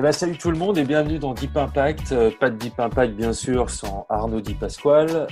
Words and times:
Eh 0.00 0.02
ben, 0.02 0.12
salut 0.12 0.38
tout 0.38 0.50
le 0.50 0.56
monde 0.56 0.78
et 0.78 0.84
bienvenue 0.84 1.18
dans 1.18 1.34
Deep 1.34 1.54
Impact. 1.58 2.12
Euh, 2.12 2.30
pas 2.30 2.48
de 2.48 2.56
Deep 2.56 2.80
Impact 2.80 3.12
bien 3.12 3.34
sûr 3.34 3.68
sans 3.68 4.06
Arnaud 4.08 4.40
Di 4.40 4.54
Pasquale 4.54 5.26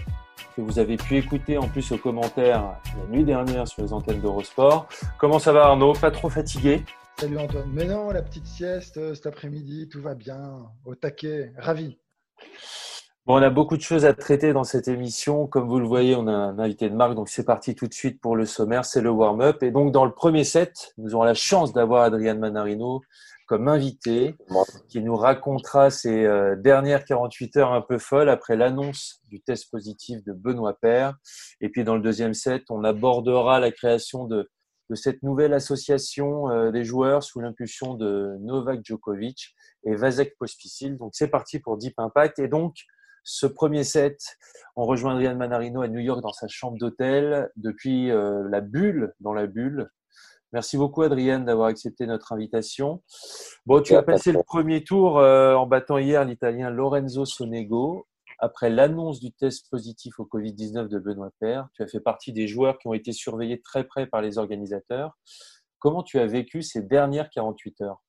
que 0.55 0.61
vous 0.61 0.79
avez 0.79 0.99
pu 0.99 1.17
écouter 1.17 1.57
en 1.57 1.67
plus 1.67 1.91
aux 1.91 1.97
commentaires 1.97 2.79
la 3.01 3.07
nuit 3.11 3.25
dernière 3.25 3.67
sur 3.67 3.81
les 3.81 3.95
antennes 3.95 4.21
d'Eurosport. 4.21 4.87
Comment 5.17 5.39
ça 5.39 5.55
va 5.55 5.65
Arnaud? 5.65 5.95
Pas 5.95 6.11
trop 6.11 6.29
fatigué? 6.29 6.85
Salut 7.19 7.39
Antoine. 7.39 7.71
Mais 7.73 7.87
non, 7.87 8.11
la 8.11 8.21
petite 8.21 8.45
sieste 8.45 8.99
euh, 8.99 9.15
cet 9.15 9.25
après-midi, 9.25 9.89
tout 9.89 10.03
va 10.03 10.15
bien, 10.15 10.67
au 10.85 10.95
taquet, 10.95 11.51
ravi. 11.57 11.97
Bon, 13.25 13.39
on 13.39 13.43
a 13.43 13.48
beaucoup 13.48 13.79
de 13.79 13.83
choses 13.83 14.05
à 14.05 14.12
traiter 14.12 14.53
dans 14.53 14.65
cette 14.65 14.89
émission. 14.89 15.47
Comme 15.47 15.67
vous 15.67 15.81
le 15.81 15.87
voyez, 15.87 16.15
on 16.15 16.27
a 16.27 16.33
un 16.33 16.59
invité 16.59 16.91
de 16.91 16.95
marque, 16.95 17.15
donc 17.15 17.31
c'est 17.31 17.45
parti 17.45 17.75
tout 17.75 17.87
de 17.87 17.95
suite 17.95 18.21
pour 18.21 18.37
le 18.37 18.45
sommaire, 18.45 18.85
c'est 18.85 19.01
le 19.01 19.11
warm-up. 19.11 19.62
Et 19.62 19.71
donc 19.71 19.93
dans 19.93 20.05
le 20.05 20.12
premier 20.12 20.45
set, 20.45 20.92
nous 20.98 21.14
aurons 21.14 21.25
la 21.25 21.33
chance 21.33 21.73
d'avoir 21.73 22.03
Adrian 22.03 22.37
Manarino 22.37 23.01
comme 23.49 23.67
invité, 23.67 24.37
qui 24.89 25.01
nous 25.01 25.17
racontera 25.17 25.91
ses 25.91 26.27
euh, 26.27 26.55
dernières 26.55 27.07
48 27.07 27.57
heures 27.57 27.73
un 27.73 27.81
peu 27.81 27.99
folles 27.99 28.29
après 28.29 28.57
l'annonce 28.57 29.23
du 29.29 29.41
test 29.41 29.71
positif 29.71 30.23
de 30.23 30.35
Benoît 30.35 30.79
Père. 30.79 31.17
Et 31.63 31.71
puis 31.71 31.83
dans 31.83 31.97
le 31.97 32.03
deuxième 32.03 32.35
set, 32.35 32.65
on 32.69 32.85
abordera 32.85 33.59
la 33.59 33.73
création 33.73 34.27
de, 34.27 34.51
de 34.91 34.95
cette 34.95 35.23
nouvelle 35.23 35.55
association 35.55 36.51
euh, 36.51 36.71
des 36.71 36.85
joueurs 36.85 37.23
sous 37.23 37.41
l'impulsion 37.41 37.95
de 37.95 38.37
Novak 38.41 38.81
Djokovic 38.85 39.55
et 39.85 39.95
Vasek 39.95 40.37
Pospisil. 40.39 40.99
Donc 40.99 41.13
c'est 41.15 41.29
parti 41.29 41.59
pour 41.59 41.79
Deep 41.79 41.99
Impact. 41.99 42.39
Et 42.41 42.49
donc 42.49 42.75
ce 43.25 43.47
premier 43.47 43.83
set, 43.83 44.37
on 44.77 44.85
rejoint 44.85 45.13
Adrian 45.13 45.37
Manarino 45.37 45.81
à 45.81 45.89
New 45.89 46.01
York 46.01 46.21
dans 46.21 46.33
sa 46.33 46.49
chambre 46.49 46.77
d'hôtel 46.77 47.51
depuis 47.57 48.11
euh, 48.11 48.47
la 48.51 48.61
bulle 48.61 49.15
dans 49.21 49.33
la 49.33 49.47
bulle 49.47 49.91
Merci 50.53 50.79
beaucoup, 50.79 51.03
Adrienne, 51.03 51.45
d'avoir 51.45 51.69
accepté 51.69 52.07
notre 52.07 52.33
invitation. 52.33 53.03
Bon, 53.67 53.83
tu 53.83 53.95
as 53.95 54.03
passé 54.03 54.33
le 54.33 54.43
premier 54.43 54.83
tour 54.83 55.19
euh, 55.19 55.55
en 55.55 55.67
battant 55.67 55.99
hier 55.99 56.25
l'Italien 56.25 56.71
Lorenzo 56.71 57.27
Sonego. 57.27 58.07
Après 58.39 58.71
l'annonce 58.71 59.21
du 59.21 59.31
test 59.33 59.69
positif 59.71 60.19
au 60.19 60.25
Covid-19 60.25 60.89
de 60.89 60.99
Benoît 60.99 61.33
Père, 61.39 61.69
tu 61.75 61.83
as 61.83 61.87
fait 61.87 62.01
partie 62.01 62.33
des 62.33 62.47
joueurs 62.47 62.79
qui 62.79 62.87
ont 62.89 62.95
été 62.95 63.13
surveillés 63.13 63.61
très 63.61 63.85
près 63.85 64.07
par 64.07 64.23
les 64.23 64.39
organisateurs. 64.39 65.19
Comment 65.81 66.03
tu 66.03 66.19
as 66.19 66.27
vécu 66.27 66.63
ces 66.63 66.81
dernières 66.83 67.29
48 67.29 67.83
heures? 67.83 68.03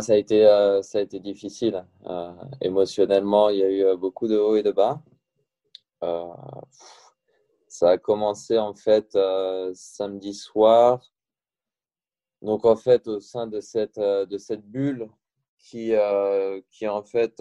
Ça, 0.00 0.14
a 0.14 0.16
été, 0.16 0.46
euh, 0.46 0.82
ça 0.82 0.98
a 0.98 1.00
été 1.02 1.20
difficile. 1.20 1.84
Euh, 2.06 2.32
émotionnellement, 2.60 3.50
il 3.50 3.58
y 3.58 3.62
a 3.62 3.70
eu 3.70 3.96
beaucoup 3.96 4.26
de 4.26 4.38
hauts 4.38 4.56
et 4.56 4.62
de 4.62 4.72
bas. 4.72 5.00
Ça 7.72 7.88
a 7.92 7.96
commencé 7.96 8.58
en 8.58 8.74
fait 8.74 9.16
euh, 9.16 9.72
samedi 9.74 10.34
soir. 10.34 11.10
Donc 12.42 12.66
en 12.66 12.76
fait 12.76 13.08
au 13.08 13.18
sein 13.18 13.46
de 13.46 13.60
cette, 13.60 13.96
euh, 13.96 14.26
de 14.26 14.36
cette 14.36 14.60
bulle 14.62 15.08
qui, 15.58 15.94
euh, 15.94 16.60
qui 16.70 16.86
en 16.86 17.02
fait 17.02 17.40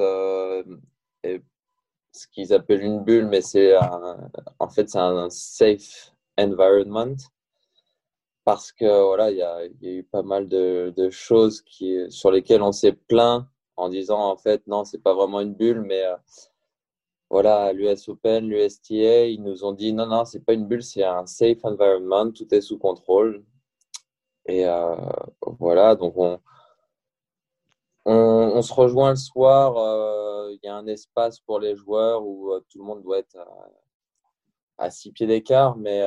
est 1.23 1.43
ce 2.13 2.27
qu'ils 2.27 2.53
appellent 2.53 2.81
une 2.81 3.03
bulle, 3.03 3.27
mais 3.27 3.41
c'est 3.41 3.75
en 4.59 4.69
fait 4.69 4.89
c'est 4.89 4.99
un 4.99 5.29
safe 5.29 6.13
environment 6.37 7.17
parce 8.45 8.71
que 8.71 9.03
voilà 9.03 9.31
il 9.31 9.37
y 9.37 9.41
a, 9.43 9.65
y 9.65 9.87
a, 9.89 9.91
eu 9.99 10.03
pas 10.03 10.23
mal 10.23 10.47
de, 10.47 10.93
de, 10.95 11.09
choses 11.09 11.61
qui, 11.61 12.09
sur 12.09 12.31
lesquelles 12.31 12.61
on 12.61 12.71
s'est 12.71 12.93
plaint 12.93 13.45
en 13.75 13.89
disant 13.89 14.19
en 14.31 14.37
fait 14.37 14.65
non 14.67 14.85
c'est 14.85 15.03
pas 15.03 15.13
vraiment 15.13 15.41
une 15.41 15.55
bulle 15.55 15.81
mais 15.81 16.03
voilà, 17.31 17.71
l'US 17.71 18.09
Open, 18.09 18.45
l'USTA, 18.49 19.27
ils 19.27 19.41
nous 19.41 19.63
ont 19.63 19.71
dit 19.71 19.93
non, 19.93 20.05
non, 20.05 20.25
c'est 20.25 20.43
pas 20.43 20.51
une 20.53 20.67
bulle, 20.67 20.83
c'est 20.83 21.05
un 21.05 21.25
safe 21.25 21.63
environment, 21.63 22.29
tout 22.31 22.53
est 22.53 22.59
sous 22.59 22.77
contrôle. 22.77 23.45
Et 24.47 24.65
euh, 24.67 24.95
voilà, 25.59 25.95
donc 25.95 26.15
on, 28.05 28.61
se 28.61 28.73
rejoint 28.73 29.11
le 29.11 29.15
soir. 29.15 29.77
Euh, 29.77 30.51
il 30.51 30.59
y 30.63 30.67
a 30.67 30.75
un 30.75 30.87
espace 30.87 31.39
pour 31.39 31.59
les 31.59 31.75
joueurs 31.77 32.25
où 32.25 32.51
euh, 32.51 32.59
tout 32.69 32.79
le 32.79 32.83
monde 32.83 33.01
doit 33.01 33.19
être 33.19 33.37
à, 34.77 34.91
six 34.91 35.11
pieds 35.13 35.27
d'écart, 35.27 35.77
mais 35.77 36.03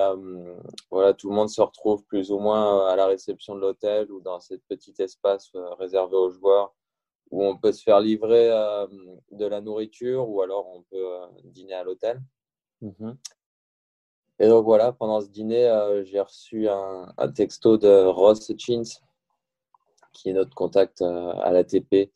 voilà, 0.90 1.14
tout 1.14 1.30
le 1.30 1.36
monde 1.36 1.48
se 1.48 1.62
retrouve 1.62 2.04
plus 2.04 2.30
ou 2.32 2.38
moins 2.38 2.86
à 2.86 2.96
la 2.96 3.06
réception 3.06 3.54
de 3.54 3.60
l'hôtel 3.60 4.12
ou 4.12 4.20
dans 4.20 4.40
cet 4.40 4.62
petit 4.68 4.94
espace 4.98 5.50
réservé 5.78 6.16
aux 6.16 6.30
joueurs 6.30 6.74
où 7.30 7.44
on 7.44 7.56
peut 7.56 7.72
se 7.72 7.82
faire 7.82 8.00
livrer 8.00 8.50
euh, 8.50 8.86
de 9.32 9.46
la 9.46 9.60
nourriture 9.60 10.28
ou 10.28 10.42
alors 10.42 10.68
on 10.68 10.82
peut 10.82 11.14
euh, 11.14 11.26
dîner 11.44 11.74
à 11.74 11.84
l'hôtel. 11.84 12.20
Mhm. 12.80 13.16
Et 14.40 14.48
donc 14.48 14.64
voilà, 14.64 14.92
pendant 14.92 15.20
ce 15.20 15.28
dîner, 15.28 15.68
euh, 15.68 16.04
j'ai 16.04 16.20
reçu 16.20 16.68
un, 16.68 17.06
texto 17.34 17.76
de 17.76 18.04
Ross 18.04 18.48
Hutchins, 18.48 18.82
qui 20.12 20.30
est 20.30 20.32
notre 20.32 20.54
contact 20.54 21.02
à 21.02 21.50
l'ATP, 21.52 22.12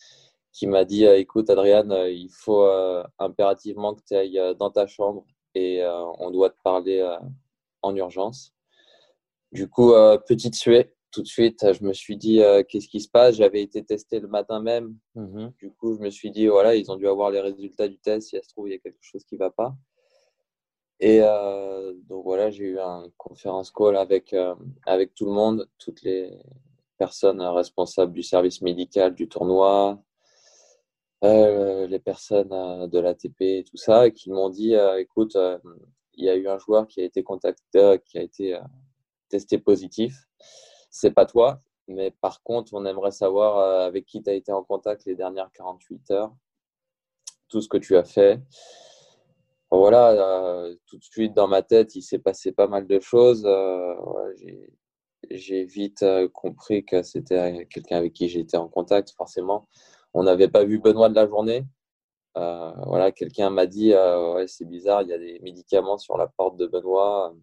qui 0.52 0.66
m'a 0.66 0.84
dit 0.84 1.04
Écoute, 1.04 1.48
Adriane, 1.50 1.92
il 2.08 2.28
faut 2.30 2.68
impérativement 3.18 3.94
que 3.94 4.02
tu 4.06 4.14
ailles 4.14 4.56
dans 4.58 4.70
ta 4.70 4.86
chambre 4.86 5.24
et 5.54 5.84
on 6.18 6.30
doit 6.30 6.50
te 6.50 6.60
parler 6.62 7.04
en 7.82 7.94
urgence. 7.94 8.52
Du 9.52 9.68
coup, 9.68 9.92
petite 10.26 10.56
suée, 10.56 10.92
tout 11.18 11.22
de 11.22 11.26
suite, 11.26 11.72
je 11.72 11.82
me 11.82 11.92
suis 11.92 12.16
dit 12.16 12.40
euh, 12.40 12.62
qu'est-ce 12.62 12.86
qui 12.86 13.00
se 13.00 13.08
passe? 13.08 13.34
J'avais 13.34 13.60
été 13.60 13.84
testé 13.84 14.20
le 14.20 14.28
matin 14.28 14.60
même. 14.60 14.96
Mhm. 15.16 15.52
Du 15.58 15.72
coup, 15.72 15.96
je 15.96 15.98
me 15.98 16.10
suis 16.10 16.30
dit 16.30 16.46
voilà, 16.46 16.76
ils 16.76 16.92
ont 16.92 16.96
dû 16.96 17.08
avoir 17.08 17.32
les 17.32 17.40
résultats 17.40 17.88
du 17.88 17.98
test. 17.98 18.28
Si 18.28 18.36
ça 18.36 18.42
se 18.44 18.48
trouve, 18.50 18.68
il 18.68 18.72
y 18.72 18.76
a 18.76 18.78
quelque 18.78 19.00
chose 19.00 19.24
qui 19.24 19.34
ne 19.34 19.40
va 19.40 19.50
pas. 19.50 19.74
Et 21.00 21.18
euh, 21.22 21.92
donc 22.08 22.22
voilà, 22.22 22.50
j'ai 22.50 22.66
eu 22.66 22.78
un 22.78 23.10
conférence 23.16 23.72
call 23.72 23.96
avec, 23.96 24.32
euh, 24.32 24.54
avec 24.86 25.12
tout 25.14 25.24
le 25.24 25.32
monde, 25.32 25.68
toutes 25.76 26.02
les 26.02 26.38
personnes 26.98 27.40
responsables 27.40 28.12
du 28.12 28.22
service 28.22 28.62
médical 28.62 29.16
du 29.16 29.28
tournoi, 29.28 30.00
les 31.22 31.98
personnes 31.98 32.88
de 32.88 32.98
l'ATP 33.00 33.40
et 33.40 33.64
tout 33.68 33.76
ça, 33.76 34.06
et 34.06 34.12
qui 34.12 34.30
m'ont 34.30 34.50
dit 34.50 34.74
écoute, 34.98 35.36
il 36.14 36.24
y 36.24 36.28
a 36.28 36.36
eu 36.36 36.46
un 36.46 36.58
joueur 36.58 36.86
qui 36.86 37.00
a 37.00 37.04
été 37.04 37.24
contacté, 37.24 38.00
qui 38.04 38.18
a 38.18 38.22
été 38.22 38.56
testé 39.28 39.58
positif 39.58 40.28
c'est 40.90 41.10
pas 41.12 41.26
toi, 41.26 41.60
mais 41.88 42.10
par 42.10 42.42
contre, 42.42 42.74
on 42.74 42.84
aimerait 42.84 43.10
savoir 43.10 43.58
euh, 43.58 43.86
avec 43.86 44.06
qui 44.06 44.22
tu 44.22 44.30
as 44.30 44.34
été 44.34 44.52
en 44.52 44.62
contact 44.62 45.04
les 45.06 45.16
dernières 45.16 45.50
48 45.52 46.10
heures, 46.12 46.34
tout 47.48 47.60
ce 47.60 47.68
que 47.68 47.78
tu 47.78 47.96
as 47.96 48.04
fait. 48.04 48.40
Voilà, 49.70 50.10
euh, 50.12 50.76
tout 50.86 50.98
de 50.98 51.04
suite 51.04 51.34
dans 51.34 51.48
ma 51.48 51.62
tête, 51.62 51.94
il 51.94 52.02
s'est 52.02 52.18
passé 52.18 52.52
pas 52.52 52.68
mal 52.68 52.86
de 52.86 53.00
choses. 53.00 53.44
Euh, 53.46 53.94
j'ai 55.30 55.64
vite 55.64 56.04
compris 56.32 56.84
que 56.84 57.02
c'était 57.02 57.66
quelqu'un 57.66 57.98
avec 57.98 58.12
qui 58.12 58.28
j'étais 58.28 58.56
en 58.56 58.68
contact, 58.68 59.10
forcément. 59.16 59.68
On 60.14 60.22
n'avait 60.22 60.48
pas 60.48 60.64
vu 60.64 60.78
Benoît 60.78 61.08
de 61.08 61.14
la 61.14 61.26
journée. 61.26 61.64
voilà, 62.34 63.12
quelqu'un 63.12 63.50
m'a 63.50 63.66
dit 63.66 63.94
ouais, 63.94 64.46
c'est 64.46 64.64
bizarre, 64.66 65.02
il 65.02 65.08
y 65.08 65.12
a 65.12 65.18
des 65.18 65.38
médicaments 65.40 65.98
sur 65.98 66.16
la 66.16 66.28
porte 66.28 66.56
de 66.56 66.66
Benoît. 66.66 67.34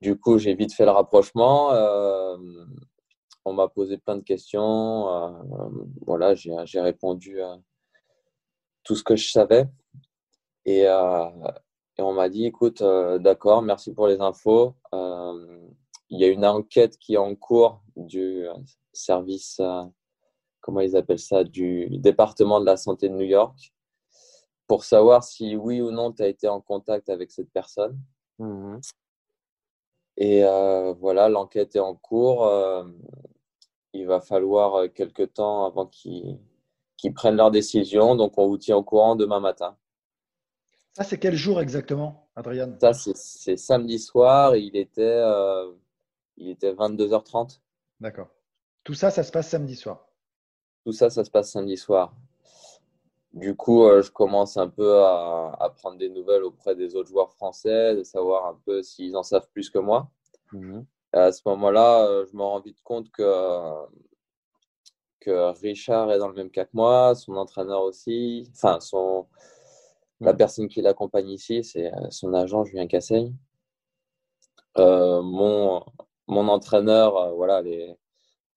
Du 0.00 0.16
coup, 0.16 0.38
j'ai 0.38 0.54
vite 0.54 0.72
fait 0.72 0.84
le 0.84 0.92
rapprochement. 0.92 1.72
Euh, 1.72 2.36
on 3.44 3.52
m'a 3.52 3.68
posé 3.68 3.98
plein 3.98 4.16
de 4.16 4.22
questions. 4.22 5.08
Euh, 5.08 5.68
voilà, 6.06 6.34
j'ai 6.34 6.80
répondu 6.80 7.40
à 7.40 7.58
tout 8.84 8.94
ce 8.94 9.02
que 9.02 9.16
je 9.16 9.30
savais. 9.30 9.66
Et, 10.64 10.86
euh, 10.86 11.24
on 11.98 12.12
m'a 12.12 12.28
dit, 12.28 12.46
écoute, 12.46 12.80
d'accord, 12.80 13.62
merci 13.62 13.92
pour 13.92 14.06
les 14.06 14.20
infos. 14.20 14.76
Il 14.92 16.20
y 16.20 16.24
a 16.24 16.28
une 16.28 16.46
enquête 16.46 16.96
qui 16.98 17.14
est 17.14 17.18
en 17.18 17.34
cours 17.34 17.82
du 17.96 18.46
service, 18.92 19.60
comment 20.60 20.80
ils 20.80 20.96
appellent 20.96 21.18
ça, 21.18 21.42
du 21.42 21.88
département 21.98 22.60
de 22.60 22.66
la 22.66 22.76
santé 22.76 23.08
de 23.08 23.14
New 23.14 23.26
York, 23.26 23.74
pour 24.68 24.84
savoir 24.84 25.24
si 25.24 25.56
oui 25.56 25.80
ou 25.80 25.90
non 25.90 26.12
tu 26.12 26.22
as 26.22 26.28
été 26.28 26.46
en 26.46 26.60
contact 26.60 27.08
avec 27.08 27.32
cette 27.32 27.50
personne. 27.50 27.98
Mmh 28.38 28.78
et 30.20 30.44
euh, 30.44 30.92
voilà, 30.94 31.28
l'enquête 31.28 31.76
est 31.76 31.80
en 31.80 31.94
cours. 31.94 32.44
Euh, 32.44 32.84
il 33.92 34.04
va 34.04 34.20
falloir 34.20 34.74
euh, 34.74 34.88
quelques 34.88 35.32
temps 35.34 35.64
avant 35.64 35.86
qu'ils 35.86 36.40
prennent 37.14 37.36
leur 37.36 37.52
décision. 37.52 38.16
Donc, 38.16 38.36
on 38.36 38.48
vous 38.48 38.58
tient 38.58 38.76
au 38.76 38.82
courant 38.82 39.14
demain 39.14 39.38
matin. 39.38 39.76
Ça, 40.92 41.04
c'est 41.04 41.18
quel 41.18 41.36
jour 41.36 41.60
exactement, 41.60 42.28
Adrien 42.34 42.76
Ça, 42.80 42.92
c'est 42.92 43.56
samedi 43.56 44.00
soir. 44.00 44.56
il 44.56 44.76
était, 44.76 45.22
il 46.36 46.48
était 46.48 46.72
22h30. 46.72 47.60
D'accord. 48.00 48.28
Tout 48.82 48.94
ça, 48.94 49.12
ça 49.12 49.22
se 49.22 49.30
passe 49.30 49.48
samedi 49.48 49.76
soir? 49.76 50.08
Tout 50.84 50.92
ça, 50.92 51.10
ça 51.10 51.24
se 51.24 51.30
passe 51.30 51.52
samedi 51.52 51.76
soir. 51.76 52.12
Du 53.32 53.54
coup, 53.54 53.84
euh, 53.84 54.02
je 54.02 54.10
commence 54.10 54.56
un 54.56 54.68
peu 54.68 55.02
à, 55.04 55.72
prendre 55.76 55.98
des 55.98 56.08
nouvelles 56.08 56.44
auprès 56.44 56.74
des 56.74 56.96
autres 56.96 57.08
joueurs 57.08 57.32
français, 57.32 57.94
de 57.94 58.02
savoir 58.02 58.46
un 58.46 58.58
peu 58.64 58.82
s'ils 58.82 59.16
en 59.16 59.22
savent 59.22 59.48
plus 59.52 59.70
que 59.70 59.78
moi. 59.78 60.10
Mhm. 60.52 60.86
À 61.12 61.32
ce 61.32 61.42
moment-là, 61.46 62.06
euh, 62.06 62.26
je 62.26 62.36
me 62.36 62.42
rends 62.42 62.60
vite 62.60 62.82
compte 62.82 63.10
que, 63.10 63.72
que 65.20 65.52
Richard 65.60 66.10
est 66.10 66.18
dans 66.18 66.28
le 66.28 66.34
même 66.34 66.50
cas 66.50 66.64
que 66.64 66.70
moi, 66.72 67.14
son 67.14 67.36
entraîneur 67.36 67.82
aussi, 67.82 68.50
enfin, 68.54 68.80
son, 68.80 69.26
la 70.20 70.32
mhm. 70.32 70.38
personne 70.38 70.68
qui 70.68 70.80
l'accompagne 70.80 71.28
ici, 71.28 71.62
c'est 71.64 71.92
euh, 71.92 72.10
son 72.10 72.32
agent 72.32 72.64
Julien 72.64 72.86
Casseigne. 72.86 73.34
mon, 74.76 75.84
mon 76.28 76.48
entraîneur, 76.48 77.34
voilà, 77.34 77.60
les, 77.60 77.94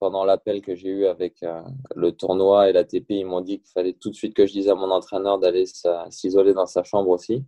pendant 0.01 0.25
l'appel 0.25 0.63
que 0.63 0.73
j'ai 0.73 0.89
eu 0.89 1.05
avec 1.05 1.43
euh, 1.43 1.61
le 1.95 2.11
tournoi 2.11 2.67
et 2.67 2.73
l'ATP, 2.73 3.11
ils 3.11 3.23
m'ont 3.23 3.41
dit 3.41 3.59
qu'il 3.59 3.71
fallait 3.71 3.93
tout 3.93 4.09
de 4.09 4.15
suite 4.15 4.33
que 4.33 4.47
je 4.47 4.51
dise 4.51 4.67
à 4.67 4.73
mon 4.73 4.89
entraîneur 4.89 5.37
d'aller 5.37 5.65
s'isoler 6.09 6.53
dans 6.55 6.65
sa 6.65 6.83
chambre 6.83 7.11
aussi. 7.11 7.45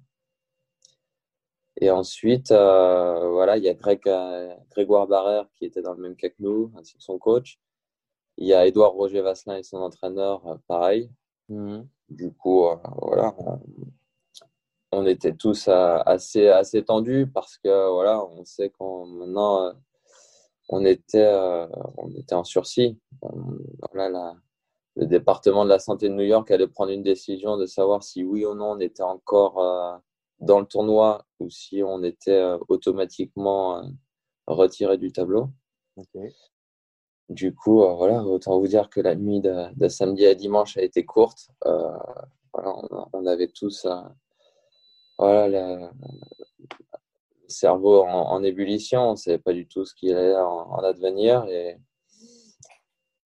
Et 1.82 1.90
ensuite, 1.90 2.52
euh, 2.52 3.28
voilà, 3.32 3.58
il 3.58 3.64
y 3.64 3.70
a 3.70 3.74
Greg, 3.74 4.00
euh, 4.06 4.54
Grégoire 4.70 5.08
Barrère 5.08 5.50
qui 5.56 5.66
était 5.66 5.82
dans 5.82 5.94
le 5.94 6.02
même 6.04 6.16
cas 6.16 6.30
que 6.30 6.36
nous, 6.38 6.72
ainsi 6.78 6.96
que 6.96 7.02
son 7.02 7.18
coach. 7.18 7.60
Il 8.38 8.46
y 8.46 8.54
a 8.54 8.68
Édouard 8.68 8.92
Roger 8.94 9.22
Vasselin 9.22 9.58
et 9.58 9.64
son 9.64 9.78
entraîneur, 9.78 10.44
pareil. 10.68 11.10
Mhm. 11.50 11.88
Du 12.10 12.32
coup, 12.34 12.68
voilà, 13.02 13.34
on, 14.92 15.08
était 15.08 15.34
tous 15.34 15.68
assez, 15.68 16.50
assez 16.50 16.84
tendus 16.84 17.26
parce 17.34 17.58
que 17.58 17.90
voilà, 17.92 18.24
on 18.24 18.46
sait 18.46 18.70
qu'on 18.70 19.08
maintenant 19.08 19.74
on 20.74 20.86
était, 20.86 21.20
euh, 21.20 21.68
on 21.98 22.10
était 22.16 22.34
en 22.34 22.44
sursis. 22.44 23.00
le 24.96 25.06
département 25.06 25.66
de 25.66 25.70
la 25.70 25.80
santé 25.80 26.10
de 26.10 26.14
New 26.14 26.24
York 26.24 26.50
allait 26.50 26.68
prendre 26.68 26.92
une 26.92 27.04
décision 27.04 27.58
de 27.58 27.66
savoir 27.68 28.04
si 28.04 28.24
oui 28.24 28.46
ou 28.46 28.56
non 28.56 28.72
on 28.72 28.80
était 28.80 29.04
encore 29.04 29.60
euh, 29.60 29.98
dans 30.40 30.60
le 30.60 30.66
tournoi 30.66 31.26
ou 31.40 31.50
si 31.50 31.84
on 31.84 32.04
était 32.04 32.32
euh, 32.32 32.58
automatiquement 32.70 33.84
retiré 34.48 34.98
du 34.98 35.12
tableau. 35.12 35.50
Du 37.30 37.54
coup, 37.54 37.78
voilà, 37.98 38.24
autant 38.24 38.60
vous 38.60 38.68
dire 38.68 38.90
que 38.90 39.00
la 39.00 39.16
nuit 39.16 39.42
de, 39.42 39.88
samedi 39.88 40.26
à 40.26 40.34
dimanche 40.36 40.76
a 40.78 40.82
été 40.82 41.06
courte. 41.06 41.50
on, 42.54 43.26
avait 43.26 43.48
tous 43.48 43.88
voilà, 45.18 45.92
cerveau 47.54 48.04
en, 48.04 48.44
ébullition, 48.44 49.10
on 49.10 49.12
ne 49.12 49.16
savait 49.18 49.38
pas 49.38 49.54
du 49.54 49.68
tout 49.68 49.86
ce 49.86 49.96
qui 49.96 50.12
allait 50.12 50.36
en, 50.36 50.76
advenir. 50.80 51.46
Et 51.46 51.78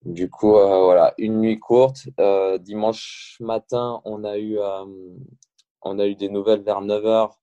du 0.07 0.29
coup, 0.29 0.55
euh, 0.55 0.83
voilà, 0.83 1.13
une 1.17 1.41
nuit 1.41 1.59
courte. 1.59 2.07
Euh, 2.19 2.57
dimanche 2.57 3.37
matin, 3.41 4.01
on 4.05 4.23
a, 4.23 4.37
eu, 4.37 4.57
euh, 4.57 4.85
on 5.81 5.99
a 5.99 6.07
eu 6.07 6.15
des 6.15 6.29
nouvelles 6.29 6.61
vers 6.61 6.81
9h 6.81 7.33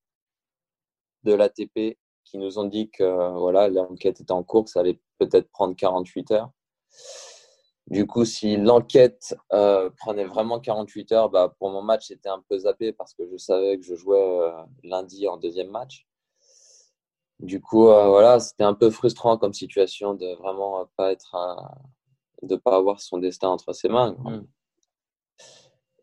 de 1.25 1.34
l'ATP 1.34 1.98
qui 2.25 2.38
nous 2.38 2.58
ont 2.58 2.64
dit 2.64 2.90
que 2.90 3.04
voilà, 3.38 3.69
l'enquête 3.69 4.20
était 4.20 4.32
en 4.32 4.42
cours, 4.42 4.69
ça 4.69 4.81
allait 4.81 4.98
peut-être 5.19 5.50
prendre 5.50 5.76
48 5.76 6.31
heures. 6.31 6.50
Du 7.86 8.06
coup, 8.06 8.25
si 8.25 8.56
l'enquête 8.56 9.36
prenait 9.50 10.25
vraiment 10.25 10.58
48 10.58 11.12
heures, 11.12 11.31
bah, 11.31 11.54
pour 11.58 11.70
mon 11.70 11.82
match, 11.82 12.06
c'était 12.08 12.31
un 12.31 12.42
peu 12.48 12.58
zappé 12.58 12.94
parce 12.94 13.12
que 13.12 13.26
je 13.31 13.36
savais 13.36 13.78
que 13.78 13.84
je 13.84 13.94
jouais 13.94 14.50
lundi 14.82 15.28
en 15.28 15.36
deuxième 15.36 15.69
match. 15.69 16.06
Du 17.44 17.61
coup, 17.61 17.88
euh, 17.88 18.08
voilà, 18.08 18.41
c'était 18.41 18.64
un 18.64 18.73
peu 18.73 18.88
frustrant 18.88 19.37
comme 19.37 19.52
situation 19.52 20.14
de 20.14 20.35
vraiment 20.37 20.88
pas 20.96 21.12
être, 21.12 21.37
de 22.41 22.56
pas 22.56 22.76
avoir 22.76 23.00
son 23.00 23.19
destin 23.19 23.49
entre 23.50 23.75
ses 23.75 23.91
mains. 23.91 24.12
Mm. 24.25 24.46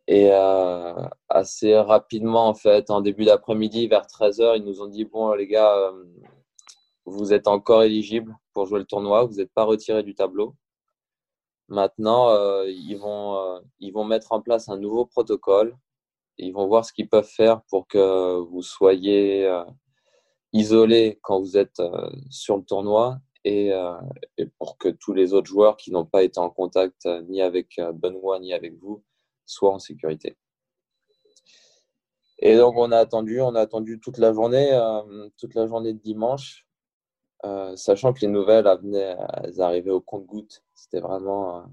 Et 0.07 0.29
euh, 0.31 0.93
assez 1.29 1.75
rapidement, 1.75 2.47
en 2.47 2.53
fait, 2.53 2.91
en 2.91 3.01
début 3.01 3.25
d'après-midi, 3.25 3.87
vers 3.87 4.05
13h, 4.05 4.57
ils 4.57 4.63
nous 4.63 4.81
ont 4.83 4.87
dit 4.87 5.03
Bon, 5.05 5.33
les 5.33 5.47
gars, 5.47 5.75
euh, 5.75 6.03
vous 7.05 7.33
êtes 7.33 7.47
encore 7.47 7.81
éligibles 7.81 8.37
pour 8.53 8.67
jouer 8.67 8.77
le 8.79 8.85
tournoi, 8.85 9.25
vous 9.25 9.37
n'êtes 9.37 9.51
pas 9.51 9.63
retirés 9.63 10.03
du 10.03 10.13
tableau. 10.13 10.55
Maintenant, 11.69 12.29
ils, 12.65 12.95
vont, 12.95 13.61
ils 13.79 13.91
vont 13.91 14.03
mettre 14.03 14.33
en 14.33 14.41
place 14.41 14.69
un 14.69 14.77
nouveau 14.77 15.05
protocole. 15.05 15.75
Ils 16.37 16.51
vont 16.51 16.67
voir 16.67 16.85
ce 16.85 16.93
qu'ils 16.93 17.09
peuvent 17.09 17.23
faire 17.23 17.61
pour 17.69 17.87
que 17.87 18.39
vous 18.41 18.61
soyez 18.61 19.49
isolé 20.53 21.19
quand 21.21 21.39
vous 21.39 21.57
êtes 21.57 21.79
euh, 21.79 22.09
sur 22.29 22.57
le 22.57 22.63
tournoi 22.63 23.19
euh, 23.47 23.97
et, 24.37 24.45
pour 24.45 24.77
que 24.77 24.89
tous 24.89 25.13
les 25.13 25.33
autres 25.33 25.47
joueurs 25.47 25.77
qui 25.77 25.91
n'ont 25.91 26.05
pas 26.05 26.23
été 26.23 26.39
en 26.39 26.49
contact 26.49 27.05
euh, 27.05 27.21
ni 27.23 27.41
avec 27.41 27.79
Benoît 27.93 28.39
ni 28.39 28.53
avec 28.53 28.77
vous 28.77 29.03
soient 29.45 29.73
en 29.73 29.79
sécurité. 29.79 30.37
Et 32.39 32.57
donc 32.57 32.75
on 32.75 32.91
a 32.91 32.97
attendu, 32.97 33.39
on 33.41 33.55
a 33.55 33.61
attendu 33.61 33.99
toute 33.99 34.17
la 34.17 34.33
journée, 34.33 34.71
toute 35.37 35.53
la 35.53 35.67
journée 35.67 35.93
de 35.93 35.99
dimanche, 35.99 36.65
sachant 37.75 38.13
que 38.13 38.21
les 38.21 38.27
nouvelles 38.27 38.65
elles 39.43 39.61
arrivaient 39.61 39.91
au 39.91 40.01
compte-gouttes. 40.01 40.63
C'était 40.73 41.01
vraiment 41.01 41.65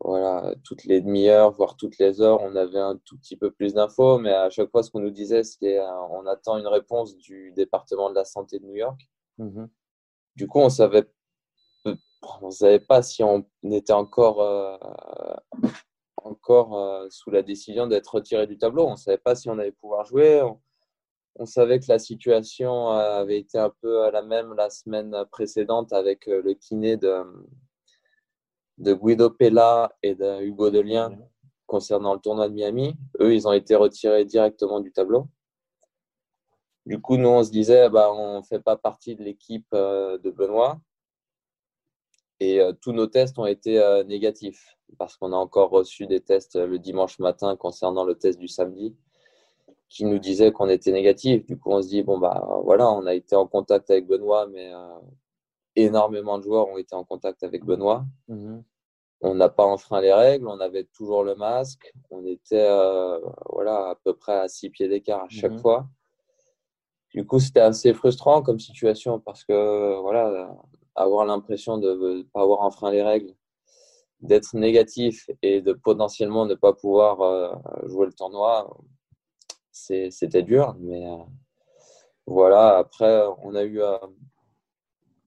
voilà, 0.00 0.54
toutes 0.62 0.84
les 0.84 1.00
demi-heures, 1.00 1.50
voire 1.50 1.76
toutes 1.76 1.98
les 1.98 2.20
heures, 2.20 2.40
on 2.42 2.54
avait 2.54 2.78
un 2.78 2.96
tout 3.04 3.18
petit 3.18 3.36
peu 3.36 3.50
plus 3.50 3.74
d'infos, 3.74 4.18
mais 4.18 4.32
à 4.32 4.48
chaque 4.48 4.70
fois, 4.70 4.82
ce 4.82 4.90
qu'on 4.90 5.00
nous 5.00 5.10
disait, 5.10 5.42
c'était 5.42 5.78
euh, 5.78 6.00
on 6.10 6.24
attend 6.26 6.56
une 6.56 6.68
réponse 6.68 7.16
du 7.16 7.52
département 7.52 8.08
de 8.08 8.14
la 8.14 8.24
santé 8.24 8.60
de 8.60 8.64
New 8.64 8.76
York. 8.76 9.00
Mmh 9.38 9.66
du 10.36 10.46
coup, 10.46 10.60
on 10.60 10.68
savait, 10.70 11.04
on 12.42 12.50
savait 12.52 12.78
pas 12.78 13.02
si 13.02 13.24
on 13.24 13.44
était 13.64 13.92
encore, 13.92 14.40
euh, 14.40 14.76
encore 16.22 16.78
euh, 16.78 17.08
sous 17.10 17.32
la 17.32 17.42
décision 17.42 17.88
d'être 17.88 18.14
retiré 18.14 18.46
du 18.46 18.56
tableau. 18.56 18.86
On 18.86 18.94
savait 18.94 19.18
pas 19.18 19.34
si 19.34 19.50
on 19.50 19.58
allait 19.58 19.72
pouvoir 19.72 20.04
jouer. 20.04 20.40
On, 21.40 21.44
savait 21.44 21.80
que 21.80 21.86
la 21.88 21.98
situation 21.98 22.90
avait 22.90 23.40
été 23.40 23.58
un 23.58 23.72
peu 23.82 24.04
à 24.04 24.12
la 24.12 24.22
même 24.22 24.54
la 24.54 24.70
semaine 24.70 25.24
précédente 25.32 25.92
avec 25.92 26.26
le 26.26 26.54
kiné 26.54 26.96
de 26.96 27.24
de 28.78 28.94
Guido 28.94 29.30
Pella 29.30 29.92
et 30.02 30.14
de 30.14 30.42
Hugo 30.42 30.70
Delien 30.70 31.18
concernant 31.66 32.14
le 32.14 32.20
tournoi 32.20 32.48
de 32.48 32.54
Miami. 32.54 32.94
Eux, 33.20 33.34
ils 33.34 33.46
ont 33.46 33.52
été 33.52 33.74
retirés 33.74 34.24
directement 34.24 34.80
du 34.80 34.92
tableau. 34.92 35.28
Du 36.86 37.00
coup, 37.00 37.18
nous, 37.18 37.28
on 37.28 37.44
se 37.44 37.50
disait, 37.50 37.90
bah, 37.90 38.10
on 38.12 38.38
ne 38.38 38.42
fait 38.42 38.60
pas 38.60 38.76
partie 38.76 39.14
de 39.14 39.22
l'équipe 39.22 39.66
euh, 39.74 40.16
de 40.18 40.30
Benoît. 40.30 40.80
Et 42.40 42.60
euh, 42.60 42.72
tous 42.72 42.92
nos 42.92 43.06
tests 43.06 43.38
ont 43.38 43.46
été 43.46 43.78
euh, 43.78 44.04
négatifs 44.04 44.78
parce 44.96 45.16
qu'on 45.16 45.32
a 45.32 45.36
encore 45.36 45.70
reçu 45.70 46.06
des 46.06 46.20
tests 46.20 46.56
le 46.56 46.78
dimanche 46.78 47.18
matin 47.18 47.56
concernant 47.56 48.04
le 48.04 48.14
test 48.14 48.38
du 48.38 48.48
samedi 48.48 48.96
qui 49.90 50.04
nous 50.04 50.18
disaient 50.18 50.52
qu'on 50.52 50.68
était 50.68 50.92
négatif. 50.92 51.44
Du 51.44 51.58
coup, 51.58 51.72
on 51.72 51.82
se 51.82 51.88
dit, 51.88 52.02
bon, 52.02 52.18
bah 52.18 52.46
voilà, 52.64 52.90
on 52.90 53.04
a 53.06 53.14
été 53.14 53.36
en 53.36 53.46
contact 53.46 53.90
avec 53.90 54.06
Benoît, 54.06 54.46
mais 54.46 54.72
énormément 55.84 56.38
de 56.38 56.44
joueurs 56.44 56.68
ont 56.68 56.78
été 56.78 56.94
en 56.94 57.04
contact 57.04 57.42
avec 57.42 57.64
Benoît. 57.64 58.04
Mhm. 58.28 58.62
On 59.20 59.34
n'a 59.34 59.48
pas 59.48 59.64
enfreint 59.64 60.00
les 60.00 60.12
règles, 60.12 60.46
on 60.46 60.60
avait 60.60 60.84
toujours 60.84 61.24
le 61.24 61.34
masque, 61.34 61.92
on 62.10 62.24
était 62.24 62.68
euh, 62.68 63.18
voilà, 63.50 63.90
à 63.90 63.94
peu 63.96 64.14
près 64.14 64.34
à 64.34 64.48
six 64.48 64.70
pieds 64.70 64.88
d'écart 64.88 65.24
à 65.24 65.28
chaque 65.28 65.52
mhm. 65.52 65.58
fois. 65.58 65.88
Du 67.14 67.26
coup, 67.26 67.40
c'était 67.40 67.60
assez 67.60 67.94
frustrant 67.94 68.42
comme 68.42 68.60
situation 68.60 69.18
parce 69.18 69.44
que 69.44 69.98
voilà, 70.00 70.54
avoir 70.94 71.24
l'impression 71.24 71.78
de 71.78 71.94
ne 71.94 72.22
pas 72.22 72.42
avoir 72.42 72.60
enfreint 72.60 72.90
les 72.92 73.02
règles, 73.02 73.34
d'être 74.20 74.54
négatif 74.54 75.30
et 75.42 75.62
de 75.62 75.72
potentiellement 75.72 76.46
ne 76.46 76.54
pas 76.54 76.72
pouvoir 76.72 77.20
euh, 77.20 77.52
jouer 77.86 78.06
le 78.06 78.12
tournoi, 78.12 78.76
c'était 79.72 80.42
dur. 80.42 80.76
Mais 80.78 81.06
euh, 81.06 81.16
voilà, 82.26 82.76
après, 82.76 83.24
on 83.42 83.54
a 83.54 83.64
eu 83.64 83.80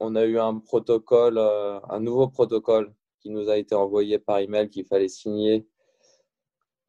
on 0.02 0.16
a 0.16 0.26
eu 0.26 0.40
un 0.40 0.58
protocole, 0.58 1.38
euh, 1.38 1.80
un 1.90 2.00
nouveau 2.00 2.28
protocole 2.28 2.92
qui 3.20 3.30
nous 3.30 3.50
a 3.50 3.58
été 3.58 3.76
envoyé 3.76 4.18
par 4.18 4.40
email 4.40 4.70
qu'il 4.70 4.86
fallait 4.86 5.08
signer 5.08 5.68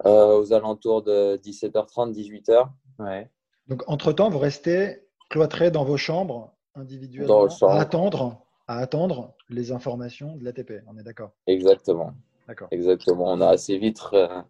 euh, 0.07 0.39
aux 0.39 0.53
alentours 0.53 1.03
de 1.03 1.37
17h30, 1.37 2.13
18h. 2.13 2.69
Ouais. 2.99 3.31
Donc, 3.69 3.85
entre-temps, 3.87 4.31
vous 4.31 4.39
restez 4.39 5.07
cloîtrés 5.29 5.71
dans 5.71 5.85
vos 5.85 5.99
chambres 5.99 6.55
individuellement 6.75 7.47
à 7.69 7.81
attendre, 7.81 8.47
à 8.67 8.79
attendre 8.79 9.35
les 9.51 9.73
informations 9.73 10.37
de 10.37 10.45
l'ATP. 10.45 10.83
On 10.89 10.97
est 10.97 11.03
d'accord? 11.03 11.33
Exactement. 11.47 12.15
D'accord. 12.49 12.69
Exactement. 12.71 13.27
On 13.27 13.41
a 13.43 13.49
assez 13.49 13.77
vite 13.77 14.01
euh, 14.15 14.43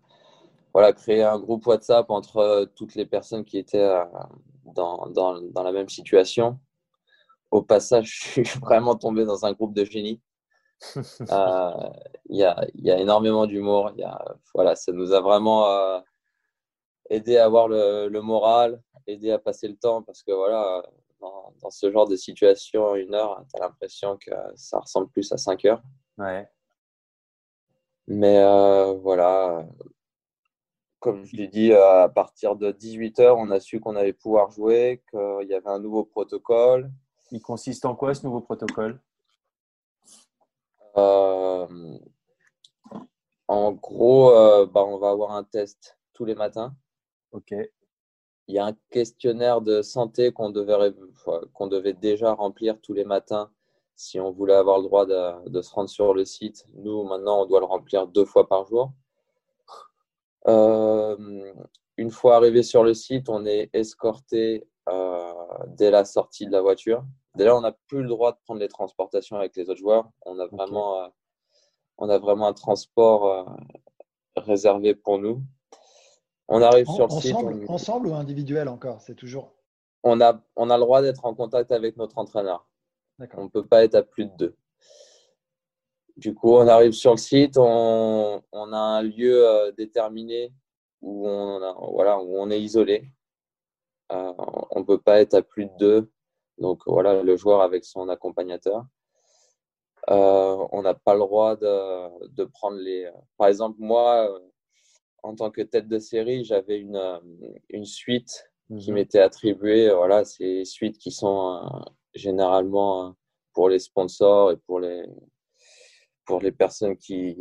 voilà, 0.72 0.92
créé 0.92 1.24
un 1.24 1.38
groupe 1.38 1.66
WhatsApp 1.66 2.08
entre 2.10 2.70
toutes 2.76 2.94
les 2.94 3.06
personnes 3.06 3.44
qui 3.44 3.58
étaient 3.58 3.90
dans, 4.64 5.08
dans, 5.08 5.40
dans 5.40 5.62
la 5.62 5.72
même 5.72 5.88
situation 5.88 6.58
au 7.52 7.62
passage, 7.62 8.06
je 8.34 8.42
suis 8.42 8.58
vraiment 8.58 8.96
tombé 8.96 9.24
dans 9.24 9.44
un 9.46 9.52
groupe 9.52 9.74
de 9.74 9.84
génie. 9.84 10.20
Euh, 11.30 11.90
il 12.28 12.38
y, 12.38 12.42
a, 12.42 12.56
y, 12.74 12.90
a, 12.90 12.98
énormément 12.98 13.46
d'humour. 13.46 13.92
Voilà, 14.52 14.74
ça 14.74 14.90
nous 14.90 15.12
a 15.12 15.20
vraiment 15.20 15.68
euh, 15.68 16.00
aidé 17.08 17.36
à 17.36 17.44
avoir 17.44 17.68
le, 17.68 18.08
le 18.08 18.20
moral. 18.20 18.82
aider 19.06 19.30
à 19.30 19.38
passer 19.38 19.68
le 19.68 19.76
temps 19.76 20.02
parce 20.02 20.24
que 20.24 20.32
voilà, 20.32 20.82
dans, 21.20 21.70
ce 21.70 21.92
genre 21.92 22.08
de 22.08 22.16
situation, 22.16 22.96
une 22.96 23.14
heure, 23.14 23.44
tu 23.48 23.62
as 23.62 23.64
l'impression 23.64 24.16
que 24.16 24.32
ça 24.56 24.80
ressemble 24.80 25.08
plus 25.10 25.30
à 25.30 25.36
cinq 25.36 25.64
heures. 25.66 25.82
Ouais. 26.18 26.48
Mais 28.08 28.38
euh, 28.38 28.94
voilà, 28.94 29.64
comme 30.98 31.24
je 31.24 31.36
l'ai 31.36 31.46
dit, 31.46 31.72
à 31.72 32.08
partir 32.08 32.56
de 32.56 32.72
18h, 32.72 33.36
on 33.38 33.52
a 33.52 33.60
su 33.60 33.78
qu'on 33.78 33.94
allait 33.94 34.12
pouvoir 34.12 34.50
jouer, 34.50 35.00
qu'il 35.12 35.48
y 35.48 35.54
avait 35.54 35.70
un 35.70 35.78
nouveau 35.78 36.04
protocole. 36.04 36.90
Il 37.32 37.40
consiste 37.40 37.86
en 37.86 37.96
quoi 37.96 38.14
ce 38.14 38.26
nouveau 38.26 38.42
protocole? 38.42 39.00
Euh, 40.98 41.98
En 43.48 43.72
gros, 43.72 44.30
euh, 44.30 44.66
bah, 44.66 44.84
on 44.84 44.98
va 44.98 45.10
avoir 45.10 45.32
un 45.32 45.42
test 45.42 45.98
tous 46.12 46.26
les 46.26 46.34
matins. 46.34 46.76
Ok. 47.32 47.54
Il 48.48 48.54
y 48.54 48.58
a 48.58 48.66
un 48.66 48.76
questionnaire 48.90 49.62
de 49.62 49.80
santé 49.80 50.30
qu'on 50.32 50.50
devait, 50.50 50.92
qu'on 51.54 51.68
devait 51.68 51.94
déjà 51.94 52.34
remplir 52.34 52.78
tous 52.82 52.92
les 52.92 53.04
matins 53.04 53.50
si 53.96 54.20
on 54.20 54.30
voulait 54.30 54.54
avoir 54.54 54.78
le 54.78 54.84
droit 54.84 55.06
de, 55.06 55.62
se 55.62 55.72
rendre 55.72 55.88
sur 55.88 56.12
le 56.12 56.26
site. 56.26 56.66
Nous, 56.74 57.04
maintenant, 57.04 57.42
on 57.42 57.46
doit 57.46 57.60
le 57.60 57.66
remplir 57.66 58.06
deux 58.08 58.26
fois 58.26 58.46
par 58.46 58.66
jour. 58.66 58.92
Euh, 60.48 61.52
une 61.96 62.10
fois 62.10 62.36
arrivé 62.36 62.62
sur 62.62 62.84
le 62.84 62.92
site, 62.94 63.28
on 63.30 63.46
est 63.46 63.70
escorté 63.72 64.66
dès 65.68 65.90
la 65.90 66.04
sortie 66.04 66.46
de 66.46 66.52
la 66.52 66.60
voiture. 66.60 67.04
Dès 67.34 67.44
là, 67.44 67.56
on 67.56 67.60
n'a 67.60 67.72
plus 67.72 68.02
le 68.02 68.08
droit 68.08 68.32
de 68.32 68.38
prendre 68.44 68.60
les 68.60 68.68
transportations 68.68 69.36
avec 69.36 69.56
les 69.56 69.70
autres 69.70 69.78
joueurs. 69.78 70.10
On 70.26 70.38
a 70.38 70.46
vraiment, 70.46 71.02
euh, 71.02 71.08
on 71.98 72.08
a 72.08 72.18
vraiment 72.18 72.48
un 72.48 72.52
transport 72.52 73.46
réservé 74.36 74.94
pour 74.94 75.18
nous. 75.18 75.42
On 76.48 76.60
arrive 76.60 76.86
sur 76.86 77.06
le 77.06 77.20
site. 77.20 77.34
On... 77.34 77.72
Ensemble 77.72 78.08
ou 78.08 78.14
individuel 78.14 78.68
encore 78.68 79.00
C'est 79.00 79.14
toujours? 79.14 79.54
On 80.02 80.20
a, 80.20 80.40
on 80.56 80.68
a 80.68 80.76
le 80.76 80.82
droit 80.82 81.00
d'être 81.00 81.24
en 81.24 81.34
contact 81.34 81.72
avec 81.72 81.96
notre 81.96 82.18
entraîneur. 82.18 82.66
On 83.36 83.44
ne 83.44 83.48
peut 83.48 83.64
pas 83.64 83.84
être 83.84 83.94
à 83.94 84.02
plus 84.02 84.26
de 84.26 84.32
deux. 84.36 84.56
Du 86.16 86.34
coup, 86.34 86.56
on 86.56 86.68
arrive 86.68 86.92
sur 86.92 87.12
le 87.12 87.16
site, 87.16 87.56
on, 87.56 88.42
a 88.52 88.76
un 88.76 89.02
lieu 89.02 89.48
euh, 89.48 89.72
déterminé 89.72 90.52
où 91.00 91.26
on, 91.26 91.92
voilà, 91.94 92.18
où 92.18 92.36
on 92.38 92.50
est 92.50 92.60
isolé. 92.60 93.10
Euh, 94.12 94.32
on 94.70 94.80
ne 94.80 94.84
peut 94.84 95.00
pas 95.00 95.20
être 95.20 95.34
à 95.34 95.42
plus 95.42 95.66
de 95.66 95.76
deux. 95.78 96.12
Donc 96.58 96.82
voilà, 96.86 97.22
le 97.22 97.36
joueur 97.36 97.62
avec 97.62 97.84
son 97.84 98.08
accompagnateur. 98.08 98.84
Euh, 100.10 100.66
on 100.72 100.82
n'a 100.82 100.94
pas 100.94 101.14
le 101.14 101.20
droit 101.20 101.56
de, 101.56 102.44
prendre 102.44 102.76
les. 102.78 103.10
Par 103.36 103.48
exemple, 103.48 103.76
moi, 103.78 104.28
en 105.22 105.34
tant 105.34 105.50
que 105.50 105.62
tête 105.62 105.88
de 105.88 105.98
série, 105.98 106.44
j'avais 106.44 106.78
une, 106.78 107.20
une 107.70 107.84
suite 107.84 108.50
qui 108.78 108.90
mhm. 108.90 108.94
m'était 108.94 109.20
attribuée. 109.20 109.90
Voilà, 109.90 110.24
ces 110.24 110.64
suites 110.64 110.98
qui 110.98 111.10
sont 111.10 111.62
généralement 112.14 113.14
pour 113.54 113.68
les 113.68 113.78
sponsors 113.78 114.52
et 114.52 114.56
pour 114.56 114.80
les, 114.80 115.04
pour 116.24 116.40
les 116.40 116.52
personnes 116.52 116.96
qui, 116.96 117.36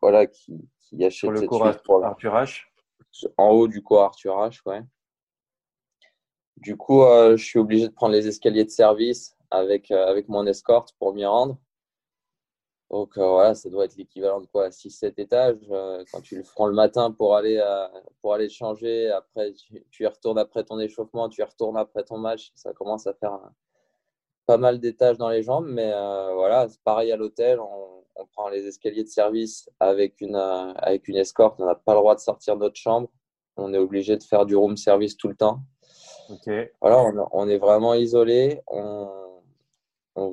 voilà, 0.00 0.26
qui, 0.26 0.68
qui 0.80 1.04
achètent 1.04 1.30
le 1.30 1.36
cette 1.38 1.48
cours 1.48 1.70
pour 1.84 2.04
Arthur 2.04 2.34
H. 2.34 2.62
En 3.36 3.48
haut 3.50 3.68
du 3.68 3.82
cours 3.82 4.02
Arthur 4.02 4.34
H, 4.36 4.60
ouais. 4.66 4.82
Du 6.56 6.76
coup, 6.76 7.02
euh, 7.02 7.36
je 7.36 7.44
suis 7.44 7.58
obligé 7.58 7.88
de 7.88 7.92
prendre 7.92 8.12
les 8.14 8.26
escaliers 8.28 8.64
de 8.64 8.70
service 8.70 9.36
avec, 9.50 9.90
euh, 9.90 10.20
mon 10.28 10.46
escorte 10.46 10.94
pour 10.98 11.14
m'y 11.14 11.24
rendre. 11.24 11.58
Donc 12.90 13.18
euh, 13.18 13.28
voilà, 13.28 13.54
ça 13.54 13.68
doit 13.68 13.84
être 13.84 13.96
l'équivalent 13.96 14.40
de 14.40 14.46
quoi 14.46 14.70
6-7 14.70 15.14
étages. 15.18 15.58
quand 16.12 16.20
tu 16.22 16.36
le 16.36 16.42
prends 16.42 16.66
le 16.66 16.74
matin 16.74 17.10
pour 17.10 17.34
aller, 17.34 17.60
changer, 18.48 19.10
après 19.10 19.52
tu, 19.90 20.04
y 20.04 20.06
retournes 20.06 20.38
après 20.38 20.64
ton 20.64 20.78
échauffement, 20.78 21.28
tu 21.28 21.40
y 21.40 21.44
retournes 21.44 21.76
après 21.76 22.04
ton 22.04 22.18
match, 22.18 22.52
ça 22.54 22.72
commence 22.72 23.06
à 23.06 23.14
faire 23.14 23.40
pas 24.46 24.56
mal 24.56 24.78
d'étages 24.78 25.18
dans 25.18 25.28
les 25.28 25.42
jambes, 25.42 25.66
mais 25.68 25.90
voilà, 26.34 26.68
c'est 26.68 26.80
pareil 26.82 27.12
à 27.12 27.16
l'hôtel. 27.16 27.60
On, 27.60 27.94
prend 28.32 28.48
les 28.48 28.66
escaliers 28.66 29.04
de 29.04 29.08
service 29.08 29.70
avec 29.78 30.20
une, 30.20 30.36
avec 30.36 31.06
une 31.08 31.16
escorte. 31.16 31.60
On 31.60 31.66
n'a 31.66 31.74
pas 31.74 31.92
le 31.92 32.00
droit 32.00 32.14
de 32.14 32.20
sortir 32.20 32.56
de 32.56 32.60
notre 32.60 32.76
chambre. 32.76 33.08
On 33.56 33.72
est 33.74 33.78
obligé 33.78 34.16
de 34.16 34.22
faire 34.22 34.46
du 34.46 34.56
room 34.56 34.76
service 34.76 35.16
tout 35.16 35.28
le 35.28 35.36
temps. 35.36 35.60
Voilà, 36.80 37.28
on, 37.32 37.48
est 37.48 37.58
vraiment 37.58 37.94
isolé. 37.94 38.60
On, 38.66 39.08
on 40.14 40.30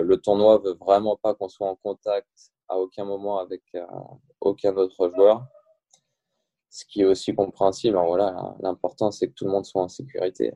le 0.00 0.16
tournoi 0.16 0.58
veut 0.58 0.74
vraiment 0.74 1.16
pas 1.16 1.34
qu'on 1.34 1.48
soit 1.48 1.68
en 1.68 1.76
contact 1.76 2.28
à 2.68 2.78
aucun 2.78 3.04
moment 3.04 3.38
avec 3.38 3.62
euh, 3.74 3.84
aucun 4.40 4.74
autre 4.76 5.12
joueur. 5.14 5.44
Ce 6.70 6.84
qui 6.86 7.02
est 7.02 7.04
aussi 7.04 7.34
compréhensible. 7.34 7.98
voilà, 7.98 8.56
l'important, 8.60 9.10
c'est 9.10 9.28
que 9.28 9.34
tout 9.34 9.44
le 9.44 9.50
monde 9.50 9.66
soit 9.66 9.82
en 9.82 9.88
sécurité. 9.88 10.52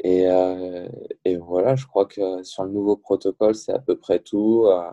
Et, 0.00 0.28
euh, 0.28 0.88
et, 1.24 1.36
voilà, 1.36 1.76
je 1.76 1.86
crois 1.86 2.06
que 2.06 2.42
sur 2.42 2.64
le 2.64 2.70
nouveau 2.70 2.96
protocole, 2.96 3.54
c'est 3.54 3.72
à 3.72 3.78
peu 3.78 3.96
près 3.96 4.18
tout. 4.18 4.66
Euh, 4.66 4.90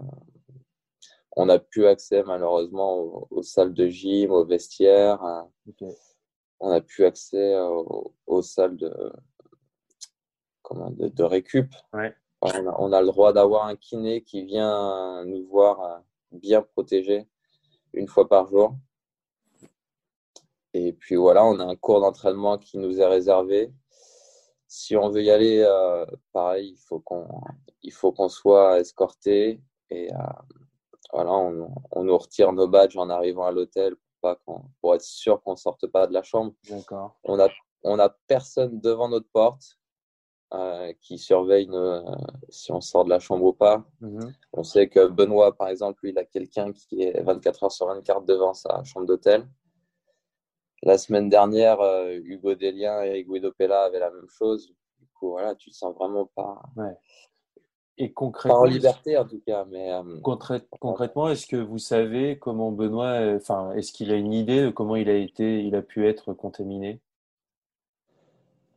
on 1.36 1.48
n'a 1.48 1.60
plus 1.60 1.86
accès 1.88 2.24
malheureusement 2.24 3.28
aux, 3.32 3.42
salles 3.44 3.74
de 3.74 3.88
gym, 3.88 4.32
aux 4.32 4.46
vestiaires. 4.46 5.24
Euh, 5.24 5.42
on 6.62 6.70
n'a 6.70 6.80
plus 6.80 7.04
accès 7.06 7.56
aux, 8.28 8.42
salles 8.42 8.78
de, 8.78 9.14
comment, 10.62 10.90
de, 10.92 11.24
récup. 11.24 11.74
On, 12.42 12.94
a, 12.94 13.02
le 13.02 13.08
droit 13.08 13.34
d'avoir 13.34 13.66
un 13.66 13.76
kiné 13.76 14.24
qui 14.24 14.46
vient 14.46 15.26
nous 15.26 15.46
voir 15.48 16.04
bien 16.32 16.62
protégés 16.62 17.28
une 17.94 18.08
fois 18.08 18.30
par 18.30 18.48
jour. 18.48 18.76
Et 20.74 20.94
puis 20.94 21.18
voilà, 21.18 21.44
on 21.44 21.60
a 21.60 21.66
un 21.66 21.76
cours 21.76 22.00
d'entraînement 22.00 22.58
qui 22.58 22.78
nous 22.78 23.02
est 23.02 23.06
réservé 23.06 23.74
si 24.72 24.96
on 24.96 25.10
veut 25.10 25.22
y 25.22 25.30
aller, 25.30 25.60
euh, 25.68 26.06
pareil, 26.32 26.70
il 26.70 26.78
faut 26.78 27.02
qu'on 27.02 27.28
il 27.84 27.92
faut 27.92 28.14
qu'on 28.14 28.30
soit 28.30 28.80
escorté 28.80 29.62
et 29.90 30.14
euh, 30.14 30.18
voilà, 31.12 31.32
on, 31.34 32.04
nous 32.04 32.18
retire 32.18 32.54
nos 32.54 32.70
badges 32.70 32.96
en 32.96 33.10
arrivant 33.10 33.46
à 33.46 33.52
l'hôtel 33.52 33.98
pour, 34.46 34.64
pour 34.80 34.96
être 34.96 35.02
sûr 35.02 35.42
qu'on 35.42 35.56
sorte 35.56 35.88
pas 35.88 36.08
de 36.08 36.14
la 36.14 36.24
chambre. 36.24 36.54
D'accord. 36.70 37.18
On 37.24 37.40
a 37.40 37.50
on 37.84 38.00
a 38.00 38.10
personne 38.28 38.80
devant 38.80 39.10
notre 39.10 39.30
porte 39.30 39.78
euh, 40.54 40.94
qui 41.02 41.18
surveille 41.18 41.70
si 42.50 42.72
on 42.72 42.82
sort 42.82 43.06
de 43.06 43.10
la 43.10 43.20
chambre 43.20 43.46
ou 43.46 43.54
pas. 43.54 43.86
Mhm. 44.02 44.34
On 44.54 44.64
sait 44.64 44.90
que 44.90 45.08
Benoît, 45.08 45.56
par 45.56 45.70
exemple, 45.70 46.00
lui, 46.04 46.12
il 46.12 46.18
a 46.18 46.26
quelqu'un 46.26 46.72
qui 46.74 47.04
est 47.04 47.22
24 47.22 47.64
heures 47.64 47.72
sur 47.72 47.88
24 47.88 48.26
devant 48.26 48.54
sa 48.54 48.84
chambre 48.84 49.06
d'hôtel. 49.06 49.48
La 50.84 50.98
semaine 50.98 51.30
dernière, 51.30 51.80
euh, 51.80 52.20
Hugo 52.24 52.56
Delien 52.56 53.02
et 53.04 53.24
Guido 53.24 53.52
Pella 53.52 53.84
avaient 53.84 54.00
la 54.00 54.12
même 54.12 54.28
chose. 54.28 54.74
Du 55.00 55.08
coup, 55.14 55.30
voilà, 55.30 55.56
tu 55.56 55.70
te 55.70 55.76
sens 55.76 55.96
vraiment 55.96 56.26
pas. 56.36 56.62
Et 57.98 58.12
concrètement, 58.14 58.62
pas 58.62 58.68
en 58.68 58.72
liberté 58.72 59.18
en 59.18 59.26
tout 59.26 59.42
cas, 59.46 59.66
mais 59.70 59.92
euh, 59.92 60.02
concrètement, 60.22 61.30
est-ce 61.30 61.46
que 61.46 61.58
vous 61.58 61.78
savez 61.78 62.40
comment 62.40 62.72
Benoît, 62.72 63.36
enfin, 63.36 63.74
est-ce 63.74 63.92
qu'il 63.92 64.12
a 64.12 64.16
une 64.16 64.34
idée 64.34 64.64
de 64.64 64.70
comment 64.70 64.96
il 64.96 65.10
a 65.10 65.16
été, 65.16 65.64
il 65.64 65.76
a 65.76 65.82
pu 65.82 66.08
être 66.08 66.34
contaminé? 66.34 67.00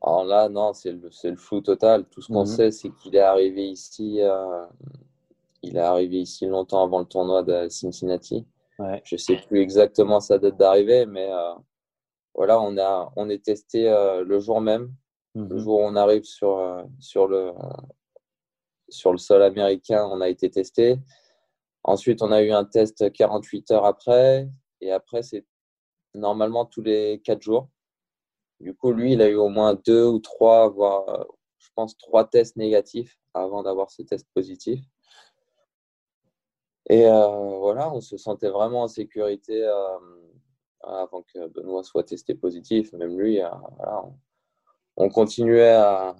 Alors 0.02 0.25
là, 0.25 0.49
non, 0.50 0.75
c'est 0.75 0.92
le, 0.92 1.11
le, 1.25 1.37
flou 1.37 1.62
total. 1.62 2.04
Tout 2.11 2.21
ce 2.21 2.28
qu'on 2.28 2.40
mhm. 2.40 2.47
sait, 2.47 2.71
c'est 2.71 2.90
qu'il 2.90 3.16
est 3.16 3.21
arrivé 3.21 3.66
ici, 3.68 4.21
euh, 4.21 4.66
il 5.62 5.76
est 5.76 5.80
arrivé 5.80 6.21
ici 6.21 6.47
longtemps 6.47 6.83
avant 6.83 6.99
le 6.99 7.06
tournoi 7.06 7.42
de 7.42 7.68
Cincinnati. 7.71 8.47
Ouais. 8.78 9.00
Je 9.04 9.16
sais 9.16 9.37
plus 9.49 9.61
exactement 9.61 10.21
sa 10.21 10.38
date 10.38 10.59
d'arrivée, 10.59 11.06
mais 11.06 11.30
voilà, 12.35 12.61
on, 12.61 12.76
a, 12.78 13.12
on 13.16 13.28
est 13.28 13.44
testé 13.44 13.88
euh, 13.88 14.25
le 14.25 14.40
jour 14.40 14.61
même, 14.61 14.92
le 15.35 15.42
mhm. 15.42 15.59
jour 15.59 15.80
où 15.80 15.85
on 15.85 15.97
arrive 15.97 16.25
sur, 16.25 16.59
euh, 16.59 16.83
sur, 16.99 17.28
le, 17.28 17.52
sur 18.88 19.12
le 19.12 19.18
sol 19.18 19.42
américain, 19.42 20.06
on 20.10 20.20
a 20.20 20.28
été 20.28 20.50
testé. 20.50 20.98
Ensuite, 21.82 22.22
on 22.22 22.32
a 22.32 22.42
eu 22.42 22.52
un 22.52 22.64
test 22.64 23.12
48 23.12 23.70
heures 23.72 23.84
après. 23.84 24.48
Et 24.80 24.90
après, 24.90 25.22
c'est 25.22 25.44
normalement 26.14 26.64
tous 26.64 26.82
les 26.82 27.20
4 27.24 27.42
jours. 27.42 27.68
Du 28.60 28.74
coup, 28.74 28.92
lui, 28.92 29.12
il 29.12 29.22
a 29.22 29.28
eu 29.28 29.34
au 29.34 29.48
moins 29.48 29.74
deux 29.86 30.06
ou 30.06 30.18
trois, 30.18 30.68
voire, 30.68 31.26
je 31.58 31.68
pense, 31.74 31.96
trois 31.98 32.26
tests 32.26 32.56
négatifs 32.56 33.18
avant 33.34 33.62
d'avoir 33.62 33.90
ce 33.90 34.02
test 34.02 34.26
positif. 34.34 34.80
Et 36.88 37.06
euh, 37.06 37.58
voilà, 37.58 37.92
on 37.92 38.00
se 38.00 38.16
sentait 38.16 38.50
vraiment 38.50 38.82
en 38.82 38.88
sécurité 38.88 39.66
avant 40.86 41.22
que 41.22 41.48
Benoît 41.48 41.82
soit 41.82 42.04
testé 42.04 42.34
positif. 42.34 42.92
Même 42.92 43.18
lui, 43.18 43.40
euh, 43.42 43.48
on, 44.96 45.08
continuait 45.08 45.72
à, 45.72 46.14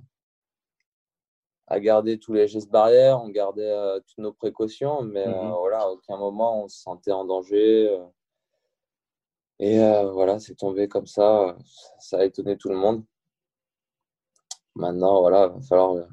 à 1.67 1.81
garder 1.81 2.19
tous 2.19 2.35
les 2.35 2.47
gestes 2.47 2.71
barrières, 2.71 3.23
on 3.23 3.29
gardait 3.29 3.71
euh, 3.71 3.99
toutes 4.01 4.19
nos 4.19 4.33
précautions, 4.33 5.03
mais 5.03 5.27
euh, 5.27 5.31
mhm. 5.31 5.53
voilà, 5.53 5.83
à 5.83 5.89
aucun 5.89 6.17
moment 6.17 6.65
on 6.65 6.69
se 6.69 6.81
sentait 6.81 7.13
en 7.13 7.25
danger. 7.25 7.99
et 9.59 9.79
voilà, 10.13 10.39
c'est 10.39 10.57
tombé 10.57 10.89
comme 10.89 11.07
ça. 11.07 11.57
Ça 11.99 12.19
a 12.19 12.25
étonné 12.25 12.57
tout 12.57 12.69
le 12.69 12.77
monde. 12.77 13.05
Maintenant, 14.77 15.21
voilà, 15.21 15.47
il 15.47 15.61
va 15.61 15.63
falloir 15.63 16.07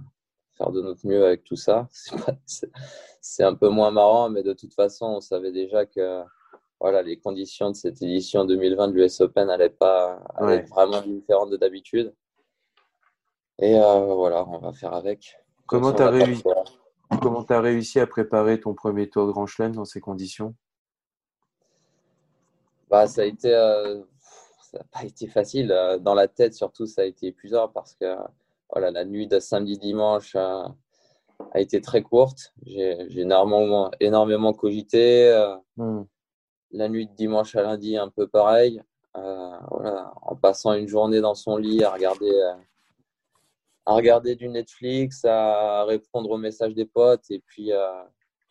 faire 0.57 0.71
de 0.71 0.81
notre 0.81 1.05
mieux 1.07 1.25
avec 1.25 1.43
tout 1.43 1.55
ça. 1.55 1.87
C'est 3.21 3.43
un 3.43 3.55
peu 3.55 3.69
moins 3.69 3.91
marrant, 3.91 4.29
mais 4.29 4.43
de 4.43 4.53
toute 4.53 4.73
façon, 4.73 5.05
on 5.05 5.21
savait 5.21 5.51
déjà 5.51 5.85
que 5.85 6.23
voilà, 6.79 7.03
les 7.03 7.19
conditions 7.19 7.69
de 7.69 7.75
cette 7.75 8.01
édition 8.01 8.43
2020 8.45 8.87
de 8.89 8.93
l'US 8.93 9.21
Open 9.21 9.47
n'allaient 9.47 9.69
pas 9.69 10.19
être 10.49 10.67
vraiment 10.69 11.01
différentes 11.01 11.51
de 11.51 11.57
d'habitude. 11.57 12.13
Et 13.59 13.79
euh, 13.79 14.13
voilà, 14.15 14.47
on 14.47 14.57
va 14.57 14.73
faire 14.73 14.93
avec. 14.93 15.37
Comment 15.71 15.93
tu 15.93 16.01
as, 16.01 16.09
réussi... 16.09 16.43
as 17.49 17.61
réussi 17.61 17.99
à 17.99 18.07
préparer 18.07 18.59
ton 18.59 18.73
premier 18.73 19.09
tour 19.09 19.25
de 19.25 19.31
Grand 19.31 19.47
Chelem 19.47 19.73
dans 19.73 19.85
ces 19.85 20.01
conditions? 20.01 20.53
Bah, 22.89 23.07
Ça 23.07 23.21
a 23.21 23.25
été. 23.25 23.53
Euh, 23.53 24.01
ça 24.61 24.79
n'a 24.79 24.85
pas 24.91 25.03
été 25.05 25.27
facile. 25.27 25.71
Euh, 25.71 25.97
dans 25.97 26.13
la 26.13 26.27
tête, 26.27 26.53
surtout, 26.53 26.85
ça 26.85 27.01
a 27.01 27.05
été 27.05 27.27
épuisant 27.27 27.67
parce 27.67 27.95
que 27.95 28.15
voilà, 28.69 28.91
la 28.91 29.05
nuit 29.05 29.27
de 29.27 29.39
samedi-dimanche 29.39 30.35
a 30.35 30.75
été 31.55 31.81
très 31.81 32.03
courte. 32.03 32.53
J'ai 32.65 33.07
énormément, 33.19 33.91
énormément 33.99 34.53
cogité. 34.53 35.31
Hmm 35.77 36.03
la 36.73 36.89
nuit 36.89 37.07
de 37.07 37.13
dimanche 37.13 37.55
à 37.55 37.63
lundi, 37.63 37.97
un 37.97 38.09
peu 38.09 38.27
pareil. 38.27 38.81
Euh, 39.17 39.57
voilà, 39.69 40.13
en 40.21 40.35
passant 40.35 40.73
une 40.73 40.87
journée 40.87 41.19
dans 41.19 41.35
son 41.35 41.57
lit 41.57 41.83
à 41.83 41.91
regarder, 41.91 42.31
euh, 42.31 42.53
à 43.85 43.93
regarder 43.93 44.35
du 44.35 44.47
Netflix, 44.47 45.25
à 45.25 45.83
répondre 45.85 46.29
aux 46.31 46.37
messages 46.37 46.73
des 46.73 46.85
potes 46.85 47.29
et 47.29 47.39
puis 47.39 47.71
euh, 47.71 48.03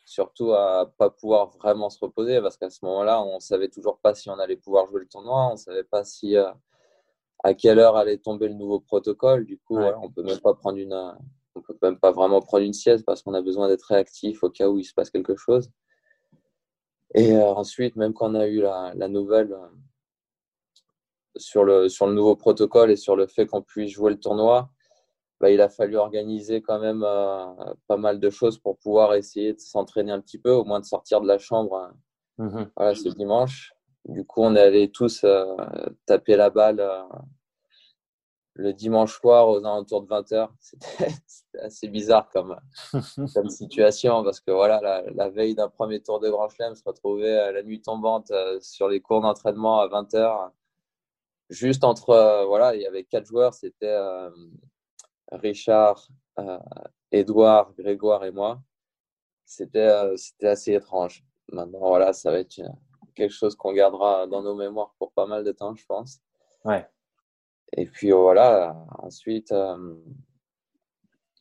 surtout 0.04 0.52
à 0.52 0.92
pas 0.98 1.10
pouvoir 1.10 1.50
vraiment 1.50 1.90
se 1.90 1.98
reposer 2.00 2.40
parce 2.40 2.56
qu'à 2.56 2.70
ce 2.70 2.84
moment-là, 2.84 3.22
on 3.22 3.40
savait 3.40 3.68
toujours 3.68 3.98
pas 3.98 4.14
si 4.14 4.28
on 4.28 4.38
allait 4.38 4.56
pouvoir 4.56 4.86
jouer 4.88 5.00
le 5.00 5.08
tournoi, 5.08 5.50
on 5.52 5.56
savait 5.56 5.84
pas 5.84 6.04
si 6.04 6.36
à 7.42 7.54
quelle 7.54 7.78
heure 7.78 7.96
allait 7.96 8.18
tomber 8.18 8.48
le 8.48 8.54
nouveau 8.54 8.80
protocole. 8.80 9.46
Du 9.46 9.58
coup, 9.58 9.78
on 9.78 10.10
peut 10.10 10.22
même 10.22 10.40
pas 10.40 10.54
prendre 10.54 10.78
une, 10.78 11.14
on 11.54 11.60
peut 11.60 11.76
même 11.82 11.98
pas 11.98 12.12
vraiment 12.12 12.40
prendre 12.40 12.64
une 12.64 12.72
sieste 12.72 13.04
parce 13.04 13.22
qu'on 13.22 13.34
a 13.34 13.42
besoin 13.42 13.68
d'être 13.68 13.84
réactif 13.84 14.42
au 14.42 14.50
cas 14.50 14.68
où 14.68 14.78
il 14.78 14.84
se 14.84 14.94
passe 14.94 15.10
quelque 15.10 15.36
chose. 15.36 15.70
Et 17.14 17.32
euh, 17.32 17.52
ensuite, 17.54 17.96
même 17.96 18.12
quand 18.12 18.30
on 18.30 18.34
a 18.34 18.46
eu 18.46 18.60
la, 18.60 19.08
nouvelle 19.08 19.52
euh, 19.52 19.66
sur, 21.36 21.64
le, 21.64 21.88
sur 21.88 22.06
le 22.06 22.14
nouveau 22.14 22.36
protocole 22.36 22.90
et 22.90 22.96
sur 22.96 23.16
le 23.16 23.26
fait 23.26 23.46
qu'on 23.46 23.62
puisse 23.62 23.90
jouer 23.90 24.12
le 24.12 24.20
tournoi, 24.20 24.70
bah, 25.40 25.50
il 25.50 25.60
a 25.60 25.68
fallu 25.68 25.96
organiser 25.96 26.60
quand 26.62 26.78
même 26.78 27.02
euh, 27.04 27.46
pas 27.88 27.96
mal 27.96 28.20
de 28.20 28.30
choses 28.30 28.58
pour 28.58 28.78
pouvoir 28.78 29.14
essayer 29.14 29.54
de 29.54 29.58
s'entraîner 29.58 30.12
un 30.12 30.20
petit 30.20 30.38
peu, 30.38 30.52
au 30.52 30.64
moins 30.64 30.80
de 30.80 30.84
sortir 30.84 31.20
de 31.20 31.26
la 31.26 31.38
chambre 31.38 31.92
mmh 32.38 32.64
voilà, 32.76 32.94
ce 32.94 33.08
dimanche. 33.08 33.72
Du 34.06 34.24
coup, 34.24 34.42
on 34.42 34.56
est 34.56 34.60
allés 34.60 34.90
tous 34.90 35.26
taper 36.06 36.36
la 36.36 36.50
balle 36.50 36.80
le 38.60 38.72
dimanche 38.72 39.18
soir 39.18 39.48
aux 39.48 39.58
alentours 39.58 40.02
de 40.02 40.08
20h. 40.08 40.48
C'était 40.60 41.58
assez 41.62 41.88
bizarre 41.88 42.28
comme, 42.30 42.56
comme, 43.34 43.48
situation 43.48 44.22
parce 44.22 44.40
que 44.40 44.50
voilà, 44.50 45.02
la, 45.14 45.28
veille 45.30 45.54
d'un 45.54 45.68
premier 45.68 46.00
tour 46.00 46.20
de 46.20 46.28
Grand 46.28 46.48
Chelem, 46.48 46.74
se 46.74 46.82
retrouver 46.84 47.36
à 47.36 47.52
la 47.52 47.62
nuit 47.62 47.80
tombante 47.80 48.30
euh, 48.30 48.58
sur 48.60 48.88
les 48.88 49.00
cours 49.00 49.20
d'entraînement 49.20 49.80
à 49.80 49.88
20h. 49.88 50.50
Juste 51.48 51.84
entre, 51.84 52.10
euh, 52.10 52.44
voilà, 52.44 52.76
il 52.76 52.82
y 52.82 52.86
avait 52.86 53.04
quatre 53.04 53.26
joueurs, 53.26 53.54
c'était 53.54 53.86
euh, 53.86 54.30
Richard, 55.32 56.08
Edouard, 57.12 57.72
Grégoire 57.74 58.24
et 58.24 58.32
moi. 58.32 58.60
C'était 59.44 60.16
c'était 60.16 60.48
assez 60.48 60.72
étrange. 60.74 61.24
Maintenant, 61.52 61.80
voilà, 61.80 62.12
ça 62.12 62.30
va 62.30 62.38
être 62.38 62.60
quelque 63.14 63.32
chose 63.32 63.56
qu'on 63.56 63.72
gardera 63.72 64.26
dans 64.26 64.42
nos 64.42 64.54
mémoires 64.54 64.94
pour 64.98 65.12
pas 65.12 65.26
mal 65.26 65.44
de 65.44 65.52
temps, 65.52 65.74
je 65.74 65.84
pense. 65.86 66.20
Ouais. 66.64 66.86
Et 67.76 67.86
puis 67.86 68.10
voilà, 68.10 68.76
ensuite, 68.98 69.52
euh, 69.52 69.94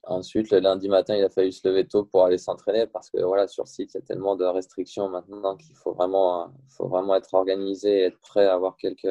ensuite, 0.04 0.52
le 0.52 0.60
lundi 0.60 0.88
matin, 0.88 1.16
il 1.16 1.24
a 1.24 1.30
fallu 1.30 1.52
se 1.52 1.68
lever 1.68 1.88
tôt 1.88 2.06
pour 2.06 2.26
aller 2.26 2.38
s'entraîner 2.38 2.86
parce 2.88 3.10
que 3.10 3.22
voilà, 3.22 3.48
sur 3.48 3.68
site, 3.68 3.94
il 3.94 3.98
y 3.98 4.02
a 4.02 4.06
tellement 4.06 4.36
de 4.36 4.46
restrictions 4.46 5.10
maintenant 5.10 5.56
qu'il 5.56 5.76
faut 5.76 5.94
vraiment, 5.94 6.54
faut 6.70 6.88
vraiment 6.88 7.16
être 7.16 7.34
organisé 7.34 8.00
et 8.00 8.04
être 8.04 8.20
prêt 8.20 8.46
à 8.46 8.54
avoir 8.54 8.78
quelques, 8.78 9.08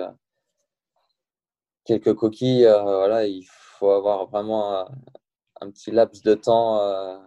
quelques 1.84 2.14
coquilles. 2.14 2.66
Euh, 2.66 2.82
voilà, 2.82 3.26
il 3.26 3.44
faut 3.44 3.67
avoir 3.82 4.26
vraiment 4.26 4.80
un, 4.80 4.88
un 5.60 5.70
petit 5.70 5.90
laps 5.90 6.22
de 6.22 6.34
temps 6.34 6.80
euh, 6.80 7.18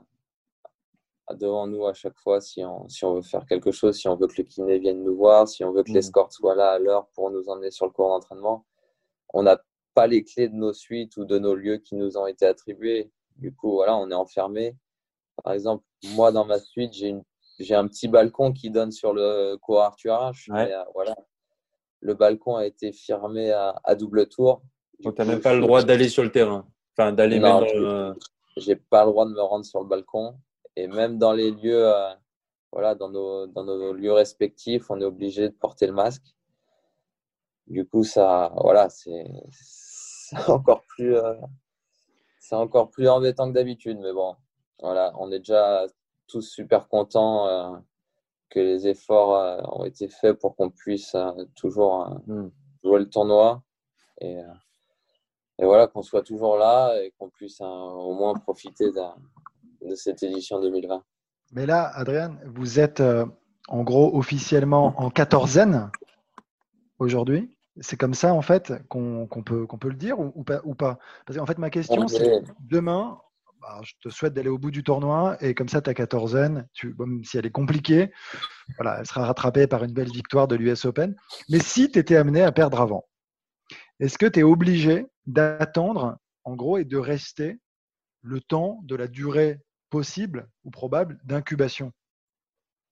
devant 1.33 1.67
nous 1.67 1.85
à 1.85 1.93
chaque 1.93 2.17
fois 2.17 2.41
si 2.41 2.63
on, 2.63 2.87
si 2.89 3.05
on 3.05 3.15
veut 3.15 3.21
faire 3.21 3.45
quelque 3.45 3.71
chose, 3.71 3.97
si 3.97 4.07
on 4.07 4.15
veut 4.15 4.27
que 4.27 4.41
le 4.41 4.43
kiné 4.43 4.79
vienne 4.79 5.03
nous 5.03 5.15
voir, 5.15 5.47
si 5.47 5.63
on 5.63 5.71
veut 5.71 5.83
que 5.83 5.91
mmh. 5.91 5.95
l'escorte 5.95 6.31
soit 6.33 6.55
là 6.55 6.71
à 6.71 6.79
l'heure 6.79 7.07
pour 7.13 7.31
nous 7.31 7.47
emmener 7.49 7.71
sur 7.71 7.85
le 7.85 7.91
cours 7.91 8.09
d'entraînement. 8.09 8.65
On 9.33 9.45
a 9.47 9.57
pas 9.93 10.07
les 10.07 10.23
clés 10.23 10.49
de 10.49 10.55
nos 10.55 10.73
suites 10.73 11.17
ou 11.17 11.25
de 11.25 11.37
nos 11.37 11.55
lieux 11.55 11.77
qui 11.77 11.95
nous 11.95 12.17
ont 12.17 12.27
été 12.27 12.45
attribués. 12.45 13.11
Du 13.37 13.53
coup, 13.53 13.71
voilà, 13.73 13.95
on 13.97 14.09
est 14.09 14.15
enfermé. 14.15 14.75
Par 15.43 15.53
exemple, 15.53 15.83
moi, 16.15 16.31
dans 16.31 16.45
ma 16.45 16.59
suite, 16.59 16.93
j'ai, 16.93 17.09
une, 17.09 17.23
j'ai 17.59 17.75
un 17.75 17.87
petit 17.87 18.07
balcon 18.07 18.53
qui 18.53 18.69
donne 18.69 18.91
sur 18.91 19.13
le 19.13 19.55
cours 19.57 19.81
Arthur 19.81 20.13
H. 20.13 20.51
Euh, 20.51 20.83
voilà, 20.93 21.15
le 22.01 22.13
balcon 22.13 22.55
a 22.55 22.65
été 22.65 22.91
fermé 22.91 23.51
à, 23.51 23.95
double 23.95 24.27
tour. 24.27 24.61
Donc, 25.03 25.15
tu 25.15 25.21
n'as 25.21 25.27
même 25.27 25.41
pas 25.41 25.53
le 25.53 25.61
droit 25.61 25.83
d'aller 25.83 26.09
sur 26.09 26.23
le 26.23 26.31
terrain. 26.31 26.65
Enfin, 26.95 27.11
d'aller 27.13 27.39
non, 27.39 27.65
J'ai 28.57 28.75
pas 28.75 29.05
le 29.05 29.11
droit 29.11 29.25
de 29.25 29.31
me 29.31 29.41
rendre 29.41 29.65
sur 29.65 29.81
le 29.81 29.87
balcon. 29.87 30.35
Et 30.75 30.87
même 30.87 31.17
dans 31.17 31.33
les 31.33 31.51
lieux, 31.51 31.87
euh, 31.87 32.09
voilà, 32.71 32.95
dans 32.95 33.09
nos, 33.09 33.47
dans 33.47 33.63
nos 33.63 33.93
lieux 33.93 34.13
respectifs, 34.13 34.89
on 34.89 34.99
est 35.01 35.05
obligé 35.05 35.49
de 35.49 35.53
porter 35.53 35.87
le 35.87 35.93
masque. 35.93 36.23
Du 37.67 37.85
coup, 37.85 38.03
ça, 38.03 38.51
voilà, 38.55 38.89
c'est, 38.89 39.25
encore 40.47 40.83
plus, 40.87 41.15
euh, 41.15 41.35
c'est 42.39 42.55
encore 42.55 42.89
plus 42.89 43.07
embêtant 43.07 43.47
que 43.49 43.53
d'habitude. 43.53 43.99
Mais 43.99 44.13
bon, 44.13 44.35
voilà, 44.79 45.13
on 45.17 45.31
est 45.31 45.39
déjà 45.39 45.85
tous 46.27 46.41
super 46.41 46.87
contents 46.87 47.47
euh, 47.47 47.77
que 48.49 48.59
les 48.59 48.87
efforts 48.87 49.35
euh, 49.35 49.61
ont 49.71 49.85
été 49.85 50.07
faits 50.07 50.39
pour 50.39 50.55
qu'on 50.55 50.69
puisse 50.69 51.15
toujours 51.55 52.09
hmm. 52.27 52.49
jouer 52.83 52.99
le 52.99 53.09
tournoi. 53.09 53.63
Et, 54.19 54.39
et 55.61 55.65
voilà, 55.65 55.87
qu'on 55.87 56.01
soit 56.01 56.23
toujours 56.23 56.57
là 56.57 56.93
et 57.01 57.13
qu'on 57.17 57.29
puisse 57.29 57.61
au 57.61 58.13
moins 58.13 58.33
profiter 58.33 58.91
de, 58.91 59.89
de, 59.89 59.95
cette 59.95 60.23
édition 60.23 60.59
2020. 60.59 61.03
Mais 61.53 61.65
là, 61.65 61.91
Adrien, 61.93 62.37
vous 62.45 62.79
êtes 62.79 63.01
en 63.67 63.83
gros 63.83 64.17
officiellement 64.17 64.93
en 64.97 65.09
quatorzaine 65.09 65.91
aujourd'hui 66.99 67.55
c'est 67.79 67.97
comme 67.97 68.13
ça, 68.13 68.33
en 68.33 68.41
fait, 68.41 68.73
qu'on 68.89 69.27
peut, 69.45 69.65
peut 69.65 69.89
le 69.89 69.95
dire 69.95 70.19
ou, 70.19 70.43
pas, 70.43 70.61
ou 70.65 70.75
pas? 70.75 70.99
Parce 71.25 71.37
qu'en 71.37 71.45
fait, 71.45 71.57
ma 71.57 71.69
question, 71.69 72.07
c'est 72.07 72.43
demain, 72.59 73.17
bah, 73.61 73.79
je 73.83 73.93
te 74.01 74.09
souhaite 74.09 74.33
d'aller 74.33 74.49
au 74.49 74.57
bout 74.57 74.71
du 74.71 74.83
tournoi 74.83 75.37
et 75.41 75.53
comme 75.53 75.69
ça, 75.69 75.81
ta 75.81 75.93
quatorzaine, 75.93 76.67
tu, 76.73 76.95
même 76.99 77.23
si 77.23 77.37
elle 77.37 77.45
est 77.45 77.51
compliquée, 77.51 78.11
voilà, 78.77 78.97
elle 78.99 79.05
sera 79.05 79.25
rattrapée 79.25 79.67
par 79.67 79.83
une 79.83 79.93
belle 79.93 80.11
victoire 80.11 80.47
de 80.47 80.55
l'US 80.55 80.85
Open. 80.85 81.15
Mais 81.49 81.59
si 81.59 81.89
tu 81.89 81.99
étais 81.99 82.17
amené 82.17 82.41
à 82.41 82.51
perdre 82.51 82.81
avant, 82.81 83.05
est-ce 84.01 84.17
que 84.17 84.25
tu 84.25 84.39
es 84.39 84.43
obligé 84.43 85.05
d'attendre, 85.27 86.17
en 86.43 86.55
gros, 86.55 86.79
et 86.79 86.85
de 86.85 86.97
rester 86.97 87.59
le 88.23 88.41
temps 88.41 88.79
de 88.83 88.95
la 88.95 89.07
durée 89.07 89.61
possible 89.91 90.49
ou 90.65 90.71
probable 90.71 91.19
d'incubation? 91.23 91.93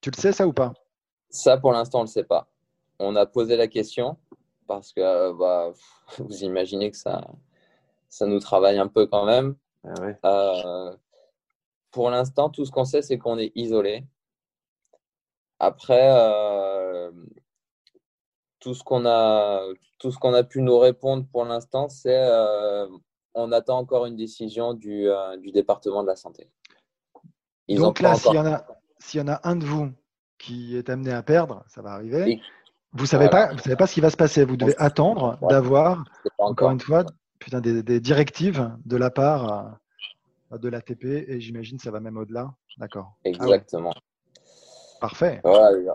Tu 0.01 0.11
le 0.11 0.15
sais, 0.15 0.31
ça 0.31 0.47
ou 0.47 0.53
pas? 0.53 0.73
Ça, 1.31 1.57
pour 1.57 1.73
l'instant, 1.73 1.99
on 1.99 2.03
ne 2.03 2.07
le 2.07 2.11
sait 2.11 2.23
pas. 2.23 2.47
On 2.99 3.15
a 3.15 3.25
posé 3.25 3.55
la 3.57 3.67
question 3.67 4.17
parce 4.67 4.93
que 4.93 5.01
euh, 5.01 5.33
bah, 5.33 5.73
vous 6.19 6.43
imaginez 6.43 6.91
que 6.91 6.97
ça, 6.97 7.27
ça 8.07 8.27
nous 8.27 8.39
travaille 8.39 8.77
un 8.77 8.87
peu 8.87 9.07
quand 9.07 9.25
même. 9.25 9.55
Ah 10.21 10.61
euh, 10.63 10.95
pour 11.89 12.11
l'instant, 12.11 12.51
tout 12.51 12.65
ce 12.65 12.71
qu'on 12.71 12.85
sait, 12.85 13.01
c'est 13.01 13.17
qu'on 13.17 13.39
est 13.39 13.51
isolé. 13.55 14.05
Après, 15.57 16.11
euh, 16.13 17.11
tout 18.59 18.73
ce 18.73 18.83
qu'on 18.83 19.05
a, 19.05 19.61
tout 19.97 20.11
ce 20.11 20.17
qu'on 20.17 20.33
a 20.33 20.43
pu 20.43 20.61
nous 20.61 20.77
répondre 20.77 21.25
pour 21.31 21.45
l'instant, 21.45 21.89
c'est 21.89 22.19
on 23.35 23.51
attend 23.51 23.77
encore 23.77 24.05
une 24.05 24.15
décision 24.15 24.73
du, 24.73 25.07
du 25.41 25.51
département 25.51 26.01
de 26.01 26.07
la 26.07 26.15
santé. 26.15 26.49
Donc 27.69 27.99
là, 27.99 28.15
s'il 28.15 28.33
y, 28.33 28.39
en 28.39 28.45
a, 28.45 28.65
y 29.13 29.21
en 29.21 29.27
a 29.27 29.39
un 29.43 29.55
de 29.55 29.65
vous 29.65 29.91
qui 30.37 30.75
est 30.75 30.89
amené 30.89 31.11
à 31.11 31.21
perdre, 31.21 31.63
ça 31.67 31.81
va 31.81 31.91
arriver. 31.91 32.41
Vous 32.93 33.05
savez 33.05 33.29
pas, 33.29 33.53
vous 33.53 33.59
savez 33.59 33.75
pas 33.75 33.85
ce 33.85 33.93
qui 33.93 34.01
va 34.01 34.09
se 34.09 34.17
passer. 34.17 34.43
Vous 34.45 34.57
devez 34.57 34.75
attendre 34.77 35.37
d'avoir, 35.47 36.03
encore 36.39 36.71
une 36.71 36.79
fois, 36.79 37.05
putain, 37.37 37.61
des, 37.61 37.99
directives 37.99 38.71
de 38.85 38.97
la 38.97 39.11
part 39.11 39.77
euh, 40.51 40.57
de 40.57 40.69
l'ATP 40.69 41.05
et 41.05 41.39
j'imagine 41.39 41.77
ça 41.77 41.91
va 41.91 41.99
même 41.99 42.17
au-delà. 42.17 42.51
D'accord. 42.77 43.13
Ah 43.17 43.29
Exactement. 43.29 43.93
Parfait. 44.99 45.41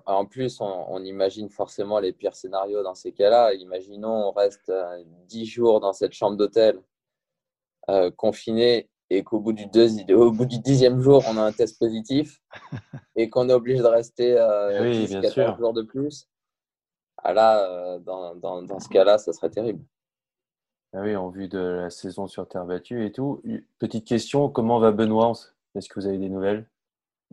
En 0.06 0.24
plus, 0.24 0.60
on, 0.60 1.02
imagine 1.04 1.50
forcément 1.50 1.98
les 1.98 2.12
pires 2.12 2.34
scénarios 2.34 2.82
dans 2.82 2.94
ces 2.94 3.12
cas-là. 3.12 3.52
Imaginons 3.54 4.28
on 4.28 4.32
reste 4.32 4.70
euh, 4.70 5.02
dix 5.26 5.46
jours 5.46 5.80
dans 5.80 5.92
cette 5.92 6.12
chambre 6.12 6.36
d'hôtel 6.36 6.80
euh, 7.90 8.10
confiné 8.10 8.88
et 9.10 9.22
qu'au 9.22 9.40
bout 9.40 9.52
du 9.52 9.64
au 10.14 10.32
bout 10.32 10.46
du 10.46 10.58
dixième 10.58 11.00
jour, 11.00 11.22
on 11.28 11.36
a 11.36 11.42
un 11.42 11.52
test 11.52 11.78
positif 11.78 12.40
et 13.16 13.28
qu'on 13.28 13.48
est 13.50 13.52
obligé 13.52 13.80
de 13.80 13.86
rester 13.86 14.38
euh, 14.38 14.82
oui, 14.82 15.20
14 15.20 15.58
jours 15.58 15.74
de 15.74 15.82
plus. 15.82 16.26
Ah 17.18 17.34
là, 17.34 17.68
euh, 17.68 17.98
dans, 17.98 18.34
dans, 18.36 18.62
dans, 18.62 18.80
ce 18.80 18.88
cas-là, 18.88 19.18
ça 19.18 19.32
serait 19.34 19.50
terrible. 19.50 19.84
Ah 20.94 21.00
oui, 21.02 21.14
en 21.14 21.28
vue 21.28 21.48
de 21.48 21.58
la 21.58 21.90
saison 21.90 22.26
sur 22.26 22.48
terre 22.48 22.64
battue 22.64 23.04
et 23.04 23.12
tout. 23.12 23.42
Petite 23.78 24.06
question, 24.06 24.48
comment 24.48 24.78
va 24.78 24.92
Benoît? 24.92 25.32
Est-ce 25.74 25.88
que 25.88 26.00
vous 26.00 26.06
avez 26.06 26.18
des 26.18 26.30
nouvelles? 26.30 26.66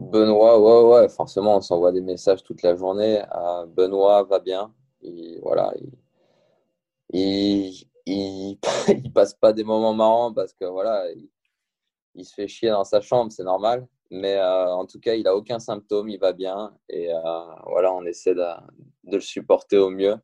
Benoît, 0.01 0.59
ouais, 0.59 1.01
ouais, 1.01 1.09
forcément, 1.09 1.57
on 1.57 1.61
s'envoie 1.61 1.91
des 1.91 2.01
messages 2.01 2.43
toute 2.43 2.63
la 2.63 2.75
journée. 2.75 3.21
Benoît 3.67 4.23
va 4.23 4.39
bien. 4.39 4.73
Et 5.03 5.39
voilà, 5.43 5.71
il, 7.13 7.87
il, 8.05 8.57
il, 8.87 9.13
passe 9.13 9.35
pas 9.35 9.53
des 9.53 9.63
moments 9.63 9.93
marrants 9.93 10.33
parce 10.33 10.53
que 10.53 10.65
voilà, 10.65 11.03
il, 12.15 12.25
se 12.25 12.33
fait 12.33 12.47
chier 12.47 12.69
dans 12.69 12.83
sa 12.83 12.99
chambre, 12.99 13.31
c'est 13.31 13.43
normal. 13.43 13.87
Mais 14.09 14.37
euh, 14.37 14.73
en 14.73 14.85
tout 14.87 14.99
cas, 14.99 15.13
il 15.13 15.27
a 15.27 15.35
aucun 15.35 15.59
symptôme, 15.59 16.09
il 16.09 16.19
va 16.19 16.33
bien. 16.33 16.75
Et 16.89 17.13
euh, 17.13 17.19
voilà, 17.67 17.93
on 17.93 18.03
essaie 18.05 18.33
de, 18.33 18.43
de, 19.03 19.15
le 19.17 19.21
supporter 19.21 19.77
au 19.77 19.91
mieux. 19.91 20.17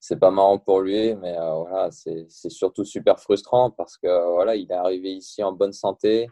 C'est 0.00 0.18
pas 0.18 0.30
marrant 0.30 0.58
pour 0.58 0.80
lui, 0.80 1.14
mais 1.16 1.36
euh, 1.38 1.54
voilà, 1.54 1.90
c'est 1.90 2.26
surtout 2.28 2.84
super 2.84 3.20
frustrant 3.20 3.70
parce 3.70 3.98
que 3.98 4.32
voilà, 4.32 4.56
il 4.56 4.70
est 4.70 4.74
arrivé 4.74 5.12
ici 5.12 5.42
en 5.42 5.52
bonne 5.52 5.72
santé 5.72 6.28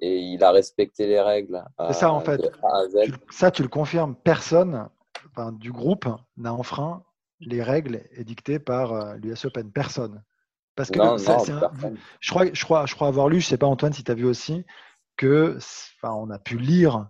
et 0.00 0.18
il 0.18 0.42
a 0.44 0.50
respecté 0.50 1.06
les 1.06 1.20
règles. 1.20 1.64
C'est 1.88 1.94
ça 1.94 2.12
en 2.12 2.20
fait. 2.20 2.40
ça, 3.30 3.50
tu 3.50 3.62
le 3.62 3.68
confirmes. 3.68 4.14
Personne 4.16 4.88
enfin, 5.30 5.52
du 5.52 5.72
groupe 5.72 6.08
n'a 6.36 6.52
enfreint 6.52 7.04
les 7.40 7.62
règles 7.62 8.02
édictées 8.12 8.58
par 8.58 8.92
euh, 8.92 9.14
l'US 9.16 9.44
Open. 9.44 9.70
Personne. 9.70 10.22
Parce 10.74 10.90
que 10.90 10.98
je, 10.98 12.30
crois, 12.30 12.46
je, 12.52 12.64
crois, 12.64 12.86
je 12.86 12.94
crois 12.94 13.08
avoir 13.08 13.28
lu, 13.28 13.40
je 13.40 13.46
ne 13.46 13.50
sais 13.50 13.58
pas 13.58 13.66
Antoine 13.66 13.92
si 13.92 14.04
tu 14.04 14.12
as 14.12 14.14
vu 14.14 14.24
aussi, 14.24 14.64
que 15.16 15.56
enfin, 15.56 16.14
on 16.14 16.30
a 16.30 16.38
pu 16.38 16.56
lire 16.56 17.08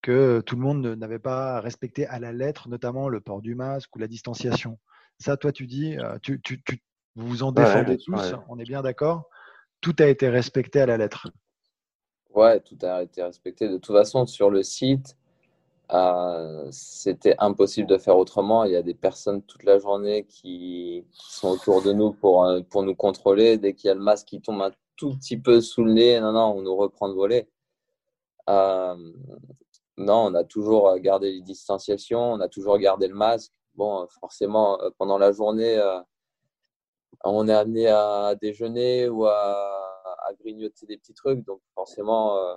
que 0.00 0.40
tout 0.40 0.56
le 0.56 0.62
monde 0.62 0.86
n'avait 0.86 1.18
pas 1.18 1.60
respecté 1.60 2.06
à 2.06 2.18
la 2.18 2.32
lettre, 2.32 2.70
notamment 2.70 3.10
le 3.10 3.20
port 3.20 3.42
du 3.42 3.54
masque 3.54 3.94
ou 3.94 3.98
la 3.98 4.08
distanciation. 4.08 4.78
Ça, 5.18 5.36
toi, 5.36 5.52
tu 5.52 5.66
dis, 5.66 5.98
euh, 5.98 6.16
tu, 6.22 6.40
tu, 6.40 6.62
vous 7.14 7.26
vous 7.26 7.42
en 7.42 7.52
défendez 7.52 7.98
tous, 7.98 8.34
on 8.48 8.58
est 8.58 8.64
bien 8.64 8.80
d'accord 8.80 9.28
Tout 9.82 9.94
a 9.98 10.06
été 10.06 10.30
respecté 10.30 10.80
à 10.80 10.86
la 10.86 10.96
lettre. 10.96 11.28
Ouais, 12.34 12.60
tout 12.60 12.78
a 12.82 13.02
été 13.02 13.22
respecté. 13.22 13.68
De 13.68 13.78
toute 13.78 13.94
façon, 13.94 14.24
sur 14.26 14.50
le 14.50 14.62
site, 14.62 15.16
euh, 15.92 16.68
c'était 16.70 17.34
impossible 17.38 17.88
de 17.88 17.98
faire 17.98 18.16
autrement. 18.16 18.64
Il 18.64 18.72
y 18.72 18.76
a 18.76 18.82
des 18.82 18.94
personnes 18.94 19.42
toute 19.42 19.64
la 19.64 19.78
journée 19.78 20.24
qui, 20.26 21.04
sont 21.12 21.48
autour 21.50 21.82
de 21.82 21.92
nous 21.92 22.12
pour, 22.12 22.44
euh, 22.44 22.60
pour 22.70 22.84
nous 22.84 22.94
contrôler. 22.94 23.58
Dès 23.58 23.74
qu'il 23.74 23.88
y 23.88 23.90
a 23.90 23.94
le 23.94 24.00
masque 24.00 24.28
qui 24.28 24.40
tombe 24.40 24.62
un 24.62 24.72
tout 24.96 25.16
petit 25.16 25.38
peu 25.38 25.60
sous 25.60 25.84
le 25.84 25.92
nez, 25.92 26.20
non, 26.20 26.32
non, 26.32 26.54
on 26.56 26.62
nous 26.62 26.76
reprend 26.76 27.08
de 27.08 27.14
voler. 27.14 27.48
Euh, 28.48 28.96
non, 29.98 30.26
on 30.26 30.34
a 30.34 30.44
toujours 30.44 30.96
gardé 30.98 31.32
les 31.32 31.40
distanciations, 31.42 32.32
on 32.34 32.40
a 32.40 32.48
toujours 32.48 32.78
gardé 32.78 33.08
le 33.08 33.14
masque. 33.14 33.52
Bon, 33.74 34.06
forcément, 34.20 34.78
pendant 34.98 35.18
la 35.18 35.32
journée, 35.32 35.80
on 37.24 37.48
est 37.48 37.54
amené 37.54 37.88
à 37.88 38.34
déjeuner 38.40 39.08
ou 39.08 39.26
à 39.26 39.89
à, 40.26 40.34
grignoter 40.34 40.86
des 40.86 40.96
petits 40.96 41.14
trucs. 41.14 41.44
Donc, 41.44 41.60
forcément, 41.74 42.36
euh, 42.36 42.54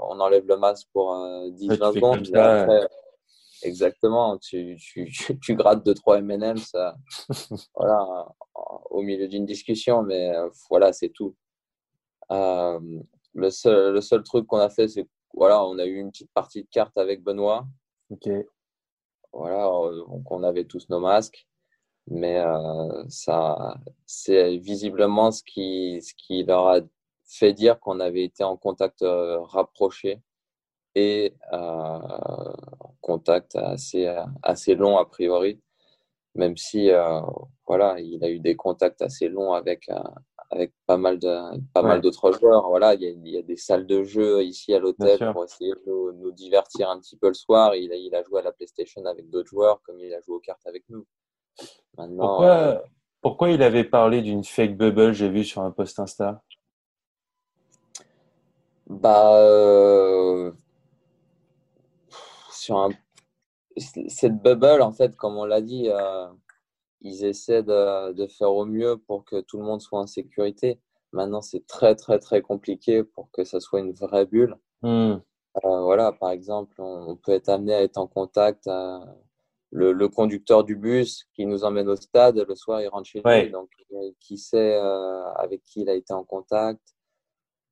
on 0.00 0.20
enlève 0.20 0.46
le 0.46 0.56
masque 0.56 0.88
pour 0.92 1.12
10-20 1.14 1.94
secondes. 1.94 2.88
exactement, 3.62 4.38
tu, 4.38 4.76
tu, 4.76 5.10
tu, 5.42 5.54
grattes 5.54 5.84
2-3 5.86 6.22
MM, 6.22 6.56
ça, 6.56 6.96
voilà, 7.74 8.28
au 8.90 9.02
milieu 9.02 9.28
d'une 9.28 9.46
discussion, 9.46 10.02
mais 10.02 10.34
euh, 10.34 10.48
voilà, 10.70 10.92
c'est 10.92 11.10
tout. 11.10 11.34
Euh, 12.32 12.80
le, 13.34 13.50
seul, 13.50 13.94
le 13.94 14.00
seul 14.00 14.22
truc 14.22 14.46
qu'on 14.46 14.58
a 14.58 14.70
fait, 14.70 14.88
c'est 14.88 15.08
voilà, 15.34 15.64
on 15.64 15.78
a 15.78 15.84
eu 15.84 15.96
une 15.96 16.10
petite 16.10 16.32
partie 16.32 16.62
de 16.62 16.68
cartes 16.70 16.96
avec 16.96 17.22
Benoît. 17.22 17.66
Ok. 18.10 18.28
Voilà, 19.32 19.64
donc 20.06 20.30
on 20.30 20.42
avait 20.42 20.64
tous 20.64 20.88
nos 20.88 21.00
masques 21.00 21.46
mais 22.08 22.38
euh, 22.38 23.04
ça, 23.08 23.76
c'est 24.06 24.58
visiblement 24.58 25.30
ce 25.30 25.42
qui, 25.42 26.00
ce 26.02 26.14
qui 26.16 26.44
leur 26.44 26.68
a 26.68 26.80
fait 27.26 27.52
dire 27.52 27.78
qu'on 27.80 28.00
avait 28.00 28.24
été 28.24 28.44
en 28.44 28.56
contact 28.56 29.02
euh, 29.02 29.40
rapproché 29.40 30.20
et 30.94 31.34
euh, 31.52 31.98
contact 33.00 33.56
assez, 33.56 34.12
assez 34.42 34.74
long 34.74 34.96
a 34.98 35.04
priori, 35.04 35.60
même 36.34 36.56
si 36.56 36.90
voilà, 37.66 38.00
il 38.00 38.24
a 38.24 38.30
eu 38.30 38.40
des 38.40 38.56
contacts 38.56 39.02
assez 39.02 39.28
longs 39.28 39.52
avec, 39.52 39.90
avec 40.50 40.72
pas 40.86 40.96
mal 40.96 41.18
de 41.18 41.58
pas 41.72 41.82
mal 41.82 42.00
d'autres 42.00 42.32
joueurs. 42.32 42.68
Voilà, 42.68 42.94
il 42.94 43.02
y, 43.02 43.06
a, 43.06 43.10
il 43.10 43.28
y, 43.28 43.38
a, 43.38 43.42
des 43.42 43.56
salles 43.56 43.86
de 43.86 44.02
jeu 44.04 44.42
ici 44.42 44.72
à 44.74 44.78
l'hôtel 44.78 45.18
pour 45.32 45.44
essayer 45.44 45.72
de 45.72 45.82
nous, 45.86 46.12
nous, 46.12 46.32
divertir 46.32 46.90
un 46.90 46.98
petit 46.98 47.16
peu 47.16 47.28
le 47.28 47.34
soir. 47.34 47.74
Il 47.74 47.92
a, 47.92 47.96
il 47.96 48.14
a 48.14 48.22
joué 48.22 48.40
à 48.40 48.44
la 48.44 48.52
PlayStation 48.52 49.04
avec 49.04 49.28
d'autres 49.30 49.48
joueurs, 49.48 49.80
comme 49.82 49.98
il 50.00 50.12
a 50.14 50.20
joué 50.20 50.36
aux 50.36 50.40
cartes 50.40 50.66
avec 50.66 50.84
nous. 50.88 51.04
pourquoi, 51.96 52.50
euh, 52.50 52.78
pourquoi 53.20 53.50
il 53.50 53.62
avait 53.62 53.84
parlé 53.84 54.22
d'une 54.22 54.44
fake 54.44 54.76
bubble, 54.76 55.12
j'ai 55.12 55.28
vu 55.28 55.44
sur 55.44 55.62
un 55.62 55.70
post 55.70 55.98
Insta? 55.98 56.42
Bah, 59.06 59.36
euh, 59.36 60.50
sur 62.50 62.76
un... 62.76 62.90
cette 63.76 64.42
bubble, 64.42 64.82
en 64.82 64.90
fait, 64.90 65.14
comme 65.14 65.36
on 65.36 65.44
l'a 65.44 65.60
dit, 65.60 65.88
euh, 65.88 66.26
ils 67.02 67.24
essaient 67.24 67.62
de, 67.62 68.12
de, 68.14 68.26
faire 68.26 68.52
au 68.52 68.64
mieux 68.64 68.96
pour 68.96 69.24
que 69.24 69.40
tout 69.42 69.58
le 69.58 69.64
monde 69.64 69.80
soit 69.80 70.00
en 70.00 70.08
sécurité. 70.08 70.80
Maintenant, 71.12 71.40
c'est 71.40 71.64
très, 71.68 71.94
très, 71.94 72.18
très 72.18 72.42
compliqué 72.42 73.04
pour 73.04 73.30
que 73.30 73.44
ça 73.44 73.60
soit 73.60 73.78
une 73.78 73.92
vraie 73.92 74.26
bulle. 74.26 74.56
Hmm. 74.82 75.18
voilà, 75.62 76.10
par 76.10 76.32
exemple, 76.32 76.74
on, 76.80 77.14
peut 77.14 77.32
être 77.32 77.48
amené 77.48 77.74
à 77.74 77.82
être 77.82 77.98
en 77.98 78.08
contact 78.08 78.68
le, 79.70 80.08
conducteur 80.08 80.64
du 80.64 80.74
bus 80.74 81.28
qui 81.34 81.46
nous 81.46 81.62
emmène 81.62 81.88
au 81.88 81.96
stade, 81.96 82.44
le 82.48 82.54
soir, 82.56 82.82
il 82.82 82.88
rentre 82.88 83.06
chez 83.06 83.22
lui. 83.24 83.50
Donc, 83.50 83.70
qui 84.18 84.36
sait 84.36 84.74
euh, 84.74 85.32
avec 85.34 85.62
qui 85.62 85.82
il 85.82 85.88
a 85.88 85.94
été 85.94 86.12
en 86.12 86.24
contact. 86.24 86.95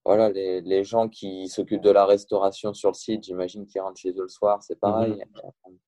Voilà, 0.04 0.28
les, 0.28 0.60
les 0.60 0.84
gens 0.84 1.08
qui 1.08 1.48
s'occupent 1.48 1.80
de 1.80 1.90
la 1.90 2.04
restauration 2.04 2.74
sur 2.74 2.90
le 2.90 2.94
site, 2.94 3.24
j'imagine 3.24 3.66
qu'ils 3.66 3.80
rentrent 3.80 4.00
chez 4.00 4.10
eux 4.10 4.22
le 4.22 4.28
soir, 4.28 4.62
c'est 4.62 4.78
pareil. 4.78 5.12
Mhm. 5.12 5.78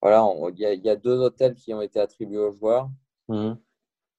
Voilà, 0.00 0.24
il 0.50 0.58
y, 0.58 0.86
y, 0.86 0.88
a 0.88 0.96
deux 0.96 1.18
hôtels 1.18 1.54
qui 1.54 1.74
ont 1.74 1.82
été 1.82 2.00
attribués 2.00 2.38
aux 2.38 2.52
joueurs, 2.52 2.88
mhm. 3.28 3.58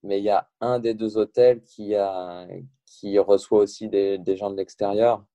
mais 0.04 0.20
il 0.20 0.24
y 0.26 0.30
a 0.30 0.50
un 0.60 0.80
des 0.80 0.94
deux 0.94 1.18
hôtels 1.18 1.64
qui, 1.64 1.96
a, 1.96 2.46
qui 2.86 3.18
reçoit 3.20 3.60
aussi 3.60 3.88
des, 3.88 4.18
des 4.18 4.36
gens 4.36 4.52
de 4.52 4.58
l'extérieur. 4.58 5.26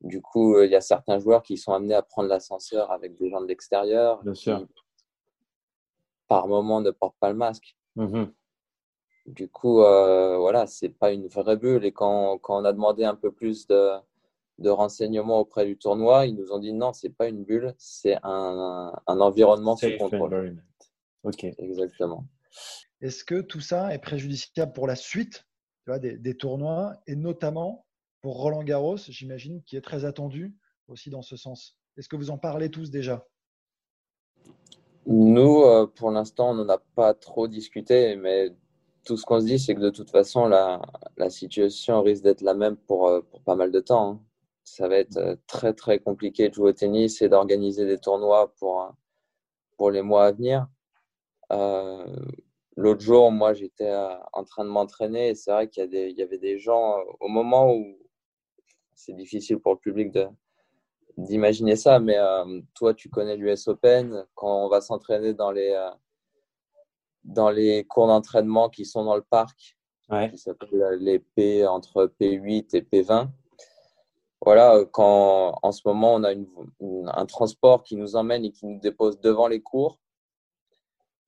Du 0.00 0.22
coup, 0.22 0.54
euh, 0.54 0.66
il 0.66 0.70
y 0.70 0.76
a 0.76 0.80
certains 0.80 1.18
joueurs 1.18 1.42
qui 1.42 1.56
sont 1.56 1.72
amenés 1.72 1.94
à 1.94 2.02
prendre 2.02 2.28
l'ascenseur 2.28 2.90
avec 2.92 3.16
des 3.16 3.28
gens 3.30 3.40
de 3.40 3.46
l'extérieur. 3.46 4.22
Bien 4.22 4.34
sûr. 4.34 4.66
par 6.28 6.46
moment, 6.46 6.80
ne 6.80 6.90
portent 6.90 7.18
pas 7.18 7.30
le 7.30 7.36
masque. 7.36 7.76
Mm-hmm. 7.96 8.32
Du 9.26 9.48
coup, 9.48 9.82
euh, 9.82 10.38
voilà, 10.38 10.66
c'est 10.66 10.88
pas 10.88 11.12
une 11.12 11.26
vraie 11.26 11.56
bulle. 11.56 11.84
Et 11.84 11.92
quand, 11.92 12.38
quand, 12.38 12.60
on 12.60 12.64
a 12.64 12.72
demandé 12.72 13.04
un 13.04 13.16
peu 13.16 13.32
plus 13.32 13.66
de, 13.66 13.92
de, 14.58 14.70
renseignements 14.70 15.40
auprès 15.40 15.66
du 15.66 15.76
tournoi, 15.76 16.26
ils 16.26 16.36
nous 16.36 16.52
ont 16.52 16.58
dit 16.58 16.72
non, 16.72 16.92
c'est 16.92 17.10
pas 17.10 17.28
une 17.28 17.44
bulle, 17.44 17.74
c'est 17.76 18.16
un, 18.22 18.92
un, 19.06 19.20
environnement 19.20 19.76
sous 19.76 19.96
contrôle. 19.98 20.62
Ok. 21.24 21.44
Exactement. 21.58 22.24
Est-ce 23.00 23.24
que 23.24 23.40
tout 23.40 23.60
ça 23.60 23.92
est 23.92 23.98
préjudiciable 23.98 24.72
pour 24.72 24.86
la 24.86 24.96
suite 24.96 25.44
tu 25.84 25.90
vois, 25.90 25.98
des, 25.98 26.16
des, 26.16 26.36
tournois 26.36 26.94
et 27.06 27.16
notamment 27.16 27.84
pour 28.22 28.40
Roland 28.40 28.62
Garros, 28.62 28.96
j'imagine, 28.96 29.62
qui 29.64 29.76
est 29.76 29.82
très 29.82 30.04
attendu 30.04 30.54
aussi 30.88 31.10
dans 31.10 31.22
ce 31.22 31.36
sens? 31.36 31.76
Est-ce 31.96 32.08
que 32.08 32.16
vous 32.16 32.30
en 32.30 32.38
parlez 32.38 32.70
tous 32.70 32.90
déjà? 32.90 33.26
Nous, 35.06 35.62
euh, 35.62 35.86
pour 35.86 36.10
l'instant, 36.10 36.50
on 36.50 36.54
n'en 36.54 36.68
a 36.68 36.78
pas 36.94 37.14
trop 37.14 37.46
discuté, 37.46 38.16
mais 38.16 38.50
tout 39.06 39.16
ce 39.16 39.24
qu'on 39.24 39.40
se 39.40 39.46
dit, 39.46 39.58
c'est 39.58 39.74
que 39.74 39.80
de 39.80 39.90
toute 39.90 40.10
façon, 40.10 40.46
la, 40.46 40.82
la 41.16 41.30
situation 41.30 42.02
risque 42.02 42.24
d'être 42.24 42.42
la 42.42 42.54
même 42.54 42.76
pour, 42.76 43.08
euh, 43.08 43.22
pour, 43.22 43.40
pas 43.42 43.54
mal 43.54 43.72
de 43.72 43.80
temps. 43.80 44.10
Hein. 44.10 44.20
Ça 44.64 44.88
va 44.88 44.96
être 44.98 45.16
euh, 45.16 45.36
très, 45.46 45.72
très 45.72 45.98
compliqué 46.00 46.48
de 46.48 46.54
jouer 46.54 46.70
au 46.70 46.72
tennis 46.72 47.22
et 47.22 47.28
d'organiser 47.28 47.86
des 47.86 47.98
tournois 47.98 48.52
pour, 48.58 48.92
pour 49.76 49.90
les 49.90 50.02
mois 50.02 50.26
à 50.26 50.32
venir. 50.32 50.66
L'autre 52.76 53.00
jour, 53.00 53.30
moi, 53.30 53.54
j'étais 53.54 53.94
en 54.32 54.44
train 54.44 54.64
de 54.64 54.68
m'entraîner 54.68 55.34
c'est 55.34 55.50
vrai 55.50 55.68
qu'il 55.68 55.90
y, 55.94 56.22
avait 56.22 56.38
des 56.38 56.58
gens, 56.58 56.96
au 57.20 57.28
moment 57.28 57.72
où, 57.72 57.96
c'est 58.94 59.14
difficile 59.14 59.58
pour 59.58 59.72
le 59.74 59.78
public 59.78 60.12
d'imaginer 61.16 61.76
ça, 61.76 61.98
mais 61.98 62.18
euh, 62.18 62.60
toi, 62.74 62.94
tu 62.94 63.08
connais 63.08 63.36
l'US 63.36 63.68
Open. 63.68 64.26
Quand 64.34 64.66
on 64.66 64.68
va 64.68 64.80
s'entraîner 64.80 65.32
dans 65.34 65.50
les, 65.50 65.70
euh, 65.70 65.90
dans 67.26 67.50
les 67.50 67.84
cours 67.84 68.06
d'entraînement 68.06 68.68
qui 68.68 68.84
sont 68.84 69.04
dans 69.04 69.16
le 69.16 69.22
parc, 69.22 69.76
qui 70.30 70.38
s'appellent 70.38 70.98
les 71.00 71.18
P 71.18 71.66
entre 71.66 72.10
P8 72.20 72.76
et 72.76 72.80
P20. 72.80 73.28
Voilà, 74.40 74.84
quand 74.92 75.58
en 75.62 75.72
ce 75.72 75.82
moment 75.84 76.14
on 76.14 76.22
a 76.22 76.32
une, 76.32 76.46
un 77.12 77.26
transport 77.26 77.82
qui 77.82 77.96
nous 77.96 78.16
emmène 78.16 78.44
et 78.44 78.52
qui 78.52 78.66
nous 78.66 78.78
dépose 78.78 79.18
devant 79.20 79.48
les 79.48 79.60
cours. 79.60 79.98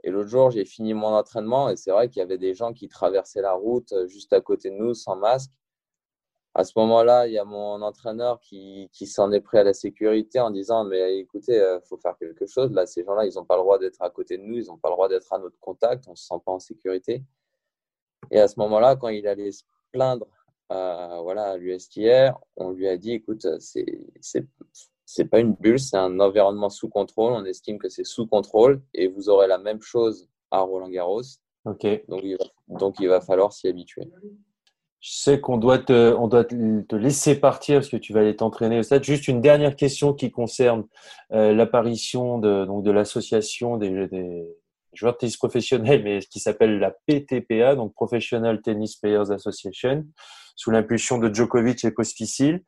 Et 0.04 0.10
l'autre 0.10 0.28
jour, 0.28 0.50
j'ai 0.50 0.64
fini 0.64 0.94
mon 0.94 1.08
entraînement 1.08 1.68
et 1.68 1.76
c'est 1.76 1.90
vrai 1.90 2.08
qu'il 2.08 2.20
y 2.20 2.22
avait 2.22 2.38
des 2.38 2.54
gens 2.54 2.72
qui 2.72 2.88
traversaient 2.88 3.42
la 3.42 3.54
route 3.54 3.92
euh, 3.92 4.06
juste 4.06 4.32
à 4.32 4.40
côté 4.40 4.70
de 4.70 4.76
nous 4.76 4.94
sans 4.94 5.16
masque 5.16 5.50
à 6.58 6.64
ce 6.64 6.72
moment-là, 6.74 7.28
il 7.28 7.34
y 7.34 7.38
a 7.38 7.44
mon 7.44 7.80
entraîneur 7.82 8.40
qui, 8.40 8.90
qui 8.92 9.06
s'en 9.06 9.30
est 9.30 9.40
pris 9.40 9.58
à 9.58 9.62
la 9.62 9.72
sécurité 9.72 10.40
en 10.40 10.50
disant 10.50 10.84
Mais 10.84 11.16
écoutez, 11.20 11.52
il 11.52 11.60
euh, 11.60 11.80
faut 11.82 11.98
faire 11.98 12.18
quelque 12.18 12.46
chose. 12.46 12.72
Là, 12.72 12.84
ces 12.84 13.04
gens-là, 13.04 13.26
ils 13.26 13.34
n'ont 13.36 13.44
pas 13.44 13.54
le 13.54 13.62
droit 13.62 13.78
d'être 13.78 14.02
à 14.02 14.10
côté 14.10 14.38
de 14.38 14.42
nous, 14.42 14.56
ils 14.56 14.66
n'ont 14.66 14.76
pas 14.76 14.88
le 14.88 14.94
droit 14.94 15.08
d'être 15.08 15.32
à 15.32 15.38
notre 15.38 15.58
contact, 15.60 16.08
on 16.08 16.12
ne 16.12 16.16
se 16.16 16.26
sent 16.26 16.34
pas 16.44 16.50
en 16.50 16.58
sécurité. 16.58 17.22
Et 18.32 18.40
à 18.40 18.48
ce 18.48 18.58
moment-là, 18.58 18.96
quand 18.96 19.06
il 19.06 19.28
allait 19.28 19.52
se 19.52 19.62
plaindre 19.92 20.26
euh, 20.72 21.20
voilà, 21.22 21.44
à 21.50 21.56
l'USTR, 21.56 22.36
on 22.56 22.72
lui 22.72 22.88
a 22.88 22.96
dit, 22.96 23.12
écoute, 23.12 23.46
c'est 23.60 25.24
pas 25.26 25.38
une 25.38 25.52
bulle, 25.52 25.78
c'est 25.78 25.96
un 25.96 26.18
environnement 26.18 26.70
sous 26.70 26.88
contrôle. 26.88 27.34
On 27.34 27.44
estime 27.44 27.78
que 27.78 27.88
c'est 27.88 28.04
sous 28.04 28.26
contrôle 28.26 28.82
et 28.94 29.06
vous 29.06 29.28
aurez 29.28 29.46
la 29.46 29.58
même 29.58 29.80
chose 29.80 30.28
à 30.50 30.62
Roland 30.62 30.88
Garros. 30.88 31.22
Ok. 31.66 31.86
Donc 32.08 32.20
il 32.24 32.36
va, 32.36 32.44
donc 32.66 32.96
il 32.98 33.08
va 33.08 33.20
falloir 33.20 33.52
s'y 33.52 33.68
habituer. 33.68 34.10
Je 35.00 35.12
sais 35.12 35.40
qu'on 35.40 35.58
doit 35.58 35.78
te, 35.78 36.14
on 36.14 36.26
doit 36.26 36.44
te 36.44 36.96
laisser 36.96 37.38
partir 37.38 37.76
parce 37.78 37.88
que 37.88 37.96
tu 37.96 38.12
vas 38.12 38.20
aller 38.20 38.34
t'entraîner 38.34 38.80
au 38.80 38.82
stade. 38.82 39.04
Juste 39.04 39.28
une 39.28 39.40
dernière 39.40 39.76
question 39.76 40.12
qui 40.12 40.30
concerne 40.30 40.84
euh, 41.32 41.54
l'apparition 41.54 42.38
de, 42.38 42.66
de 42.82 42.90
l'association 42.90 43.76
des, 43.76 44.08
des, 44.08 44.44
joueurs 44.92 45.12
de 45.14 45.18
tennis 45.18 45.36
professionnels, 45.36 46.02
mais 46.02 46.18
qui 46.20 46.40
s'appelle 46.40 46.78
la 46.78 46.90
PTPA, 47.06 47.76
donc 47.76 47.94
Professional 47.94 48.60
Tennis 48.60 48.96
Players 48.96 49.30
Association, 49.30 50.04
sous 50.56 50.70
l'impulsion 50.70 51.18
de 51.18 51.32
Djokovic 51.32 51.84
et 51.84 51.90
Pospisil. 51.90 52.64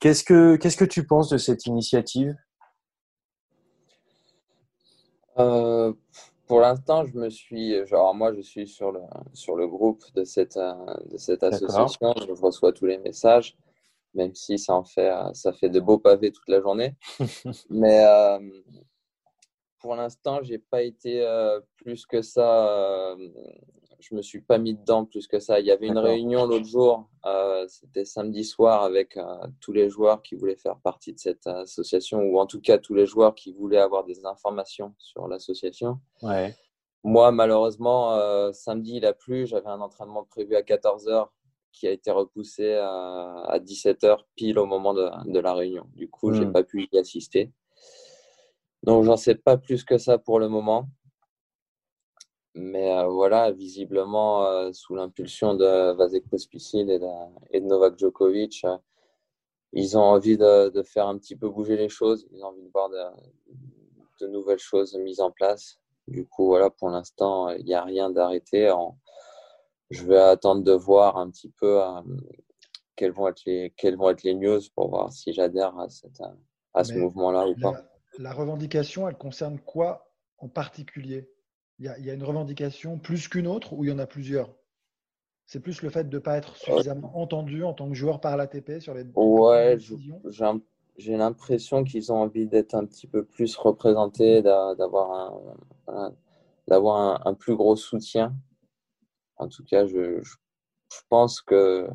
Qu'est-ce 0.00 0.24
que, 0.24 0.56
qu'est-ce 0.56 0.76
que 0.76 0.84
tu 0.84 1.06
penses 1.06 1.28
de 1.28 1.38
cette 1.38 1.66
initiative? 1.66 2.34
Euh, 5.38 5.92
Pour 6.46 6.60
l'instant, 6.60 7.04
je 7.04 7.16
me 7.16 7.28
suis, 7.28 7.84
genre 7.86 8.14
moi, 8.14 8.32
je 8.32 8.40
suis 8.40 8.68
sur 8.68 8.92
le 8.92 9.00
sur 9.32 9.56
le 9.56 9.66
groupe 9.66 10.02
de 10.14 10.24
cette 10.24 10.56
de 10.56 11.16
cette 11.16 11.42
association. 11.42 12.14
Je 12.26 12.32
reçois 12.32 12.72
tous 12.72 12.86
les 12.86 12.98
messages, 12.98 13.56
même 14.14 14.34
si 14.34 14.58
ça 14.58 14.74
en 14.74 14.84
fait 14.84 15.12
ça 15.34 15.52
fait 15.52 15.68
de 15.68 15.80
beaux 15.80 15.98
pavés 15.98 16.30
toute 16.32 16.48
la 16.48 16.60
journée. 16.60 16.94
Mais 17.70 18.04
euh, 18.04 18.38
pour 19.86 19.94
l'instant, 19.94 20.42
j'ai 20.42 20.58
pas 20.58 20.82
été 20.82 21.22
euh, 21.22 21.60
plus 21.76 22.06
que 22.06 22.20
ça. 22.20 22.76
Euh, 22.76 23.28
je 24.00 24.16
me 24.16 24.20
suis 24.20 24.40
pas 24.40 24.58
mis 24.58 24.74
dedans 24.74 25.04
plus 25.04 25.28
que 25.28 25.38
ça. 25.38 25.60
Il 25.60 25.66
y 25.66 25.70
avait 25.70 25.86
une 25.86 25.96
réunion 25.96 26.44
l'autre 26.44 26.66
jour, 26.66 27.08
euh, 27.24 27.64
c'était 27.68 28.04
samedi 28.04 28.42
soir, 28.42 28.82
avec 28.82 29.16
tous 29.60 29.72
les 29.72 29.88
joueurs 29.88 30.22
qui 30.22 30.34
voulaient 30.34 30.56
faire 30.56 30.76
partie 30.80 31.12
de 31.12 31.20
cette 31.20 31.46
association, 31.46 32.18
ou 32.18 32.40
en 32.40 32.46
tout 32.46 32.60
cas 32.60 32.78
tous 32.78 32.94
les 32.94 33.06
joueurs 33.06 33.36
qui 33.36 33.52
voulaient 33.52 33.78
avoir 33.78 34.02
des 34.02 34.26
informations 34.26 34.92
sur 34.98 35.28
l'association. 35.28 36.00
Ouais. 36.20 36.52
Moi, 37.04 37.30
malheureusement, 37.30 38.18
samedi, 38.52 38.96
il 38.96 39.06
a 39.06 39.12
plu. 39.12 39.46
J'avais 39.46 39.68
un 39.68 39.80
entraînement 39.80 40.24
prévu 40.24 40.56
à 40.56 40.62
14h 40.62 41.28
qui 41.70 41.86
a 41.86 41.92
été 41.92 42.10
repoussé 42.10 42.74
à, 42.74 43.60
17h, 43.60 44.18
pile 44.34 44.58
au 44.58 44.66
moment 44.66 44.94
de, 44.94 45.08
de 45.30 45.38
la 45.38 45.54
réunion. 45.54 45.86
Du 45.94 46.10
coup, 46.10 46.32
je 46.32 46.40
j'ai 46.40 46.46
hmm. 46.46 46.52
pas 46.52 46.64
pu 46.64 46.88
y 46.90 46.98
assister. 46.98 47.52
Donc, 48.86 49.02
j'en 49.04 49.16
sais 49.16 49.34
pas 49.34 49.58
plus 49.58 49.84
que 49.84 49.98
ça 49.98 50.16
pour 50.16 50.38
le 50.38 50.48
moment. 50.48 50.88
Mais 52.54 52.96
euh, 52.96 53.08
voilà, 53.08 53.50
visiblement, 53.50 54.46
euh, 54.46 54.72
sous 54.72 54.94
l'impulsion 54.94 55.54
de 55.54 55.92
Vasek 55.92 56.28
Pospisil 56.30 56.88
et 56.90 56.98
de, 57.00 57.06
et 57.50 57.60
de 57.60 57.66
Novak 57.66 57.98
Djokovic, 57.98 58.64
euh, 58.64 58.78
ils 59.72 59.98
ont 59.98 60.02
envie 60.02 60.38
de, 60.38 60.70
de, 60.70 60.82
faire 60.82 61.08
un 61.08 61.18
petit 61.18 61.34
peu 61.36 61.50
bouger 61.50 61.76
les 61.76 61.88
choses. 61.88 62.28
Ils 62.30 62.44
ont 62.44 62.48
envie 62.48 62.62
de 62.62 62.70
voir 62.72 62.88
de, 62.88 62.96
de 64.20 64.28
nouvelles 64.28 64.60
choses 64.60 64.96
mises 64.96 65.20
en 65.20 65.32
place. 65.32 65.80
Du 66.06 66.24
coup, 66.24 66.46
voilà, 66.46 66.70
pour 66.70 66.88
l'instant, 66.88 67.50
il 67.50 67.64
n'y 67.64 67.74
a 67.74 67.82
rien 67.82 68.08
d'arrêté. 68.10 68.72
Je 69.90 70.06
vais 70.06 70.18
attendre 70.18 70.62
de 70.62 70.72
voir 70.72 71.16
un 71.16 71.28
petit 71.30 71.50
peu 71.60 71.80
quelles, 72.94 73.12
vont 73.12 73.28
être 73.28 73.42
les, 73.46 73.74
quelles 73.76 73.96
vont 73.96 74.10
être 74.10 74.22
les 74.22 74.34
news 74.34 74.60
pour 74.76 74.88
voir 74.90 75.12
si 75.12 75.32
j'adhère 75.32 75.76
à, 75.78 75.90
cette, 75.90 76.22
à 76.72 76.84
ce 76.84 76.94
mouvement-là 76.94 77.48
ou 77.48 77.56
pas 77.60 77.74
la 78.18 78.32
revendication, 78.32 79.08
elle 79.08 79.16
concerne 79.16 79.58
quoi 79.58 80.12
en 80.38 80.48
particulier? 80.48 81.30
Il 81.78 81.84
y, 81.84 82.10
a, 82.10 82.14
une 82.14 82.24
revendication 82.24 82.98
plus 82.98 83.28
qu'une 83.28 83.46
autre 83.46 83.74
ou 83.74 83.84
il 83.84 83.90
y 83.90 83.92
en 83.92 83.98
a 83.98 84.06
plusieurs? 84.06 84.54
C'est 85.44 85.60
plus 85.60 85.82
le 85.82 85.90
fait 85.90 86.08
de 86.08 86.16
ne 86.16 86.20
pas 86.20 86.38
être 86.38 86.56
suffisamment 86.56 87.18
entendu 87.18 87.62
en 87.62 87.74
tant 87.74 87.88
que 87.88 87.94
joueur 87.94 88.20
par 88.20 88.36
l'ATP 88.36 88.80
sur 88.80 88.94
les 88.94 89.04
Ouais, 89.14 89.76
j'ai 90.96 91.16
l'impression 91.18 91.84
qu'ils 91.84 92.10
ont 92.12 92.16
envie 92.16 92.46
d'être 92.46 92.74
un 92.74 92.86
petit 92.86 93.06
peu 93.06 93.24
plus 93.24 93.54
représentés, 93.56 94.40
d'avoir 94.40 95.44
un, 95.86 96.14
d'avoir 96.66 97.26
un, 97.26 97.34
plus 97.34 97.54
gros 97.54 97.76
soutien. 97.76 98.34
En 99.36 99.48
tout 99.48 99.62
cas, 99.62 99.86
je, 99.86 100.22
je 100.22 101.00
pense 101.10 101.42
que 101.42 101.86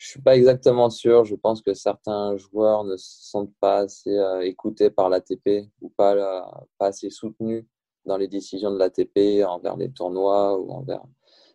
je 0.00 0.08
suis 0.08 0.20
pas 0.22 0.34
exactement 0.34 0.88
sûr. 0.88 1.26
Je 1.26 1.34
pense 1.34 1.60
que 1.60 1.74
certains 1.74 2.34
joueurs 2.38 2.84
ne 2.84 2.96
se 2.96 3.30
sentent 3.30 3.52
pas 3.60 3.80
assez 3.80 4.16
euh, 4.16 4.40
écoutés 4.40 4.88
par 4.88 5.10
l'ATP 5.10 5.68
ou 5.82 5.90
pas, 5.90 6.50
pas 6.78 6.86
assez 6.86 7.10
soutenus 7.10 7.66
dans 8.06 8.16
les 8.16 8.26
décisions 8.26 8.72
de 8.72 8.78
l'ATP 8.78 9.46
envers 9.46 9.76
les 9.76 9.90
tournois 9.90 10.58
ou 10.58 10.72
envers 10.72 11.02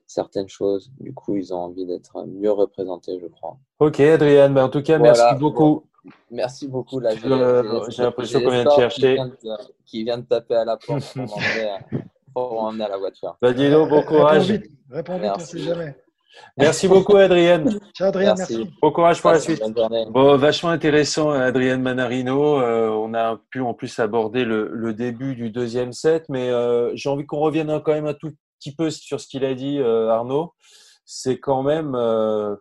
certaines 0.05 0.47
choses. 0.47 0.91
Du 0.99 1.11
coup, 1.11 1.35
ils 1.35 1.55
ont 1.55 1.57
envie 1.57 1.87
d'être 1.87 2.23
mieux 2.27 2.51
représentés, 2.51 3.19
je 3.19 3.25
crois. 3.25 3.57
Ok, 3.79 3.99
Adrien. 3.99 4.51
Ben, 4.51 4.65
en 4.65 4.69
tout 4.69 4.83
cas, 4.83 4.99
merci 4.99 5.35
beaucoup. 5.39 5.83
Merci 6.29 6.67
beaucoup. 6.67 6.99
Là, 6.99 7.15
j'ai 7.15 8.03
l'impression 8.03 8.41
qu'on 8.41 8.51
vient 8.51 8.65
de 8.65 8.69
chercher. 8.69 9.17
Qui 9.87 10.03
vient, 10.03 10.19
de, 10.19 10.23
taper 10.23 10.53
à 10.53 10.65
la 10.65 10.77
porte 10.77 11.17
pour 12.31 12.61
m'emmener 12.61 12.83
à 12.83 12.89
la 12.89 12.97
voiture. 12.97 13.35
Bah, 13.41 13.53
bon 13.53 14.03
courage. 14.03 14.53
Répondez, 14.91 15.31
on 15.33 15.39
ne 15.39 15.43
sait 15.43 15.57
jamais. 15.57 15.95
Merci 16.57 16.87
beaucoup, 16.87 17.17
Adrienne. 17.17 17.79
Ciao, 17.93 18.07
Adrienne. 18.07 18.35
Merci. 18.37 18.69
Bon 18.81 18.91
courage 18.91 19.21
pour 19.21 19.31
la 19.31 19.39
suite. 19.39 19.61
Bon, 20.09 20.37
vachement 20.37 20.69
intéressant, 20.69 21.31
Adrienne 21.31 21.81
Manarino. 21.81 22.61
Euh, 22.61 22.89
on 22.89 23.13
a 23.13 23.39
pu 23.49 23.61
en 23.61 23.73
plus 23.73 23.99
aborder 23.99 24.45
le, 24.45 24.93
début 24.93 25.35
du 25.35 25.49
deuxième 25.49 25.91
set, 25.91 26.25
mais 26.29 26.49
euh, 26.49 26.95
j'ai 26.95 27.09
envie 27.09 27.25
qu'on 27.25 27.39
revienne 27.39 27.81
quand 27.83 27.93
même 27.93 28.05
un 28.05 28.13
tout 28.13 28.31
petit 28.59 28.73
peu 28.73 28.89
sur 28.89 29.19
ce 29.19 29.27
qu'il 29.27 29.43
a 29.43 29.53
dit, 29.53 29.79
euh, 29.79 30.09
Arnaud. 30.09 30.53
C'est 31.07 31.39
quand 31.39 31.61
même, 31.61 31.95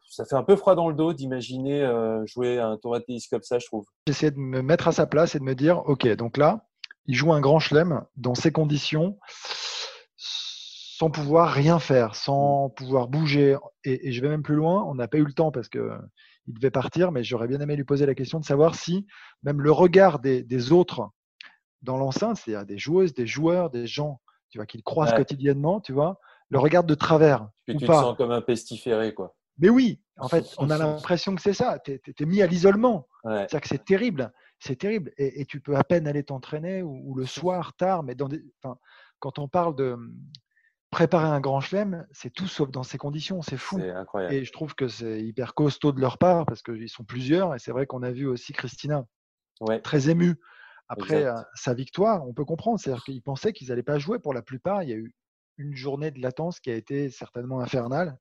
ça 0.07 0.27
fait 0.27 0.37
un 0.37 0.43
peu 0.43 0.55
froid 0.57 0.75
dans 0.75 0.91
le 0.91 0.95
dos 0.95 1.15
d'imaginer 1.15 1.91
jouer 2.27 2.59
un 2.59 2.77
tournoi 2.77 2.99
de 2.99 3.05
tennis 3.05 3.27
comme 3.27 3.43
ça, 3.43 3.59
je 3.59 3.65
trouve. 3.65 3.87
J'essaie 4.07 4.33
de 4.33 4.39
me 4.39 4.61
mettre 4.61 4.87
à 4.87 4.93
sa 4.93 5.07
place 5.07 5.35
et 5.35 5.39
de 5.39 5.45
me 5.45 5.55
dire, 5.55 5.81
ok, 5.87 6.07
donc 6.17 6.37
là, 6.37 6.67
il 7.07 7.15
joue 7.15 7.33
un 7.33 7.41
grand 7.41 7.59
chelem 7.59 8.03
dans 8.17 8.35
ces 8.35 8.53
conditions 8.53 9.19
sans 11.05 11.11
pouvoir 11.11 11.53
rien 11.53 11.79
faire, 11.79 12.14
sans 12.14 12.71
pouvoir 12.71 13.09
bouger. 13.09 13.59
Et, 13.85 14.11
je 14.11 14.23
vais 14.23 14.29
même 14.29 14.43
plus 14.43 14.55
loin, 14.55 14.83
on 14.85 14.95
n'a 14.95 15.07
pas 15.07 15.19
eu 15.19 15.25
le 15.25 15.35
temps 15.35 15.51
parce 15.51 15.69
que 15.69 15.90
il 16.47 16.55
devait 16.55 16.71
partir, 16.71 17.12
mais 17.12 17.23
j'aurais 17.23 17.47
bien 17.47 17.61
aimé 17.61 17.77
lui 17.77 17.85
poser 17.85 18.07
la 18.07 18.14
question 18.14 18.40
de 18.40 18.45
savoir 18.45 18.75
si 18.75 19.07
même 19.43 19.61
le 19.61 19.71
regard 19.71 20.19
des, 20.19 20.73
autres 20.73 21.11
dans 21.83 21.99
l'enceinte, 21.99 22.38
c'est-à-dire 22.38 22.64
des 22.64 22.79
joueuses, 22.79 23.12
des 23.12 23.27
joueurs, 23.27 23.69
des 23.69 23.87
gens, 23.87 24.23
tu 24.49 24.57
vois, 24.57 24.64
qu'il 24.64 24.83
croisent 24.83 25.14
quotidiennement, 25.14 25.81
tu 25.81 25.93
vois, 25.93 26.19
le 26.49 26.59
regard 26.59 26.85
de 26.85 26.95
travers. 26.95 27.49
tu 27.69 27.77
te 27.77 27.85
sens 27.85 28.17
comme 28.17 28.31
un 28.31 28.40
pestiféré, 28.40 29.12
quoi. 29.12 29.35
Mais 29.59 29.69
oui, 29.69 30.01
en 30.19 30.29
fait, 30.29 30.47
on 30.59 30.71
a 30.71 30.79
l'impression 30.79 31.35
que 31.35 31.43
c'est 31.43 31.53
ça. 31.53 31.79
Tu 31.85 31.93
es, 31.93 32.25
mis 32.25 32.40
à 32.40 32.47
l'isolement. 32.47 33.09
C'est-à-dire 33.25 33.61
que 33.61 33.69
c'est 33.69 33.85
terrible. 33.85 34.33
C'est 34.59 34.77
terrible. 34.77 35.12
Et, 35.19 35.45
tu 35.45 35.61
peux 35.61 35.77
à 35.77 35.85
peine 35.85 36.07
aller 36.07 36.25
t'entraîner 36.25 36.83
ou, 36.83 37.14
le 37.14 37.27
soir, 37.27 37.75
tard, 37.77 38.03
mais 38.03 38.14
dans 38.14 38.29
des, 38.29 38.43
quand 39.19 39.38
on 39.38 39.49
parle 39.49 39.77
de, 39.77 39.97
préparer 40.94 41.26
un 41.26 41.40
grand 41.40 41.61
chelem, 41.61 42.07
c'est 42.12 42.33
tout 42.33 42.46
sauf 42.46 42.70
dans 42.70 42.85
ces 42.85 42.98
conditions. 42.98 43.42
C'est 43.42 43.57
fou. 43.57 43.80
Et 44.30 44.44
je 44.44 44.52
trouve 44.52 44.76
que 44.76 44.87
c'est 44.87 45.20
hyper 45.20 45.54
costaud 45.54 45.90
de 45.90 46.00
leur 46.00 46.18
part 46.18 46.46
parce 46.46 46.62
qu'ils 46.62 46.88
sont 46.88 47.02
plusieurs. 47.02 47.52
Et 47.52 47.59
c'est 47.59 47.72
vrai 47.72 47.85
qu'on 47.85 48.04
a 48.04 48.12
vu 48.12 48.28
aussi 48.28 48.52
Christina 48.52 49.04
très 49.83 50.09
émue 50.09 50.37
après 50.88 51.24
euh, 51.24 51.35
sa 51.57 51.74
victoire. 51.74 52.24
On 52.28 52.33
peut 52.33 52.44
comprendre. 52.44 52.78
C'est-à-dire 52.78 53.02
qu'ils 53.02 53.22
pensaient 53.22 53.52
qu'ils 53.52 53.68
n'allaient 53.68 53.83
pas 53.83 53.98
jouer 53.98 54.20
pour 54.20 54.33
la 54.33 54.40
plupart. 54.40 54.85
Il 54.85 54.88
y 54.88 54.92
a 54.92 54.96
eu 54.96 55.12
une 55.59 55.74
journée 55.74 56.12
de 56.12 56.20
latence 56.20 56.61
qui 56.61 56.70
a 56.70 56.74
été 56.76 57.11
certainement 57.11 57.61
infernale. 57.61 58.16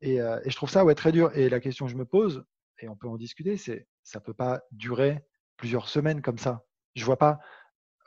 Et, 0.00 0.20
euh, 0.20 0.38
je 0.46 0.54
trouve 0.54 0.70
ça 0.70 0.84
ouais, 0.84 0.94
très 0.94 1.10
dur. 1.10 1.36
Et 1.36 1.48
la 1.48 1.58
question 1.58 1.86
que 1.86 1.92
je 1.92 1.96
me 1.96 2.06
pose, 2.06 2.44
et 2.78 2.88
on 2.88 2.94
peut 2.94 3.08
en 3.08 3.16
discuter, 3.16 3.56
c'est 3.56 3.88
ça 4.04 4.20
ne 4.20 4.24
peut 4.24 4.34
pas 4.34 4.62
durer 4.70 5.24
plusieurs 5.56 5.88
semaines 5.88 6.22
comme 6.22 6.38
ça. 6.38 6.64
Je 6.94 7.04
vois 7.04 7.18
pas 7.18 7.40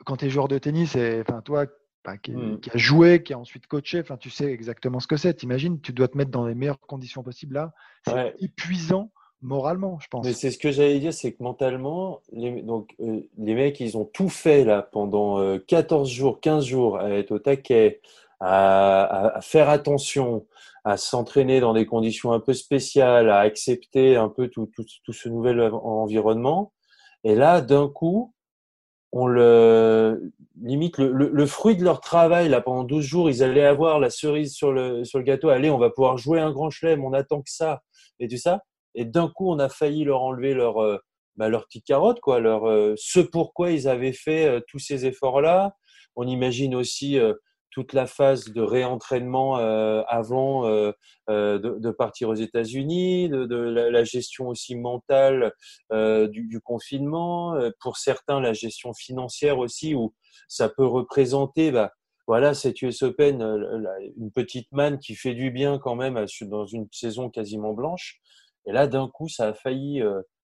quand 0.06 0.16
tu 0.16 0.24
es 0.24 0.30
joueur 0.30 0.48
de 0.48 0.56
tennis, 0.56 0.96
et 0.96 1.20
enfin 1.20 1.42
toi 1.42 1.66
Mmh. 2.06 2.60
qui, 2.60 2.70
a 2.70 2.76
joué, 2.78 3.22
qui 3.22 3.34
a 3.34 3.38
ensuite 3.38 3.66
coaché. 3.66 4.00
Enfin, 4.00 4.16
tu 4.16 4.30
sais 4.30 4.50
exactement 4.50 5.00
ce 5.00 5.06
que 5.06 5.16
c'est. 5.16 5.34
T'imagines, 5.34 5.80
tu 5.80 5.92
dois 5.92 6.08
te 6.08 6.16
mettre 6.16 6.30
dans 6.30 6.46
les 6.46 6.54
meilleures 6.54 6.80
conditions 6.80 7.22
possibles 7.22 7.54
là. 7.54 7.72
C'est 8.06 8.34
épuisant 8.40 9.10
moralement, 9.42 9.98
je 10.00 10.08
pense. 10.08 10.24
Mais 10.24 10.32
c'est 10.32 10.50
ce 10.50 10.58
que 10.58 10.70
j'allais 10.70 10.98
dire, 10.98 11.14
c'est 11.14 11.32
que 11.32 11.42
mentalement, 11.42 12.20
les, 12.32 12.62
donc, 12.62 12.94
euh, 13.00 13.20
les 13.38 13.54
mecs, 13.54 13.80
ils 13.80 13.96
ont 13.96 14.04
tout 14.04 14.28
fait 14.28 14.64
là 14.64 14.82
pendant 14.82 15.58
14 15.58 16.10
euh, 16.10 16.12
jours, 16.12 16.40
15 16.40 16.64
jours, 16.64 16.98
à 16.98 17.10
être 17.10 17.32
au 17.32 17.38
taquet, 17.38 18.00
à, 18.40 19.38
faire 19.42 19.68
attention, 19.68 20.46
à 20.84 20.96
s'entraîner 20.96 21.60
dans 21.60 21.72
des 21.72 21.86
conditions 21.86 22.32
un 22.32 22.40
peu 22.40 22.52
spéciales, 22.52 23.30
à 23.30 23.40
accepter 23.40 24.16
un 24.16 24.28
peu 24.28 24.48
tout, 24.48 24.70
tout, 24.74 24.84
tout 25.04 25.12
ce 25.12 25.28
nouvel 25.28 25.60
environnement. 25.60 26.72
Et 27.24 27.34
là, 27.34 27.60
d'un 27.60 27.88
coup, 27.88 28.34
on 29.12 29.26
le 29.26 30.32
limite 30.62 30.98
le, 30.98 31.46
fruit 31.46 31.76
de 31.76 31.82
leur 31.82 32.00
travail 32.00 32.48
là 32.48 32.60
pendant 32.60 32.84
12 32.84 33.04
jours 33.04 33.30
ils 33.30 33.42
allaient 33.42 33.64
avoir 33.64 33.98
la 33.98 34.10
cerise 34.10 34.52
sur 34.54 34.72
le 34.72 35.04
sur 35.04 35.18
le 35.18 35.24
gâteau. 35.24 35.48
Allez 35.48 35.70
on 35.70 35.78
va 35.78 35.90
pouvoir 35.90 36.16
jouer 36.16 36.40
un 36.40 36.52
grand 36.52 36.70
chelem 36.70 37.04
on 37.04 37.12
attend 37.12 37.42
que 37.42 37.50
ça 37.50 37.82
et 38.18 38.28
tout 38.28 38.36
ça. 38.36 38.62
Et 38.94 39.04
d'un 39.04 39.28
coup 39.28 39.50
on 39.50 39.58
a 39.58 39.68
failli 39.68 40.04
leur 40.04 40.22
enlever 40.22 40.54
leur 40.54 40.82
euh, 40.82 40.98
bah, 41.36 41.48
leur 41.48 41.64
petite 41.66 41.86
carotte 41.86 42.20
quoi 42.20 42.40
leur 42.40 42.68
euh, 42.68 42.94
ce 42.96 43.20
pourquoi 43.20 43.70
ils 43.70 43.88
avaient 43.88 44.12
fait 44.12 44.46
euh, 44.46 44.60
tous 44.68 44.78
ces 44.78 45.06
efforts 45.06 45.40
là 45.40 45.74
on 46.16 46.26
imagine 46.26 46.74
aussi 46.74 47.18
toute 47.70 47.92
la 47.92 48.06
phase 48.06 48.46
de 48.46 48.60
réentraînement 48.60 49.56
avant 49.56 50.64
de, 51.28 51.90
partir 51.90 52.28
aux 52.28 52.34
États-Unis, 52.34 53.28
de, 53.28 53.54
la, 53.54 54.04
gestion 54.04 54.48
aussi 54.48 54.76
mentale 54.76 55.52
du, 55.90 56.60
confinement, 56.64 57.54
pour 57.80 57.96
certains 57.96 58.40
la 58.40 58.52
gestion 58.52 58.92
financière 58.92 59.58
aussi, 59.58 59.94
où 59.94 60.14
ça 60.48 60.68
peut 60.68 60.86
représenter 60.86 61.70
bah, 61.70 61.92
voilà, 62.26 62.54
cette 62.54 62.80
US 62.82 63.02
Open, 63.02 63.42
une 64.16 64.30
petite 64.30 64.70
manne 64.72 64.98
qui 64.98 65.16
fait 65.16 65.34
du 65.34 65.50
bien 65.50 65.78
quand 65.78 65.96
même 65.96 66.24
dans 66.42 66.66
une 66.66 66.86
saison 66.92 67.28
quasiment 67.28 67.72
blanche. 67.72 68.20
Et 68.66 68.72
là, 68.72 68.86
d'un 68.86 69.08
coup, 69.08 69.28
ça 69.28 69.48
a 69.48 69.52
failli, 69.52 70.02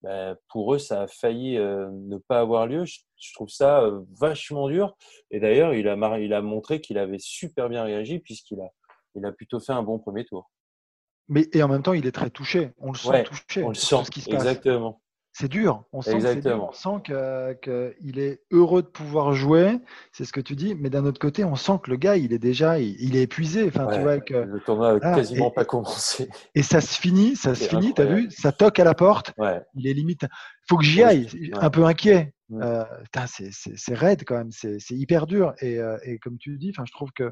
bah, 0.04 0.36
pour 0.50 0.74
eux, 0.74 0.80
ça 0.80 1.04
a 1.04 1.08
failli 1.08 1.58
ne 1.58 2.18
pas 2.18 2.40
avoir 2.40 2.68
lieu. 2.68 2.86
Je, 2.86 3.34
trouve 3.34 3.50
ça 3.50 3.90
vachement 4.20 4.68
dur. 4.68 4.96
Et 5.30 5.40
d'ailleurs, 5.40 5.74
il 5.74 5.88
a, 5.88 6.20
il 6.20 6.34
a 6.34 6.42
montré 6.42 6.82
qu'il 6.82 6.98
avait 6.98 7.20
super 7.20 7.70
bien 7.70 7.84
réagi 7.84 8.20
puisqu'il 8.20 8.60
a, 8.62 8.70
il 9.16 9.26
a 9.26 9.32
plutôt 9.32 9.60
fait 9.60 9.74
un 9.74 9.84
bon 9.84 10.00
premier 10.00 10.26
tour. 10.26 10.50
Mais 11.28 11.48
et 11.54 11.64
en 11.64 11.68
même 11.68 11.84
temps, 11.84 11.94
il 11.94 12.06
est 12.06 12.12
très 12.12 12.30
touché. 12.30 12.72
On 12.78 12.92
le 12.92 12.98
sent 12.98 13.24
touché. 13.24 13.64
On 13.64 13.70
le 13.70 13.76
sent. 13.76 14.04
Ce 14.06 14.12
qui 14.12 14.22
se 14.22 14.30
Exactement. 14.30 15.02
C'est 15.34 15.48
dur. 15.48 15.86
On 15.94 16.02
sent 16.02 16.18
qu'il 17.04 18.20
est 18.20 18.42
heureux 18.52 18.82
de 18.82 18.88
pouvoir 18.88 19.34
jouer. 19.34 19.80
C'est 20.12 20.26
ce 20.26 20.34
que 20.34 20.42
tu 20.42 20.56
dis. 20.56 20.76
Mais 20.76 20.90
d'un 20.90 21.06
autre 21.06 21.20
côté, 21.20 21.46
on 21.46 21.56
sent 21.56 21.80
que 21.84 21.90
le 21.90 21.96
gars, 21.96 22.18
il 22.18 22.34
est 22.34 22.40
déjà, 22.40 22.80
il, 22.80 23.16
est 23.16 23.24
épuisé. 23.24 23.68
Enfin, 23.68 23.88
tu 23.94 24.02
vois 24.02 24.20
que, 24.20 24.34
le 24.34 24.60
tournoi 24.60 25.00
n'a 25.00 25.16
quasiment 25.16 25.50
pas 25.50 25.64
commencé. 25.64 26.30
Et 26.56 26.64
ça 26.64 26.82
se 26.82 27.00
finit, 27.00 27.36
ça 27.36 27.56
se 27.56 27.64
finit. 27.66 27.94
T'as 27.94 28.06
vu 28.06 28.30
Ça 28.30 28.52
toque 28.52 28.80
à 28.80 28.84
la 28.84 28.94
porte. 28.94 29.34
Il 29.76 29.88
est 29.88 29.94
limite. 29.94 30.26
Faut 30.68 30.78
que 30.78 30.84
j'y 30.84 31.02
aille. 31.02 31.52
Un 31.54 31.70
peu 31.70 31.86
inquiet. 31.86 32.34
Euh, 32.52 32.84
c'est 33.28 33.96
raide 33.96 34.24
quand 34.26 34.38
même. 34.38 34.52
C'est 34.52 34.80
hyper 34.92 35.28
dur. 35.28 35.54
Euh, 35.64 35.98
et, 36.04 36.18
comme 36.20 36.38
tu 36.38 36.58
dis, 36.58 36.72
enfin, 36.76 36.84
je 36.86 36.92
trouve 36.92 37.12
que 37.14 37.32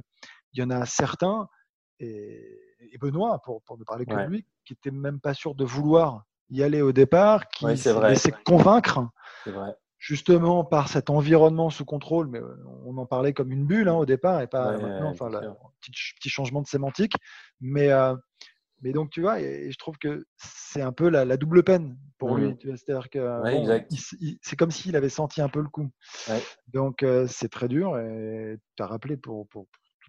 il 0.54 0.62
y 0.62 0.64
en 0.64 0.70
a 0.72 0.86
certains 0.86 1.48
et, 2.00 2.98
Benoît, 3.00 3.42
pour, 3.44 3.62
pour 3.64 3.78
ne 3.78 3.84
parler 3.84 4.06
que 4.06 4.16
de 4.16 4.30
lui, 4.30 4.46
qui 4.66 4.74
n'étaient 4.74 4.96
même 4.96 5.20
pas 5.20 5.34
sûr 5.34 5.54
de 5.54 5.66
vouloir 5.66 6.24
y 6.50 6.64
aller 6.64 6.82
au 6.82 6.92
départ, 6.92 7.48
qui 7.50 7.78
s'est 7.78 8.00
laissé 8.02 8.32
convaincre, 8.46 9.02
justement 10.00 10.64
par 10.64 10.88
cet 10.88 11.10
environnement 11.10 11.70
sous 11.70 11.86
contrôle, 11.86 12.28
mais 12.28 12.40
euh, 12.40 12.56
on 12.86 12.98
en 12.98 13.06
parlait 13.06 13.34
comme 13.34 13.52
une 13.52 13.66
bulle 13.66 13.90
hein, 13.90 13.96
au 13.96 14.06
départ 14.06 14.42
et 14.42 14.48
pas 14.48 14.78
maintenant, 14.78 15.10
enfin, 15.10 15.30
petit, 15.82 15.92
petit, 16.16 16.30
changement 16.30 16.62
de 16.62 16.68
sémantique. 16.68 17.14
Mais, 17.60 17.92
euh, 17.92 18.16
mais 18.82 18.94
donc, 18.94 19.10
tu 19.10 19.22
vois, 19.22 19.42
et, 19.42 19.70
je 19.72 19.78
trouve 19.78 19.98
que 19.98 20.26
c'est 20.38 20.82
un 20.82 20.94
peu 20.94 21.10
la, 21.10 21.26
double 21.36 21.64
peine 21.64 21.98
pour 22.18 22.38
lui. 22.38 22.48
Mmh. 22.48 22.78
C'est-à-dire 22.78 23.10
que 23.10 23.42
c'est 24.42 24.56
comme 24.56 24.72
s'il 24.72 24.96
avait 24.96 25.10
senti 25.10 25.42
un 25.42 25.50
peu 25.50 25.62
le 25.62 25.70
coup. 25.70 25.90
Donc, 26.68 27.04
euh, 27.04 27.28
c'est 27.28 27.50
très 27.50 27.68
dur 27.68 27.98
et 28.00 28.58
tu 28.78 28.84
as 28.84 28.88
rappelé 28.88 29.18
pour, 29.18 29.48
pour, 29.50 29.68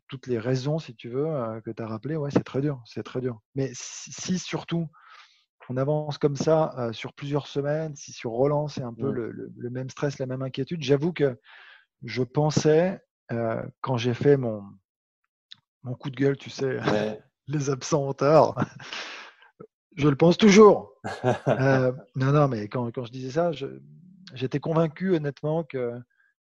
toutes 0.09 0.27
les 0.27 0.41
raisons, 0.41 0.81
si 0.81 0.97
tu 0.97 1.09
veux, 1.09 1.29
que 1.65 1.71
tu 1.71 1.81
as 1.81 1.87
rappelé, 1.87 2.17
ouais, 2.17 2.31
c'est 2.33 2.43
très 2.43 2.61
dur, 2.61 2.83
c'est 2.85 3.05
très 3.05 3.21
dur. 3.21 3.39
Mais 3.55 3.71
si 3.75 4.41
surtout 4.41 4.89
on 5.71 5.77
avance 5.77 6.19
comme 6.19 6.35
ça 6.35 6.75
euh, 6.79 6.93
sur 6.93 7.13
plusieurs 7.13 7.47
semaines, 7.47 7.95
si 7.95 8.11
sur 8.13 8.33
Roland 8.33 8.67
c'est 8.67 8.83
un 8.83 8.93
peu 8.93 9.13
le, 9.13 9.71
même 9.71 9.89
stress, 9.89 10.19
la 10.19 10.27
même 10.27 10.43
inquiétude, 10.43 10.83
j'avoue 10.83 11.13
que 11.13 11.39
je 12.03 12.25
pensais, 12.25 13.01
euh, 13.31 13.63
quand 13.81 13.97
j'ai 13.97 14.13
fait 14.13 14.37
mon, 14.37 14.65
mon 15.85 15.95
coup 15.95 16.11
de 16.11 16.17
gueule, 16.17 16.37
tu 16.37 16.51
sais, 16.51 16.79
les 17.47 17.71
absents 17.71 18.09
ont 18.09 18.13
tort, 18.15 18.61
je 19.97 20.09
le 20.09 20.17
pense 20.17 20.37
toujours. 20.37 20.93
Euh, 21.49 21.93
non, 22.15 22.33
non, 22.33 22.49
mais 22.49 22.69
quand, 22.69 22.91
je 23.05 23.13
disais 23.13 23.31
ça, 23.31 23.51
j'étais 24.35 24.61
convaincu 24.61 25.15
honnêtement 25.15 25.65
que, 25.65 25.99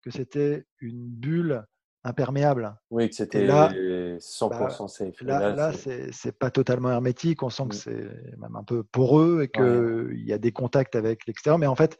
que 0.01 0.11
c'était 0.11 0.65
une 0.79 1.07
bulle 1.07 1.65
imperméable. 2.03 2.75
Oui, 2.89 3.09
que 3.09 3.15
c'était 3.15 3.47
100% 3.47 4.49
bah, 4.49 4.69
safe. 4.87 5.21
Là, 5.21 5.55
là, 5.55 5.71
c'est 6.11 6.37
pas 6.37 6.51
totalement 6.51 6.91
hermétique. 6.91 7.43
On 7.43 7.49
sent 7.49 7.63
que 7.69 7.75
mmh. 7.75 7.79
c'est 7.79 8.37
même 8.37 8.55
un 8.55 8.63
peu 8.63 8.83
poreux 8.83 9.43
et 9.43 9.49
qu'il 9.49 10.23
y 10.25 10.33
a 10.33 10.37
des 10.37 10.51
contacts 10.51 10.95
avec 10.95 11.25
l'extérieur. 11.25 11.59
Mais 11.59 11.67
en 11.67 11.75
fait, 11.75 11.97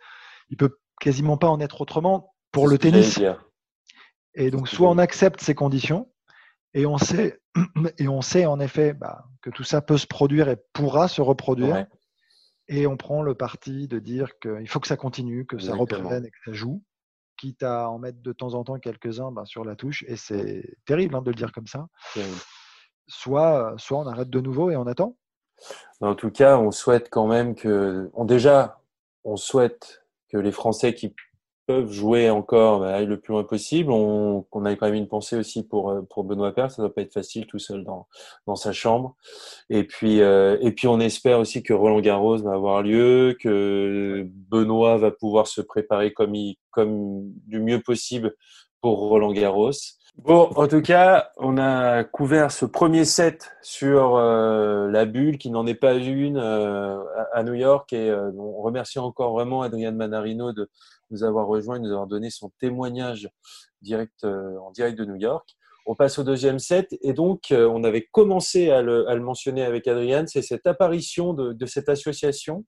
il 0.49 0.57
peut 0.57 0.77
quasiment 0.99 1.37
pas 1.37 1.47
en 1.47 1.59
être 1.59 1.81
autrement 1.81 2.33
pour 2.51 2.67
le 2.67 2.77
tennis. 2.77 3.19
Et 4.35 4.51
donc, 4.51 4.67
soit 4.67 4.89
on 4.89 4.97
accepte 4.97 5.41
ces 5.41 5.55
conditions 5.55 6.11
et 6.73 6.85
on 6.85 6.97
sait, 6.97 7.39
et 7.97 8.07
on 8.07 8.21
sait 8.21 8.45
en 8.45 8.59
effet 8.59 8.93
bah, 8.93 9.25
que 9.41 9.49
tout 9.49 9.63
ça 9.63 9.81
peut 9.81 9.97
se 9.97 10.07
produire 10.07 10.49
et 10.49 10.57
pourra 10.73 11.07
se 11.07 11.21
reproduire. 11.21 11.85
Et 12.69 12.87
on 12.87 12.95
prend 12.95 13.21
le 13.21 13.35
parti 13.35 13.87
de 13.87 13.99
dire 13.99 14.39
qu'il 14.39 14.67
faut 14.69 14.79
que 14.79 14.87
ça 14.87 14.95
continue, 14.95 15.45
que 15.45 15.59
ça 15.59 15.75
reprenne 15.75 16.25
et 16.25 16.31
que 16.31 16.37
ça 16.45 16.53
joue 16.53 16.81
quitte 17.38 17.63
à 17.63 17.89
en 17.89 18.00
mettre 18.00 18.22
de 18.22 18.32
temps 18.32 18.54
en 18.54 18.63
temps 18.63 18.80
quelques-uns 18.80 19.32
bah, 19.32 19.46
sur 19.46 19.65
la 19.65 19.76
touche. 19.76 20.04
Et 20.08 20.15
c'est 20.15 20.78
terrible 20.86 21.15
hein, 21.15 21.22
de 21.22 21.32
le 21.32 21.36
dire 21.36 21.52
comme 21.52 21.67
ça. 21.67 21.88
Soit, 23.08 23.74
soit 23.78 24.00
on 24.00 24.08
arrête 24.08 24.30
de 24.30 24.39
nouveau 24.39 24.72
et 24.72 24.76
on 24.76 24.88
attend. 24.88 25.17
En 26.02 26.15
tout 26.15 26.32
cas, 26.32 26.58
on 26.58 26.72
souhaite 26.72 27.10
quand 27.10 27.28
même 27.28 27.56
que. 27.56 28.10
On, 28.13 28.26
déjà, 28.26 28.82
on 29.24 29.36
souhaite 29.36 30.04
que 30.30 30.38
les 30.38 30.52
Français 30.52 30.93
qui 30.93 31.15
peuvent 31.65 31.91
jouer 31.91 32.30
encore 32.30 32.80
bah, 32.82 33.02
le 33.02 33.19
plus 33.19 33.34
loin 33.34 33.43
possible. 33.43 33.91
On, 33.91 34.45
on, 34.52 34.65
a 34.65 34.76
quand 34.76 34.88
même 34.88 34.95
une 34.95 35.08
pensée 35.08 35.36
aussi 35.36 35.65
pour, 35.65 35.89
euh, 35.89 36.02
pour 36.02 36.23
Benoît 36.23 36.54
Père. 36.54 36.71
Ça 36.71 36.82
ne 36.82 36.88
doit 36.88 36.95
pas 36.95 37.02
être 37.02 37.13
facile 37.13 37.45
tout 37.45 37.60
seul 37.60 37.84
dans, 37.84 38.08
dans 38.47 38.56
sa 38.56 38.71
chambre. 38.73 39.15
Et 39.69 39.84
puis, 39.84 40.21
euh, 40.21 40.58
et 40.62 40.71
puis, 40.71 40.88
on 40.88 40.99
espère 40.99 41.39
aussi 41.39 41.63
que 41.63 41.73
Roland 41.73 42.02
Garros 42.02 42.38
va 42.38 42.54
avoir 42.54 42.82
lieu, 42.82 43.38
que 43.39 44.28
Benoît 44.49 44.97
va 44.97 45.12
pouvoir 45.12 45.47
se 45.47 45.62
préparer 45.62 46.13
comme, 46.13 46.36
il, 46.36 46.58
comme 46.71 47.32
du 47.47 47.60
mieux 47.60 47.82
possible 47.82 48.36
pour 48.82 48.99
Roland 48.99 49.34
Garros. 49.34 49.71
Bon, 50.17 50.49
en 50.56 50.67
tout 50.67 50.82
cas, 50.82 51.32
on 51.38 51.58
a 51.58 52.04
couvert 52.04 52.52
ce 52.52 52.65
premier 52.65 53.04
set 53.04 53.52
sur 53.62 54.15
euh, 54.15 54.89
la 54.89 55.06
bulle, 55.06 55.38
qui 55.38 55.49
n'en 55.49 55.65
est 55.65 55.73
pas 55.76 55.95
une 55.95 56.38
à 56.38 57.43
New 57.43 57.56
York. 57.56 57.91
Et 57.93 58.13
on 58.13 58.62
remercie 58.62 58.99
encore 58.99 59.34
vraiment 59.34 59.63
Adrien 59.63 59.91
Manarino 59.91 60.54
de, 60.54 60.69
nous 61.13 61.23
avoir 61.23 61.47
rejoint 61.47 61.78
et 61.78 61.80
nous 61.80 61.91
avoir 61.91 62.08
donné 62.08 62.30
son 62.30 62.52
témoignage 62.60 63.30
direct, 63.82 64.23
euh, 64.23 64.58
en 64.58 64.71
direct 64.71 64.97
de 64.97 65.06
New 65.06 65.15
York. 65.15 65.56
On 65.86 65.95
passe 65.95 66.17
au 66.17 66.23
deuxième 66.23 66.60
set 66.60 66.97
et 67.02 67.13
donc 67.13 67.52
euh, 67.52 67.67
on 67.67 67.84
avait 67.84 68.08
commencé 68.12 68.71
à 68.71 68.82
le, 68.82 69.06
mentionner 69.19 69.63
avec 69.63 69.88
Adrian, 69.88 70.26
c'est 70.28 70.41
cette 70.41 70.65
apparition 70.65 71.34
de, 71.34 71.65
cette 71.65 71.89
association 71.89 72.65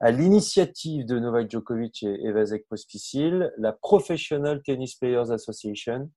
à 0.00 0.10
l'initiative 0.10 1.06
de 1.06 1.18
Novak 1.18 1.50
Djokovic 1.50 2.02
et, 2.02 2.26
et 2.26 2.32
Vasek 2.32 2.66
Pospisil, 2.68 3.52
la 3.58 3.72
Professional 3.72 4.62
Tennis 4.62 4.94
Players 4.96 5.30
Association. 5.30 6.10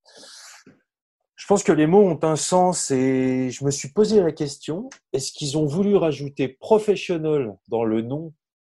Je 1.36 1.48
pense 1.48 1.64
que 1.64 1.72
les 1.72 1.88
mots 1.88 2.04
ont 2.04 2.20
un 2.24 2.36
sens 2.36 2.92
et 2.92 3.50
je 3.50 3.66
me 3.66 3.72
suis 3.72 3.90
posé 3.90 4.22
la 4.22 4.32
question, 4.32 4.90
est-ce 5.14 5.32
qu'ils 5.32 5.58
ont 5.58 5.66
voulu 5.66 5.96
rajouter 5.96 6.48
professionnel 6.48 7.56
dans 7.68 7.84
le 7.84 8.02
nom 8.02 8.34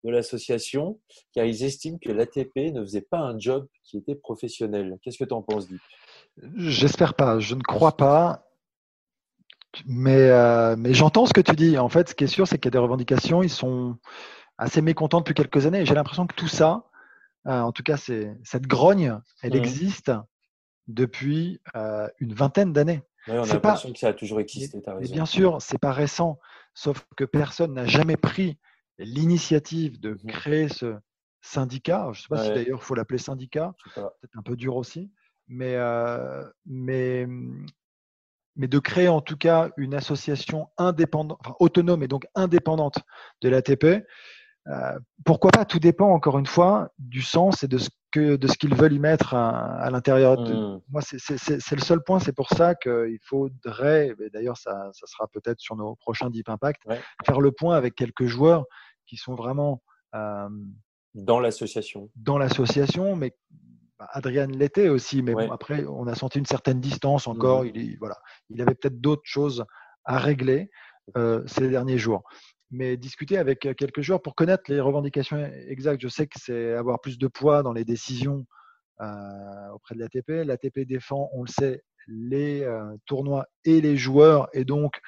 de 0.06 0.12
l'association, 0.12 1.00
car 1.34 1.46
ils 1.46 1.64
estiment 1.64 1.98
que 1.98 2.12
l'ATP 2.12 2.72
ne 2.74 2.82
faisait 2.82 3.02
pas 3.02 3.20
un 3.20 3.38
job 3.40 3.68
qui 3.84 3.98
était 3.98 4.16
professionnel. 4.16 4.98
Qu'est-ce 5.02 5.18
que 5.18 5.24
tu 5.24 5.34
en 5.34 5.42
penses, 5.42 5.68
Dick 5.68 5.82
J'espère 6.56 7.16
pas, 7.16 7.40
je 7.40 7.56
ne 7.56 7.62
crois 7.62 7.98
pas. 7.98 8.44
Mais, 9.86 10.30
euh, 10.30 10.76
mais 10.78 10.94
j'entends 10.94 11.26
ce 11.26 11.34
que 11.34 11.42
tu 11.42 11.54
dis. 11.56 11.78
En 11.78 11.90
fait, 11.90 12.10
ce 12.10 12.16
qui 12.16 12.24
est 12.24 12.28
sûr, 12.28 12.48
c'est 12.48 12.58
qu'il 12.58 12.66
y 12.66 12.70
a 12.70 12.72
des 12.72 12.78
revendications. 12.78 13.44
Ils 13.44 13.50
sont 13.50 13.98
assez 14.58 14.82
mécontents 14.82 15.20
depuis 15.20 15.34
quelques 15.34 15.66
années. 15.66 15.86
J'ai 15.86 15.96
l'impression 15.96 16.28
que 16.28 16.36
tout 16.36 16.48
ça, 16.48 16.86
euh, 17.48 17.60
en 17.60 17.74
tout 17.74 17.84
cas, 17.84 17.98
cette 17.98 18.68
grogne, 18.68 19.20
elle 19.42 19.54
mmh. 19.54 19.58
existe 19.58 20.12
depuis 20.88 21.62
euh, 21.76 22.08
une 22.20 22.34
vingtaine 22.34 22.74
d'années. 22.74 23.02
on 23.28 23.44
a 23.44 23.46
l'impression 23.46 23.92
que 23.92 24.00
ça 24.00 24.10
a 24.10 24.14
toujours 24.14 24.40
existé. 24.40 24.82
Mais 25.00 25.08
bien 25.08 25.26
sûr, 25.26 25.62
c'est 25.62 25.78
pas 25.78 25.92
récent. 25.92 26.40
Sauf 26.74 27.06
que 27.16 27.24
personne 27.24 27.74
n'a 27.74 27.86
jamais 27.86 28.18
pris 28.18 28.58
l'initiative 28.98 30.00
de 30.00 30.12
mmh 30.12 30.28
créer 30.28 30.70
ce 30.70 30.96
syndicat, 31.42 32.10
je 32.12 32.20
ne 32.20 32.22
sais 32.24 32.28
pas 32.30 32.44
si 32.44 32.50
d'ailleurs 32.50 32.80
il 32.82 32.86
faut 32.86 32.96
l'appeler 32.96 33.20
syndicat, 33.20 33.74
peut-être 33.94 34.38
un 34.38 34.42
peu 34.42 34.56
dur 34.56 34.76
aussi, 34.76 35.12
mais, 35.48 35.78
mais, 36.66 37.26
mmh, 37.26 37.66
mais 38.56 38.68
de 38.68 38.80
créer 38.80 39.10
en 39.10 39.22
tout 39.22 39.38
cas 39.38 39.70
une 39.78 39.94
association 39.94 40.70
indépendante, 40.78 41.40
autonome 41.60 42.04
et 42.04 42.08
donc 42.08 42.26
indépendante 42.36 43.00
de 43.42 43.50
l'ATP, 43.50 44.06
euh, 44.68 45.00
pourquoi 45.24 45.52
pas 45.52 45.66
Tout 45.66 45.80
dépend 45.80 46.12
encore 46.12 46.40
une 46.40 46.46
fois 46.46 46.90
du 46.98 47.22
sens 47.22 47.64
et 47.64 47.68
de 47.68 47.78
ce 47.78 47.90
que 48.16 48.38
de 48.38 48.48
ce 48.48 48.58
qu'ils 48.58 48.74
veulent 48.74 48.94
y 48.94 49.00
mettre 49.00 49.34
à, 49.34 49.90
l'intérieur. 49.92 50.40
Mmh. 50.40 50.82
Moi, 50.90 51.02
c'est 51.02 51.76
le 51.76 51.82
seul 51.82 52.02
point. 52.02 52.20
C'est 52.20 52.36
pour 52.36 52.48
ça 52.48 52.74
qu'il 52.74 53.20
faudrait, 53.22 54.16
d'ailleurs, 54.34 54.56
ça, 54.56 54.90
ça, 54.94 55.06
sera 55.06 55.28
peut-être 55.28 55.60
sur 55.60 55.76
nos 55.76 55.96
prochains 55.96 56.30
Deep 56.30 56.48
Impact, 56.48 56.84
faire 57.26 57.42
le 57.42 57.52
point 57.52 57.76
avec 57.76 57.94
quelques 57.94 58.26
joueurs 58.26 58.64
qui 59.06 59.18
sont 59.18 59.36
vraiment 59.36 59.84
euh, 60.16 60.48
dans 61.14 61.42
l'association. 61.42 62.10
Dans 62.16 62.38
l'association, 62.38 63.18
mais 63.18 63.34
bah, 64.00 64.08
Adrien 64.12 64.48
l'était 64.48 64.88
aussi. 64.88 65.22
Mais 65.22 65.34
bon, 65.34 65.52
après, 65.52 65.86
on 65.86 66.08
a 66.08 66.16
senti 66.16 66.40
une 66.40 66.46
certaine 66.46 66.80
distance 66.80 67.28
encore. 67.28 67.66
Mmh. 67.66 67.72
Il, 67.76 67.98
voilà, 68.00 68.18
il 68.50 68.62
avait 68.62 68.76
peut-être 68.76 69.02
d'autres 69.02 69.24
choses 69.26 69.66
à 70.06 70.20
régler 70.20 70.70
euh, 71.18 71.44
ces 71.48 71.70
derniers 71.70 71.98
jours 71.98 72.24
mais 72.72 72.98
discuter 72.98 73.38
avec 73.38 73.60
quelques 73.78 74.02
joueurs 74.02 74.22
pour 74.22 74.36
connaître 74.36 74.64
les 74.68 74.80
revendications 74.80 75.38
exactes. 75.68 76.02
Je 76.02 76.08
sais 76.08 76.28
que 76.28 76.40
c'est 76.40 76.74
avoir 76.74 77.00
plus 77.00 77.18
de 77.18 77.28
poids 77.28 77.64
dans 77.64 77.74
les 77.74 77.86
décisions 77.86 78.46
euh, 79.02 79.70
auprès 79.74 79.96
de 79.96 80.00
l'ATP. 80.00 80.46
L'ATP 80.46 80.80
défend, 80.80 81.30
on 81.34 81.44
le 81.44 81.48
sait, 81.48 81.84
les 82.08 82.62
euh, 82.64 82.96
tournois 83.06 83.46
et 83.64 83.82
les 83.82 83.98
joueurs, 83.98 84.48
et 84.54 84.66
donc 84.66 85.00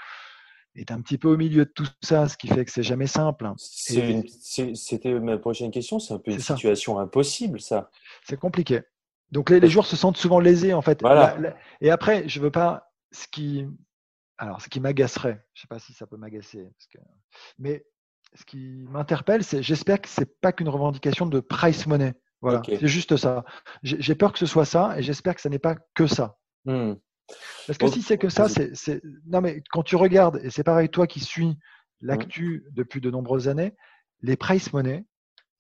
est 0.76 0.92
un 0.92 1.02
petit 1.02 1.18
peu 1.18 1.30
au 1.30 1.38
milieu 1.38 1.66
de 1.66 1.72
tout 1.74 1.88
ça, 2.02 2.28
ce 2.28 2.38
qui 2.38 2.48
fait 2.48 2.64
que 2.66 2.72
c'est 2.72 2.84
jamais 2.84 3.08
simple. 3.08 3.52
C'était 3.58 5.20
ma 5.20 5.38
prochaine 5.38 5.72
question, 5.72 6.00
c'est 6.00 6.14
un 6.14 6.20
peu 6.20 6.32
une 6.32 6.40
situation 6.40 7.00
impossible, 7.00 7.60
ça. 7.60 7.90
C'est 8.28 8.40
compliqué. 8.40 8.82
Donc 9.32 9.50
les, 9.50 9.68
joueurs 9.70 9.86
se 9.86 9.96
sentent 9.96 10.18
souvent 10.18 10.40
lésés, 10.40 10.74
en 10.74 10.82
fait. 10.82 11.02
et 11.82 11.90
après, 11.90 12.28
je 12.28 12.40
veux 12.40 12.52
pas. 12.52 12.84
Ce 13.12 13.26
qui, 13.32 13.66
alors, 14.38 14.62
ce 14.62 14.70
qui 14.70 14.80
m'agacerait, 14.80 15.44
je 15.54 15.62
sais 15.62 15.68
pas 15.68 15.80
si 15.80 15.94
ça 15.94 16.06
peut 16.06 16.18
m'agacer, 16.18 16.72
que... 16.94 17.00
mais 17.58 17.86
ce 18.36 18.46
qui 18.46 18.86
m'interpelle, 18.90 19.44
c'est 19.44 19.64
j'espère 19.64 20.02
que 20.02 20.10
c'est 20.10 20.40
pas 20.42 20.52
qu'une 20.52 20.70
revendication 20.70 21.26
de 21.26 21.40
price 21.40 21.88
money. 21.88 22.14
Voilà, 22.42 22.62
c'est 22.66 22.88
juste 22.88 23.18
ça. 23.18 23.46
J'ai 23.82 24.16
peur 24.16 24.32
que 24.32 24.38
ce 24.38 24.46
soit 24.46 24.66
ça 24.66 24.98
et 24.98 25.02
j'espère 25.02 25.34
que 25.34 25.42
ce 25.42 25.48
n'est 25.48 25.60
pas 25.60 25.76
que 25.96 26.06
ça. 26.06 26.38
Hmm. 26.66 26.94
Parce 27.66 27.78
que 27.80 27.88
si 27.88 28.02
c'est 28.02 28.18
que 28.18 28.30
ça, 28.30 28.48
c'est. 28.48 29.02
Non, 29.26 29.42
mais 29.42 29.64
quand 29.72 29.84
tu 29.84 29.96
regardes, 29.96 30.40
et 30.44 30.50
c'est 30.50 30.64
pareil, 30.64 30.90
toi 30.90 31.08
qui 31.08 31.20
suis 31.20 31.58
l'actu 32.00 32.66
hmm. 32.68 32.74
depuis 32.74 33.02
de 33.02 33.10
nombreuses 33.10 33.48
années, 33.48 33.76
les 34.22 34.36
price 34.36 34.72
money, 34.72 35.06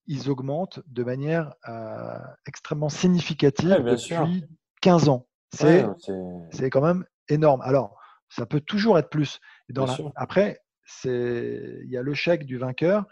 ils 0.05 0.29
augmentent 0.29 0.81
de 0.87 1.03
manière 1.03 1.53
euh, 1.67 2.19
extrêmement 2.45 2.89
significative 2.89 3.69
depuis 3.69 4.45
15 4.81 5.09
ans. 5.09 5.27
C'est 5.51 6.69
quand 6.69 6.81
même 6.81 7.05
énorme. 7.27 7.61
Alors, 7.61 7.97
ça 8.29 8.45
peut 8.45 8.61
toujours 8.61 8.97
être 8.97 9.09
plus. 9.09 9.39
Dans 9.69 9.87
Après, 10.15 10.61
il 11.03 11.87
y 11.89 11.97
a 11.97 12.01
le 12.01 12.13
chèque 12.13 12.45
du 12.45 12.57
vainqueur 12.57 13.05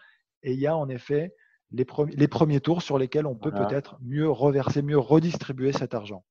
et 0.43 0.53
il 0.53 0.59
y 0.59 0.67
a 0.67 0.75
en 0.75 0.89
effet 0.89 1.33
les, 1.71 1.85
les 2.13 2.27
premiers 2.27 2.59
tours 2.59 2.81
sur 2.81 2.97
lesquels 2.97 3.25
on 3.25 3.35
peut 3.35 3.51
peut-être 3.51 3.97
mieux 4.01 4.29
reverser, 4.29 4.81
mieux 4.81 4.97
redistribuer 4.97 5.71
cet 5.71 5.93
argent. 5.93 6.23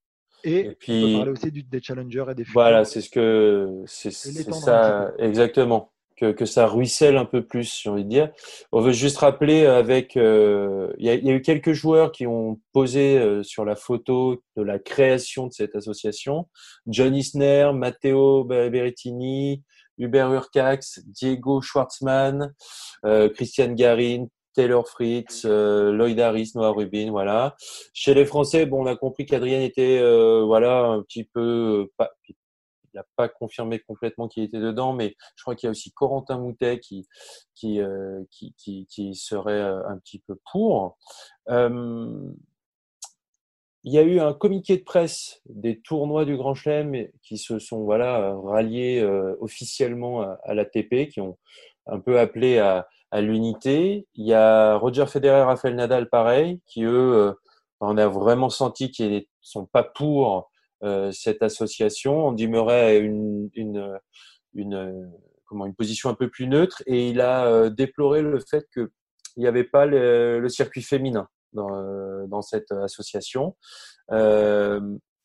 Et, 0.46 0.76
puis, 0.78 0.92
on 0.92 1.06
peut 1.06 1.16
parler 1.16 1.30
aussi 1.32 1.50
des 1.50 1.82
challengers 1.82 2.26
et 2.30 2.34
des 2.34 2.44
Voilà, 2.44 2.84
c'est 2.84 3.00
ce 3.00 3.08
que 3.08 3.82
c'est 3.86 4.10
ça 4.10 5.12
exactement. 5.18 5.93
Que, 6.16 6.30
que, 6.30 6.44
ça 6.44 6.68
ruisselle 6.68 7.16
un 7.16 7.24
peu 7.24 7.44
plus, 7.44 7.80
j'ai 7.82 7.90
envie 7.90 8.04
de 8.04 8.08
dire. 8.08 8.30
On 8.70 8.80
veut 8.80 8.92
juste 8.92 9.18
rappeler 9.18 9.66
avec, 9.66 10.16
euh, 10.16 10.92
il 10.98 11.06
y, 11.06 11.10
a 11.10 11.14
eu 11.16 11.42
quelques 11.42 11.72
joueurs 11.72 12.12
qui 12.12 12.24
ont 12.26 12.60
posé 12.72 13.18
euh, 13.18 13.42
sur 13.42 13.64
la 13.64 13.74
photo 13.74 14.40
de 14.56 14.62
la 14.62 14.78
création 14.78 15.48
de 15.48 15.52
cette 15.52 15.74
association. 15.74 16.48
John 16.86 17.16
Isner, 17.16 17.72
Matteo 17.74 18.44
Berrettini, 18.44 19.64
Hubert 19.98 20.32
Urcax, 20.32 21.00
Diego 21.06 21.60
Schwartzmann, 21.60 22.54
euh, 23.04 23.28
Christian 23.28 23.72
Garin, 23.72 24.26
Taylor 24.54 24.88
Fritz, 24.88 25.42
euh, 25.44 25.92
Lloyd 25.92 26.18
Harris, 26.20 26.52
Noah 26.54 26.72
Rubin, 26.72 27.10
voilà. 27.10 27.56
Chez 27.92 28.14
les 28.14 28.24
Français, 28.24 28.66
bon, 28.66 28.84
on 28.84 28.86
a 28.86 28.96
compris 28.96 29.26
qu'Adrien 29.26 29.60
était, 29.60 29.98
euh, 30.00 30.44
voilà, 30.44 30.84
un 30.84 31.02
petit 31.02 31.24
peu, 31.24 31.90
pas, 31.96 32.10
il 32.94 32.98
n'a 32.98 33.06
pas 33.16 33.28
confirmé 33.28 33.80
complètement 33.80 34.28
qu'il 34.28 34.44
était 34.44 34.60
dedans, 34.60 34.92
mais 34.92 35.16
je 35.36 35.42
crois 35.42 35.54
qu'il 35.54 35.66
y 35.66 35.68
a 35.68 35.72
aussi 35.72 35.92
Corentin 35.92 36.38
Moutet 36.38 36.80
qui, 36.80 37.06
qui, 37.54 37.80
qui, 38.30 38.54
qui, 38.56 38.86
qui, 38.86 39.14
serait 39.14 39.60
un 39.60 39.98
petit 39.98 40.20
peu 40.20 40.38
pour. 40.50 40.96
Il 43.86 43.92
y 43.92 43.98
a 43.98 44.02
eu 44.02 44.18
un 44.18 44.32
communiqué 44.32 44.78
de 44.78 44.82
presse 44.82 45.42
des 45.44 45.78
tournois 45.82 46.24
du 46.24 46.38
Grand 46.38 46.54
Chelem 46.54 47.06
qui 47.22 47.36
se 47.36 47.58
sont 47.58 47.84
voilà 47.84 48.34
ralliés 48.42 49.00
euh, 49.02 49.36
officiellement 49.40 50.22
à, 50.22 50.54
l'ATP, 50.54 51.10
qui 51.10 51.20
ont 51.20 51.36
un 51.86 52.00
peu 52.00 52.18
appelé 52.18 52.58
à, 52.58 52.88
l'unité. 53.12 54.08
Il 54.14 54.26
y 54.26 54.32
a 54.32 54.76
Roger 54.76 55.06
Federer, 55.06 55.42
Rafael 55.42 55.76
Nadal, 55.76 56.08
pareil, 56.08 56.60
qui 56.66 56.82
eux, 56.82 57.14
euh, 57.14 57.32
on 57.78 57.96
a 57.96 58.08
vraiment 58.08 58.50
senti 58.50 58.90
qu'ils 58.90 59.12
ne 59.12 59.20
sont 59.40 59.66
pas 59.66 59.84
pour 59.84 60.36
euh, 60.36 60.40
cette 61.12 61.42
association. 61.42 62.28
On 62.28 62.32
demeurait 62.32 62.98
une, 62.98 63.50
une, 63.54 63.98
une, 64.54 65.10
comment, 65.46 65.66
une 65.66 65.74
position 65.74 66.10
un 66.10 66.14
peu 66.14 66.28
plus 66.28 66.46
neutre 66.46 66.82
et 66.86 67.08
il 67.08 67.20
a 67.20 67.70
déploré 67.70 68.22
le 68.22 68.40
fait 68.40 68.66
qu'il 68.72 68.88
n'y 69.36 69.46
avait 69.46 69.64
pas 69.64 69.86
le 69.86 70.48
circuit 70.48 70.82
féminin 70.82 71.28
dans, 71.54 71.74
euh, 71.74 72.42
cette 72.42 72.70
association. 72.72 73.56
Euh, 74.12 74.80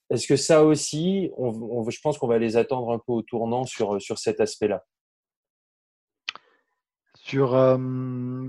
est-ce 0.09 0.27
que 0.27 0.37
ça 0.37 0.63
aussi, 0.63 1.31
on, 1.37 1.87
je 1.89 1.99
pense 2.01 2.17
qu'on 2.17 2.27
va 2.27 2.39
les 2.39 2.57
attendre 2.57 2.91
un 2.91 2.99
peu 2.99 3.11
au 3.11 3.21
tournant 3.21 3.65
sur, 3.65 4.01
sur 4.01 4.17
cet 4.17 4.39
aspect-là? 4.39 4.85
Sur 7.29 7.55
euh, 7.55 7.77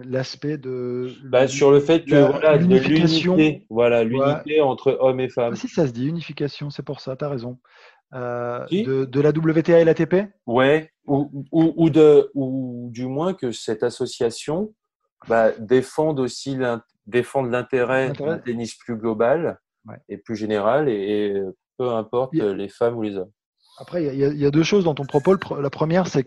l'aspect 0.04 0.58
de 0.58 1.12
bah, 1.24 1.46
sur 1.46 1.70
le 1.70 1.80
fait 1.80 2.04
que 2.04 2.30
voilà, 2.30 2.56
l'unité 2.56 3.66
voilà 3.68 4.04
l'unité 4.04 4.60
entre 4.60 4.96
hommes 5.00 5.20
et 5.20 5.28
femmes. 5.28 5.52
Ah, 5.54 5.56
si 5.56 5.68
ça 5.68 5.86
se 5.86 5.92
dit 5.92 6.06
unification 6.06 6.70
c'est 6.70 6.82
pour 6.82 7.00
ça 7.00 7.16
tu 7.16 7.24
as 7.24 7.28
raison 7.28 7.58
de, 8.12 9.04
de, 9.04 9.20
la 9.20 9.30
WTA 9.30 9.80
et 9.80 9.84
l'ATP 9.84 10.30
ouais 10.46 10.90
ou, 11.06 11.30
ou, 11.52 11.72
ou, 11.76 11.90
de 11.90 12.30
ou 12.34 12.88
du 12.90 13.06
moins 13.06 13.34
que 13.34 13.52
cette 13.52 13.82
association 13.82 14.74
bah, 15.28 15.52
défende 15.58 16.18
aussi 16.18 16.56
défendre 17.06 17.50
l'intérêt 17.50 18.12
d'un 18.12 18.38
tennis 18.38 18.74
plus 18.74 18.96
global 18.96 19.58
et 20.08 20.18
plus 20.18 20.36
général, 20.36 20.88
et, 20.88 21.42
peu 21.78 21.90
importe 21.90 22.34
les 22.34 22.68
femmes 22.68 22.96
ou 22.96 23.02
les 23.02 23.16
hommes. 23.16 23.30
Après, 23.78 24.04
il 24.04 24.14
y, 24.14 24.44
a 24.44 24.50
deux 24.50 24.62
choses 24.62 24.84
dans 24.84 24.94
ton 24.94 25.06
propos. 25.06 25.36
La 25.58 25.70
première, 25.70 26.06
c'est 26.06 26.24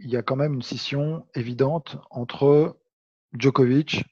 qu'il 0.00 0.10
y 0.10 0.16
a 0.16 0.22
quand 0.22 0.36
même 0.36 0.54
une 0.54 0.62
scission 0.62 1.26
évidente 1.34 1.98
entre 2.10 2.78
Djokovic 3.38 4.04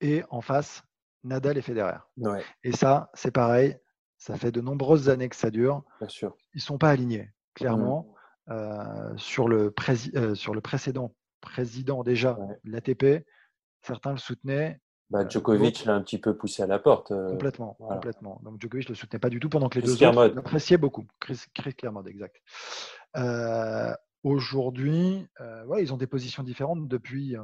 et 0.00 0.22
en 0.30 0.40
face 0.40 0.82
Nadal 1.24 1.58
et 1.58 1.62
Federer. 1.62 1.98
Et 2.64 2.72
ça, 2.72 3.10
c'est 3.14 3.30
pareil. 3.30 3.76
Ça 4.16 4.36
fait 4.36 4.52
de 4.52 4.60
nombreuses 4.60 5.08
années 5.08 5.28
que 5.28 5.36
ça 5.36 5.50
dure. 5.50 5.82
Bien 6.00 6.08
sûr. 6.08 6.36
Ils 6.54 6.58
ne 6.58 6.62
sont 6.62 6.78
pas 6.78 6.90
alignés, 6.90 7.30
clairement. 7.54 8.06
Mmh. 8.08 8.52
Euh, 8.52 9.16
sur, 9.16 9.46
le 9.46 9.72
euh, 10.16 10.34
sur 10.34 10.54
le 10.54 10.60
précédent 10.60 11.14
président 11.40 12.02
déjà 12.02 12.36
de 12.64 12.72
l'ATP, 12.72 13.24
certains 13.82 14.10
le 14.10 14.18
soutenaient. 14.18 14.80
Bah, 15.10 15.20
euh, 15.20 15.28
Djokovic 15.28 15.84
l'a 15.84 15.94
un 15.94 16.02
petit 16.02 16.18
peu 16.18 16.36
poussé 16.36 16.62
à 16.62 16.66
la 16.66 16.78
porte. 16.78 17.12
Euh, 17.12 17.30
complètement, 17.30 17.74
complètement. 17.74 18.40
Donc 18.42 18.60
Djokovic 18.60 18.88
ne 18.88 18.94
le 18.94 18.96
soutenait 18.96 19.20
pas 19.20 19.28
du 19.28 19.40
tout 19.40 19.48
pendant 19.48 19.68
que 19.68 19.78
les 19.78 19.86
deux 19.86 20.02
autres 20.02 20.34
l'appréciaient 20.34 20.78
beaucoup. 20.78 21.06
Chris, 21.20 21.44
Chris 21.54 21.76
exact. 22.06 22.36
Euh, 24.24 24.28
aujourd'hui, 24.28 25.26
ouais, 25.66 25.82
ils 25.82 25.92
ont 25.92 25.96
des 25.96 26.06
positions 26.06 26.42
différentes 26.42 26.88
depuis, 26.88 27.36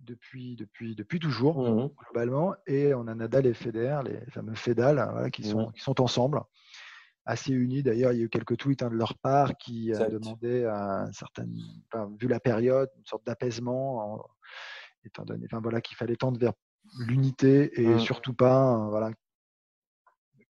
depuis, 0.00 0.56
depuis, 0.56 0.94
depuis 0.94 1.18
toujours, 1.18 1.68
mmh 1.68 1.90
globalement. 2.04 2.54
Et 2.66 2.94
on 2.94 3.06
a 3.06 3.14
Nadal 3.14 3.46
et 3.46 3.54
Federer, 3.54 4.02
les 4.04 4.30
fameux 4.30 4.54
Fedal, 4.54 4.98
hein, 4.98 5.30
qui, 5.30 5.44
sont, 5.44 5.68
mmh 5.68 5.72
qui 5.72 5.80
sont 5.80 6.00
ensemble 6.00 6.42
assez 7.24 7.52
unis. 7.52 7.82
D'ailleurs, 7.82 8.12
il 8.12 8.18
y 8.18 8.22
a 8.22 8.24
eu 8.24 8.28
quelques 8.28 8.56
tweets 8.56 8.82
hein, 8.82 8.90
de 8.90 8.96
leur 8.96 9.16
part 9.18 9.56
qui 9.56 9.92
demandaient, 9.92 10.66
un 10.66 11.12
certain, 11.12 11.46
vu 12.18 12.28
la 12.28 12.40
période, 12.40 12.90
une 12.96 13.06
sorte 13.06 13.24
d'apaisement 13.24 14.24
étant 15.04 15.24
donné 15.24 15.46
enfin, 15.46 15.60
voilà, 15.60 15.80
qu'il 15.80 15.96
fallait 15.96 16.16
tendre 16.16 16.38
vers 16.38 16.52
l'unité 16.98 17.80
et 17.80 17.86
mmh. 17.86 17.98
surtout 18.00 18.34
pas 18.34 18.88
voilà, 18.88 19.10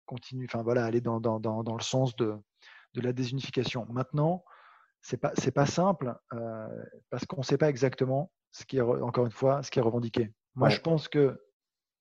continuer, 0.05 0.45
enfin, 0.45 0.63
voilà, 0.63 0.85
aller 0.85 1.01
dans, 1.01 1.19
dans, 1.19 1.39
dans, 1.39 1.75
le 1.75 1.83
sens 1.83 2.15
de, 2.15 2.35
de, 2.93 3.01
la 3.01 3.13
désunification. 3.13 3.85
Maintenant, 3.89 4.43
ce 5.03 5.15
n'est 5.15 5.19
pas, 5.19 5.33
pas 5.53 5.65
simple 5.65 6.15
euh, 6.33 6.67
parce 7.09 7.25
qu'on 7.25 7.41
ne 7.41 7.43
sait 7.43 7.57
pas 7.57 7.69
exactement 7.69 8.31
ce 8.51 8.65
qui 8.65 8.77
est, 8.77 8.81
encore 8.81 9.25
une 9.25 9.31
fois, 9.31 9.61
ce 9.61 9.69
qui 9.69 9.79
est 9.79 9.81
revendiqué. 9.81 10.33
Moi, 10.55 10.69
je 10.69 10.79
pense 10.79 11.07
que, 11.07 11.41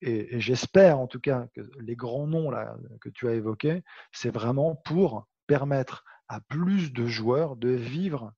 et, 0.01 0.41
j'espère 0.41 0.99
en 0.99 1.07
tout 1.07 1.21
cas 1.21 1.47
que 1.55 1.63
les 1.81 1.97
grands 1.97 2.27
noms 2.27 2.51
là, 2.51 2.77
que 3.01 3.09
tu 3.09 3.29
as 3.29 3.35
évoqués, 3.35 3.83
c'est 4.13 4.31
vraiment 4.31 4.77
pour 4.77 5.27
permettre 5.47 6.05
à 6.29 6.41
plus 6.41 6.93
de 6.93 7.07
joueurs 7.07 7.57
de 7.57 7.71
vivre 7.71 8.33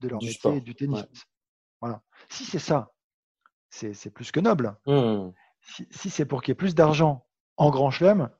de 0.00 0.08
leur 0.08 0.22
métier 0.22 0.56
et 0.56 0.60
du 0.60 0.74
tennis. 0.74 1.04
Voilà. 1.80 2.02
Si 2.28 2.44
c'est 2.44 2.58
ça, 2.58 2.92
c'est 3.70 4.14
plus 4.14 4.30
que 4.30 4.40
noble. 4.40 4.76
Mmh. 4.86 5.30
Si, 5.90 6.10
c'est 6.10 6.24
pour 6.24 6.42
qu'il 6.42 6.52
y 6.52 6.52
ait 6.52 6.54
plus 6.54 6.74
d'argent 6.74 7.26
en 7.56 7.70
Grand 7.70 7.90
Chelem, 7.90 8.30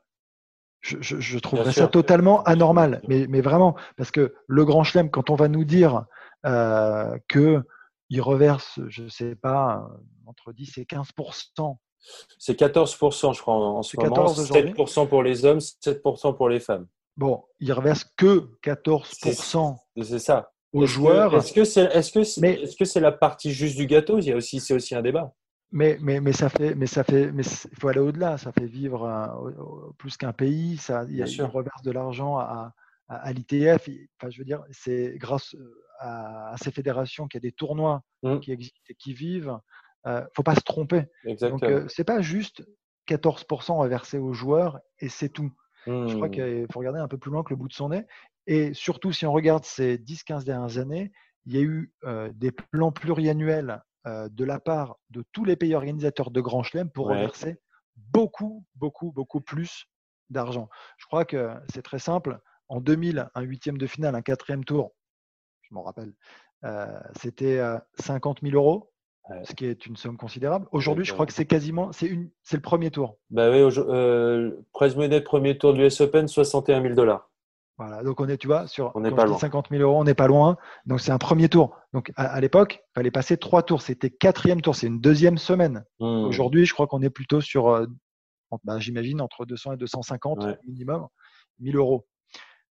je, 0.81 1.39
trouverais 1.39 1.73
ça 1.73 1.89
totalement 1.89 2.43
anormal. 2.45 3.01
Mais, 3.09 3.27
mais, 3.29 3.41
vraiment, 3.41 3.77
parce 3.97 4.11
que 4.11 4.35
le 4.47 4.65
Grand 4.65 4.85
Chelem, 4.85 5.11
quand 5.11 5.31
on 5.31 5.35
va 5.35 5.49
nous 5.49 5.65
dire 5.65 6.05
euh, 6.47 7.19
qu'il 7.29 8.23
reverse, 8.23 8.81
je 8.89 9.03
ne 9.03 9.09
sais 9.09 9.35
pas, 9.35 9.89
entre 10.27 10.53
10 10.53 10.79
et 10.79 10.85
15% 10.85 11.77
c'est 12.39 12.59
14%, 12.59 13.35
je 13.35 13.41
crois, 13.41 13.55
en 13.55 13.83
ce 13.83 13.97
moment. 13.97 14.27
7% 14.33 15.09
pour 15.09 15.23
les 15.23 15.45
hommes, 15.45 15.59
7% 15.59 16.37
pour 16.37 16.49
les 16.49 16.61
femmes. 16.61 16.87
Bon, 17.17 17.45
il 17.61 17.73
reverse 17.73 18.07
que 18.17 18.49
14%. 18.65 19.77
C'est 20.03 20.19
ça 20.19 20.51
aux 20.73 20.87
joueurs. 20.87 21.35
Est-ce 21.35 21.53
que 21.53 21.65
c'est 21.65 21.85
est-ce 21.95 22.13
que 22.13 22.23
c'est 22.23 22.49
est-ce 22.63 22.77
que 22.77 22.85
c'est 22.85 23.01
la 23.01 23.13
partie 23.13 23.53
juste 23.53 23.77
du 23.77 23.87
gâteau? 23.87 24.19
Il 24.19 24.27
y 24.27 24.33
a 24.33 24.37
aussi 24.37 24.61
c'est 24.61 24.75
aussi 24.75 24.95
un 24.95 25.03
débat. 25.03 25.35
Mais, 25.73 25.99
mais, 26.01 26.21
mais 26.21 26.33
ça 26.33 26.49
fait 26.49 26.75
mais 26.75 26.87
ça 26.87 27.05
fait 27.05 27.31
mais 27.33 27.43
il 27.45 27.79
faut 27.79 27.89
aller 27.89 28.01
au-delà. 28.01 28.39
Ça 28.39 28.53
fait 28.53 28.67
vivre 28.67 29.93
plus 29.99 30.17
qu'un 30.17 30.33
pays. 30.33 30.77
Ça 30.77 31.05
il 31.09 31.17
y 31.17 31.23
a 31.23 31.27
une 31.27 31.43
reverse 31.43 31.83
de 31.83 31.93
l'argent 31.93 32.39
à, 32.39 32.75
à, 33.09 33.33
l'ITF. 33.33 33.89
Enfin, 34.19 34.31
je 34.31 34.39
veux 34.39 34.45
dire, 34.45 34.65
c'est 34.71 35.15
grâce 35.17 35.55
euh, 35.55 35.85
à, 35.99 36.55
ces 36.61 36.71
fédérations 36.71 37.29
qu'il 37.29 37.39
y 37.39 37.47
a 37.47 37.49
des 37.49 37.53
tournois 37.53 38.03
mmh. 38.23 38.39
qui 38.41 38.53
existent 38.53 38.81
et 38.89 38.95
qui 38.95 39.13
vivent. 39.13 39.57
Euh, 40.07 40.25
faut 40.35 40.43
pas 40.43 40.55
se 40.55 40.63
tromper. 40.63 41.05
Exactement. 41.25 41.59
Donc 41.59 41.71
euh, 41.71 41.87
c'est 41.89 42.05
pas 42.05 42.23
juste 42.23 42.65
14% 43.09 43.79
reversé 43.79 44.19
aux 44.19 44.33
joueurs 44.33 44.81
et 44.99 45.09
c'est 45.09 45.29
tout. 45.29 45.53
Je 45.87 46.15
crois 46.15 46.29
Hmm. 46.29 46.31
qu'il 46.31 46.67
faut 46.71 46.79
regarder 46.79 47.01
un 47.01 47.09
peu 47.09 47.17
plus 47.17 47.31
loin 47.31 47.43
que 47.43 47.51
le 47.51 47.57
bout 47.57 47.69
de 47.69 47.73
son 47.73 47.89
nez. 47.89 48.05
Et 48.47 48.75
surtout, 48.75 49.13
si 49.13 49.27
on 49.27 49.33
regarde 49.33 49.65
ces 49.65 49.97
10-15 49.97 50.45
dernières 50.45 50.79
années, 50.79 51.13
il 51.47 51.55
y 51.55 51.59
a 51.59 51.63
eu 51.63 51.93
euh, 52.05 52.31
des 52.35 52.53
plans 52.53 52.93
pluriannuels 52.93 53.71
euh, 53.71 53.79
de 54.07 54.45
la 54.45 54.59
part 54.61 54.97
de 55.11 55.25
tous 55.33 55.45
les 55.45 55.57
pays 55.57 55.75
organisateurs 55.75 56.31
de 56.31 56.41
Grand 56.41 56.63
Chelem 56.63 56.91
pour 56.91 57.07
Ouais. 57.07 57.17
reverser 57.17 57.61
beaucoup, 57.97 58.65
beaucoup, 58.77 59.13
beaucoup 59.13 59.41
plus 59.41 59.87
d'argent. 60.31 60.69
Je 60.97 61.07
crois 61.07 61.25
que 61.25 61.51
c'est 61.73 61.83
très 61.83 61.99
simple. 61.99 62.39
En 62.69 62.81
2000, 62.81 63.29
un 63.35 63.43
huitième 63.43 63.79
de 63.79 63.87
finale, 63.87 64.15
un 64.15 64.23
quatrième 64.23 64.65
tour, 64.65 64.95
je 65.63 65.75
m'en 65.75 65.83
rappelle, 65.83 66.15
euh, 66.65 67.01
c'était 67.21 67.59
euh, 67.59 67.79
50 67.99 68.41
000 68.43 68.55
euros, 68.55 68.93
Ouais. 69.29 69.45
ce 69.45 69.55
qui 69.55 69.67
est 69.67 69.87
une 69.87 69.97
somme 69.97 70.17
considérable. 70.17 70.67
Aujourd'hui, 70.73 71.05
je 71.05 71.13
crois 71.13 71.25
que 71.27 71.33
c'est 71.33 71.47
quasiment, 71.47 71.93
c'est 71.93 72.07
une, 72.07 72.31
c'est 72.43 72.57
le 72.57 72.63
premier 72.63 72.91
tour. 72.91 73.19
Bah 73.31 73.51
oui, 73.51 73.61
aujourd- 73.61 73.89
euh, 73.91 74.67
prize 74.73 74.97
money 74.97 75.21
premier 75.21 75.57
tour 75.59 75.73
de 75.75 75.79
l'US 75.79 76.01
Open, 76.01 76.27
61 76.27 76.83
000 76.83 76.95
dollars. 76.95 77.30
Voilà, 77.81 78.03
donc 78.03 78.21
on 78.21 78.29
est, 78.29 78.37
tu 78.37 78.47
vois, 78.47 78.67
sur 78.67 78.93
On 78.95 79.01
n'est 79.01 79.09
quand 79.09 79.17
pas 79.17 79.23
je 79.23 79.27
dis 79.29 79.31
loin. 79.33 79.39
50 79.39 79.69
000 79.71 79.83
euros, 79.83 79.99
on 79.99 80.05
n'est 80.05 80.13
pas 80.15 80.27
loin. 80.27 80.59
Donc 80.85 81.01
c'est 81.01 81.13
un 81.13 81.19
premier 81.19 81.49
tour. 81.49 81.75
Donc 81.95 82.13
à, 82.15 82.27
à 82.27 82.39
l'époque, 82.41 82.83
il 82.83 82.93
fallait 82.95 83.11
passer 83.11 83.39
trois 83.39 83.63
tours. 83.63 83.81
C'était 83.81 84.11
quatrième 84.11 84.61
tour, 84.61 84.77
c'est 84.77 84.87
une 84.87 85.01
deuxième 85.01 85.39
semaine. 85.39 85.85
Hmm. 85.99 86.25
Aujourd'hui, 86.27 86.67
je 86.67 86.75
crois 86.75 86.87
qu'on 86.87 87.01
est 87.01 87.09
plutôt 87.09 87.41
sur, 87.41 87.69
euh, 87.71 87.87
en- 88.51 88.59
bah, 88.65 88.79
j'imagine, 88.79 89.23
entre 89.23 89.47
200 89.47 89.73
et 89.73 89.77
250 89.79 90.45
Ouais. 90.45 90.59
minimum, 90.67 91.07
1000 91.59 91.77
euros 91.77 92.07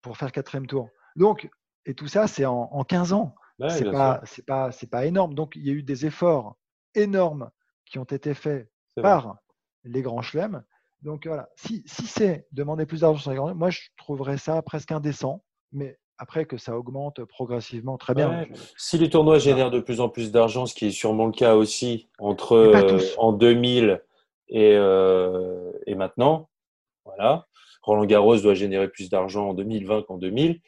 pour 0.01 0.15
faire 0.15 0.31
quatrième 0.31 0.67
tour. 0.67 0.87
Donc, 1.17 1.49
et 1.85 1.95
tout 1.95 2.07
ça, 2.07 2.27
c'est 2.27 2.45
en, 2.45 2.69
en 2.71 2.83
15 2.85 3.11
ans. 3.11 3.35
Ouais, 3.59 3.69
c'est 3.71 3.91
pas, 3.91 4.19
sûr. 4.19 4.27
c'est 4.33 4.45
pas, 4.45 4.71
c'est 4.71 4.89
pas 4.89 5.05
énorme. 5.05 5.33
Donc 5.33 5.57
il 5.57 5.67
y 5.67 5.69
a 5.69 5.73
eu 5.73 5.83
des 5.83 6.05
efforts 6.05 6.55
énormes 6.95 7.49
qui 7.85 7.99
ont 7.99 8.03
été 8.05 8.33
faits 8.33 8.69
vrai. 8.95 9.03
par 9.03 9.35
les 9.83 10.01
grands 10.01 10.21
chelems. 10.21 10.63
Donc 11.03 11.27
voilà, 11.27 11.49
si, 11.55 11.83
si 11.85 12.07
c'est 12.07 12.47
demander 12.53 12.85
plus 12.85 13.01
d'argent 13.01 13.19
sur 13.19 13.31
les 13.31 13.37
grands 13.37 13.47
chelems, 13.47 13.57
moi 13.57 13.69
je 13.69 13.81
trouverais 13.97 14.37
ça 14.37 14.61
presque 14.61 14.91
indécent, 14.91 15.43
mais 15.73 15.99
après 16.17 16.45
que 16.45 16.57
ça 16.57 16.77
augmente 16.77 17.25
progressivement, 17.25 17.97
très 17.97 18.13
bien. 18.13 18.29
Ouais. 18.29 18.49
Si 18.77 18.97
les 18.97 19.09
tournois 19.09 19.37
génèrent 19.37 19.71
de 19.71 19.81
plus 19.81 19.99
en 19.99 20.07
plus 20.07 20.31
d'argent, 20.31 20.65
ce 20.65 20.73
qui 20.73 20.85
est 20.85 20.91
sûrement 20.91 21.25
le 21.25 21.33
cas 21.33 21.55
aussi 21.55 22.07
entre 22.19 22.53
euh, 22.53 22.99
en 23.17 23.33
2000 23.33 24.01
et, 24.47 24.75
euh, 24.75 25.71
et 25.85 25.95
maintenant, 25.95 26.49
voilà. 27.03 27.47
Roland 27.81 28.05
Garros 28.05 28.37
doit 28.37 28.53
générer 28.53 28.87
plus 28.87 29.09
d'argent 29.09 29.49
en 29.49 29.53
2020 29.53 30.03
qu'en 30.03 30.17
2000. 30.17 30.61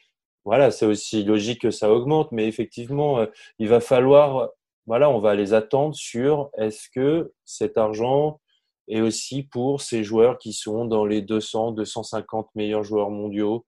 Voilà, 0.44 0.70
c'est 0.70 0.84
aussi 0.84 1.24
logique 1.24 1.62
que 1.62 1.70
ça 1.70 1.90
augmente, 1.90 2.30
mais 2.30 2.46
effectivement, 2.46 3.20
euh, 3.20 3.26
il 3.58 3.68
va 3.68 3.80
falloir, 3.80 4.50
voilà, 4.86 5.08
on 5.08 5.18
va 5.18 5.34
les 5.34 5.54
attendre 5.54 5.94
sur 5.94 6.50
est-ce 6.58 6.90
que 6.90 7.32
cet 7.46 7.78
argent 7.78 8.38
est 8.88 9.00
aussi 9.00 9.42
pour 9.42 9.80
ces 9.80 10.04
joueurs 10.04 10.38
qui 10.38 10.52
sont 10.52 10.84
dans 10.84 11.04
les 11.06 11.22
200, 11.22 11.72
250 11.72 12.48
meilleurs 12.54 12.84
joueurs 12.84 13.10
mondiaux, 13.10 13.64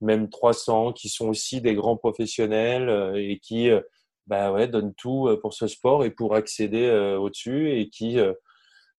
même 0.00 0.28
300, 0.30 0.92
qui 0.92 1.08
sont 1.08 1.28
aussi 1.28 1.60
des 1.60 1.74
grands 1.74 1.96
professionnels 1.96 2.88
euh, 2.88 3.14
et 3.16 3.38
qui 3.38 3.70
euh, 3.70 3.80
bah 4.26 4.52
ouais, 4.52 4.68
donnent 4.68 4.94
tout 4.94 5.28
euh, 5.28 5.40
pour 5.40 5.54
ce 5.54 5.66
sport 5.66 6.04
et 6.04 6.10
pour 6.10 6.34
accéder 6.34 6.90
au-dessus 7.18 7.70
et 7.72 7.88
qui 7.88 8.18
euh, 8.18 8.32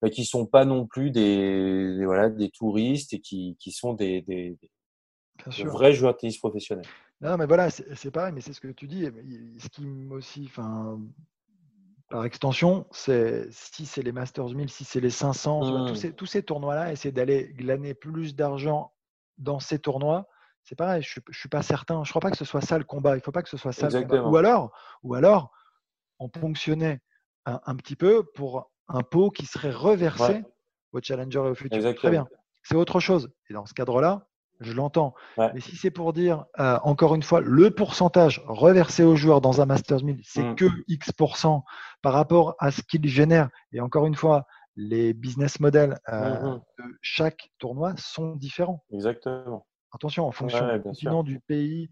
bah, 0.02 0.10
qui 0.10 0.26
sont 0.26 0.46
pas 0.46 0.66
non 0.66 0.86
plus 0.88 1.12
des, 1.12 1.96
des- 1.98 2.06
voilà 2.06 2.30
des 2.30 2.50
touristes 2.50 3.14
et 3.14 3.20
qui, 3.20 3.56
qui 3.60 3.72
sont 3.72 3.94
des, 3.94 4.58
vrais 5.60 5.94
joueurs 5.94 6.14
de 6.14 6.20
tennis 6.20 6.38
professionnels. 6.38 6.88
Non, 7.22 7.38
mais 7.38 7.46
voilà, 7.46 7.70
c'est 7.70 8.10
pareil, 8.12 8.34
mais 8.34 8.42
c'est 8.42 8.54
ce 8.54 8.60
que 8.60 8.70
tu 8.70 8.88
dis. 8.88 9.06
Ce 9.60 9.70
qui 9.70 9.86
m'aussi, 9.86 10.46
enfin, 10.48 11.00
par 12.12 12.26
extension, 12.26 12.86
c'est 12.92 13.48
si 13.52 13.86
c'est 13.88 14.04
les 14.04 14.12
Masters 14.12 14.50
1000, 14.50 14.70
si 14.70 14.84
c'est 14.84 15.00
les 15.00 15.10
500, 15.10 15.62
tu 15.66 15.72
vois, 15.72 15.82
Mm. 15.82 15.86
tous 15.86 15.96
ces, 15.96 16.14
tous 16.14 16.26
ces 16.28 16.44
tournois-là, 16.44 16.92
essayer 16.92 17.12
d'aller 17.12 17.52
glaner 17.54 17.94
plus 17.96 18.36
d'argent 18.36 18.94
dans 19.40 19.60
ces 19.60 19.80
tournois, 19.80 20.28
c'est 20.64 20.76
pareil. 20.76 21.02
Je 21.02 21.20
je 21.30 21.40
suis 21.40 21.50
pas 21.50 21.64
certain. 21.64 22.04
Je 22.04 22.10
crois 22.12 22.20
pas 22.22 22.30
que 22.30 22.38
ce 22.38 22.46
soit 22.46 22.62
ça 22.62 22.78
le 22.78 22.84
combat. 22.84 23.16
Il 23.16 23.22
faut 23.22 23.32
pas 23.32 23.42
que 23.42 23.50
ce 23.50 23.58
soit 23.58 23.72
ça 23.74 23.88
le 23.88 23.92
combat. 23.94 24.04
Exactement. 24.04 24.30
Ou 24.32 24.36
alors, 24.38 24.72
ou 25.02 25.16
alors, 25.16 25.52
on 26.20 26.30
ponctionnait 26.30 27.02
un, 27.46 27.60
un 27.66 27.76
petit 27.76 27.96
peu 27.96 28.24
pour 28.36 28.72
un 28.88 29.02
pot 29.02 29.32
qui 29.32 29.46
serait 29.48 29.72
reversé 29.72 30.24
Ouais. 30.34 30.44
au 30.92 31.00
challenger 31.02 31.40
et 31.40 31.50
au 31.50 31.56
futur. 31.56 31.96
Très 31.96 32.12
bien. 32.12 32.28
C'est 32.62 32.76
autre 32.76 33.00
chose. 33.00 33.32
Et 33.50 33.54
dans 33.54 33.66
ce 33.66 33.74
cadre-là, 33.74 34.28
je 34.62 34.74
l'entends. 34.74 35.14
Ouais. 35.38 35.52
Mais 35.54 35.60
si 35.60 35.76
c'est 35.76 35.92
pour 35.92 36.14
dire, 36.14 36.46
euh, 36.60 36.78
encore 36.84 37.16
une 37.16 37.24
fois, 37.24 37.42
le 37.42 37.72
pourcentage 37.72 38.42
reversé 38.48 39.04
aux 39.04 39.16
joueurs 39.16 39.42
dans 39.42 39.62
un 39.62 39.66
Masters 39.66 40.04
1000, 40.04 40.22
c'est 40.24 40.44
Mm. 40.44 40.56
que 40.56 40.66
X% 40.88 41.64
par 42.02 42.14
rapport 42.14 42.56
à 42.60 42.72
ce 42.72 42.82
qu'il 42.82 43.06
génère. 43.08 43.50
Et 43.74 43.82
encore 43.82 44.06
une 44.06 44.16
fois, 44.16 44.46
les 44.76 45.14
business 45.14 45.60
models 45.60 46.00
euh, 46.10 46.30
Mhm. 46.40 46.62
de 46.80 46.84
chaque 47.02 47.50
tournoi 47.60 47.94
sont 47.98 48.36
différents. 48.36 48.84
Exactement. 48.94 49.68
Attention, 49.94 50.26
en 50.26 50.32
fonction 50.32 50.66
Ouais, 50.66 50.78
du 50.78 50.84
continent, 50.84 51.24
du 51.24 51.40
pays, 51.42 51.90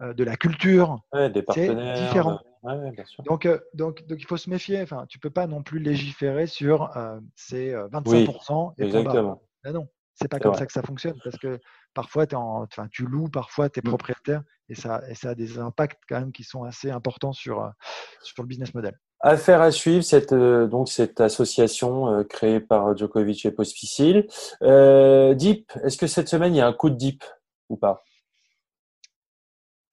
euh, 0.00 0.14
de 0.14 0.22
la 0.22 0.36
culture. 0.36 1.00
Ouais, 1.12 1.28
des 1.30 1.40
C'est 1.40 1.44
partenaires. 1.66 1.94
différent. 1.94 2.38
Ouais, 2.62 2.90
bien 2.92 3.04
sûr. 3.04 3.24
Donc, 3.24 3.46
euh, 3.46 3.58
donc, 3.74 4.06
donc, 4.06 4.20
il 4.20 4.26
faut 4.26 4.36
se 4.36 4.48
méfier. 4.48 4.80
Enfin, 4.82 5.06
tu 5.08 5.18
peux 5.18 5.30
pas 5.30 5.46
non 5.46 5.62
plus 5.62 5.78
légiférer 5.80 6.46
sur 6.46 6.96
euh, 6.96 7.18
c'est 7.34 7.74
euh, 7.74 7.88
25% 7.88 8.74
et. 8.78 8.84
Exactement. 8.84 9.42
Ben 9.64 9.72
non, 9.72 9.88
c'est 10.14 10.28
pas 10.28 10.36
C'est 10.36 10.42
comme 10.42 10.52
vrai. 10.52 10.58
ça 10.58 10.66
que 10.66 10.72
ça 10.72 10.82
fonctionne 10.82 11.18
parce 11.24 11.36
que 11.38 11.58
parfois 11.94 12.26
t'es 12.26 12.36
en, 12.36 12.62
enfin, 12.62 12.88
tu 12.90 13.04
loues, 13.06 13.28
parfois 13.28 13.68
tu 13.68 13.80
es 13.80 13.82
Mm. 13.84 13.88
propriétaire 13.88 14.42
et 14.68 14.74
ça, 14.74 15.02
et 15.08 15.14
ça 15.14 15.30
a 15.30 15.34
des 15.34 15.58
impacts 15.58 16.00
quand 16.08 16.20
même 16.20 16.32
qui 16.32 16.44
sont 16.44 16.64
assez 16.64 16.90
importants 16.90 17.32
sur, 17.32 17.62
euh, 17.64 17.68
sur 18.22 18.42
le 18.42 18.48
business 18.48 18.72
model. 18.74 18.98
Affaire 19.22 19.60
à 19.60 19.70
suivre, 19.70 20.02
cette, 20.02 20.32
euh, 20.32 20.66
donc 20.66 20.88
cette 20.88 21.20
association 21.20 22.08
euh, 22.08 22.24
créée 22.24 22.58
par 22.60 22.96
Djokovic 22.96 23.44
et 23.44 23.50
Pospisil. 23.50 24.26
Euh, 24.62 25.34
Deep, 25.34 25.70
est-ce 25.84 25.98
que 25.98 26.06
cette 26.06 26.28
semaine 26.28 26.54
il 26.54 26.58
y 26.58 26.60
a 26.62 26.66
un 26.66 26.72
coup 26.72 26.88
de 26.88 26.94
Deep 26.96 27.22
ou 27.68 27.76
pas? 27.76 28.02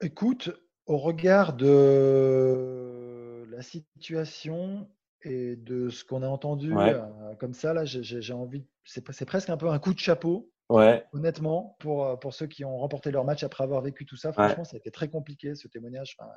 Écoute, 0.01 0.51
au 0.85 0.97
regard 0.97 1.53
de 1.53 3.45
la 3.49 3.61
situation 3.61 4.87
et 5.23 5.55
de 5.55 5.89
ce 5.89 6.05
qu'on 6.05 6.21
a 6.23 6.27
entendu 6.27 6.73
Ouais. 6.73 6.95
comme 7.39 7.53
ça, 7.53 7.73
là, 7.73 7.83
j'ai- 7.83 8.33
envie, 8.33 8.65
c'est 8.85 9.03
presque 9.25 9.49
un 9.49 9.57
peu 9.57 9.67
un 9.69 9.79
coup 9.79 9.93
de 9.93 9.99
chapeau, 9.99 10.49
Ouais, 10.70 11.05
honnêtement, 11.13 11.76
pour, 11.80 12.05
euh, 12.05 12.15
pour 12.18 12.34
ceux 12.34 12.47
qui 12.47 12.65
ont 12.65 12.78
remporté 12.78 13.09
leur 13.11 13.24
match 13.24 13.43
après 13.43 13.63
avoir 13.63 13.82
vécu 13.82 14.05
tout 14.05 14.18
ça. 14.18 14.34
Franchement, 14.34 14.63
ça 14.65 14.76
a 14.76 14.80
été 14.80 14.91
très 14.91 15.07
compliqué 15.09 15.55
ce 15.55 15.68
témoignage. 15.70 16.15
Enfin, 16.20 16.30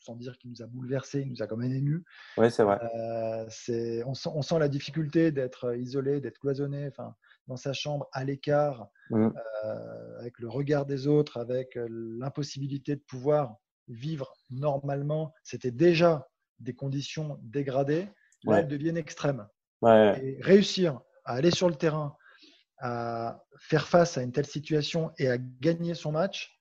sans 0.00 0.14
dire 0.16 0.36
qu'il 0.38 0.50
nous 0.50 0.62
a 0.62 0.66
bouleversé, 0.66 1.22
il 1.22 1.30
nous 1.30 1.42
a 1.42 1.46
quand 1.46 1.56
même 1.56 1.72
ému. 1.72 2.04
ouais, 2.36 2.50
c'est 2.50 2.62
vrai. 2.62 2.78
Euh, 2.82 3.46
c'est- 3.48 4.04
on, 4.04 4.14
sent, 4.14 4.28
on 4.34 4.42
sent 4.42 4.58
la 4.58 4.68
difficulté 4.68 5.32
d'être 5.32 5.74
isolé, 5.76 6.20
d'être 6.20 6.38
cloisonné, 6.38 6.88
enfin, 6.88 7.14
dans 7.46 7.56
sa 7.56 7.72
chambre, 7.72 8.06
à 8.12 8.22
l'écart, 8.24 8.88
Mm. 9.10 9.30
euh, 9.64 10.18
avec 10.20 10.38
le 10.38 10.48
regard 10.48 10.84
des 10.84 11.06
autres, 11.06 11.38
avec 11.38 11.76
euh, 11.78 11.86
l'impossibilité 11.90 12.96
de 12.96 13.00
pouvoir 13.00 13.56
vivre 13.88 14.34
normalement. 14.50 15.32
C'était 15.42 15.70
déjà 15.70 16.28
des 16.58 16.74
conditions 16.74 17.38
dégradées. 17.42 18.06
Là, 18.44 18.52
Ouais. 18.52 18.58
elles 18.60 18.68
deviennent 18.68 18.98
extrêmes. 18.98 19.48
Ouais, 19.80 20.20
Et 20.22 20.42
réussir 20.42 21.00
à 21.24 21.34
aller 21.34 21.50
sur 21.50 21.68
le 21.68 21.74
terrain, 21.74 22.14
à 22.80 23.40
faire 23.58 23.86
face 23.88 24.16
à 24.18 24.22
une 24.22 24.32
telle 24.32 24.46
situation 24.46 25.10
et 25.18 25.28
à 25.28 25.36
gagner 25.60 25.94
son 25.94 26.12
match, 26.12 26.58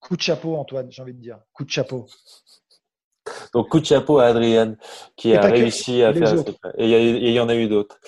coup 0.00 0.16
de 0.16 0.22
chapeau, 0.22 0.56
Antoine, 0.56 0.88
j'ai 0.90 1.02
envie 1.02 1.14
de 1.14 1.20
dire. 1.20 1.38
Coup 1.52 1.64
de 1.64 1.70
chapeau. 1.70 2.06
Donc 3.54 3.70
coup 3.70 3.80
de 3.80 3.86
chapeau 3.86 4.18
à 4.18 4.26
Adrian 4.26 4.74
qui 5.16 5.30
Et 5.30 5.36
a 5.38 5.40
que, 5.48 5.52
réussi 5.54 6.02
à 6.02 6.12
faire. 6.12 6.28
cette- 6.28 6.50
Et 6.76 6.90
il 7.26 7.30
y, 7.32 7.40
en 7.40 7.48
a 7.48 7.54
eu 7.54 7.68
d'autres. 7.68 7.98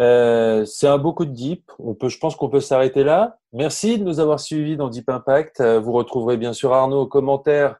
Euh, 0.00 0.64
c'est 0.64 0.86
un 0.86 0.96
beau 0.98 1.12
coup 1.12 1.24
de 1.24 1.32
Deep. 1.32 1.68
On 1.80 1.94
peut, 1.94 2.08
je 2.08 2.18
pense 2.18 2.36
qu'on 2.36 2.48
peut 2.48 2.60
s'arrêter 2.60 3.02
là. 3.02 3.38
Merci 3.52 3.98
de 3.98 4.04
nous 4.04 4.20
avoir 4.20 4.38
suivis 4.38 4.76
dans 4.76 4.88
Deep 4.88 5.08
Impact. 5.08 5.60
Euh, 5.60 5.80
Vous 5.80 5.90
retrouverez 5.92 6.36
bien 6.36 6.52
sûr 6.52 6.72
Arnaud 6.72 7.00
aux 7.00 7.06
commentaires 7.08 7.76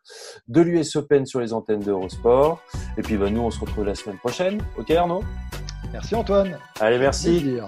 de 0.48 0.60
l'US 0.62 0.96
Open 0.96 1.26
sur 1.26 1.38
les 1.40 1.52
antennes 1.52 1.80
d'Eurosport. 1.80 2.60
Et 2.98 3.02
puis 3.02 3.16
bah, 3.16 3.30
nous, 3.30 3.42
on 3.42 3.50
se 3.52 3.60
retrouve 3.60 3.84
la 3.84 3.94
semaine 3.94 4.18
prochaine. 4.18 4.60
Ok 4.76 4.90
Arnaud? 4.90 5.22
Merci 5.92 6.16
Antoine. 6.16 6.58
Allez, 6.80 6.98
merci. 6.98 7.60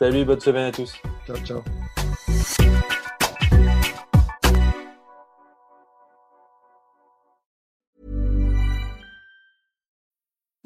Salut, 0.00 0.24
bonne 0.24 0.40
semaine 0.40 0.64
à 0.64 0.72
tous. 0.72 0.94
Ciao, 1.26 1.36
ciao. 1.44 2.69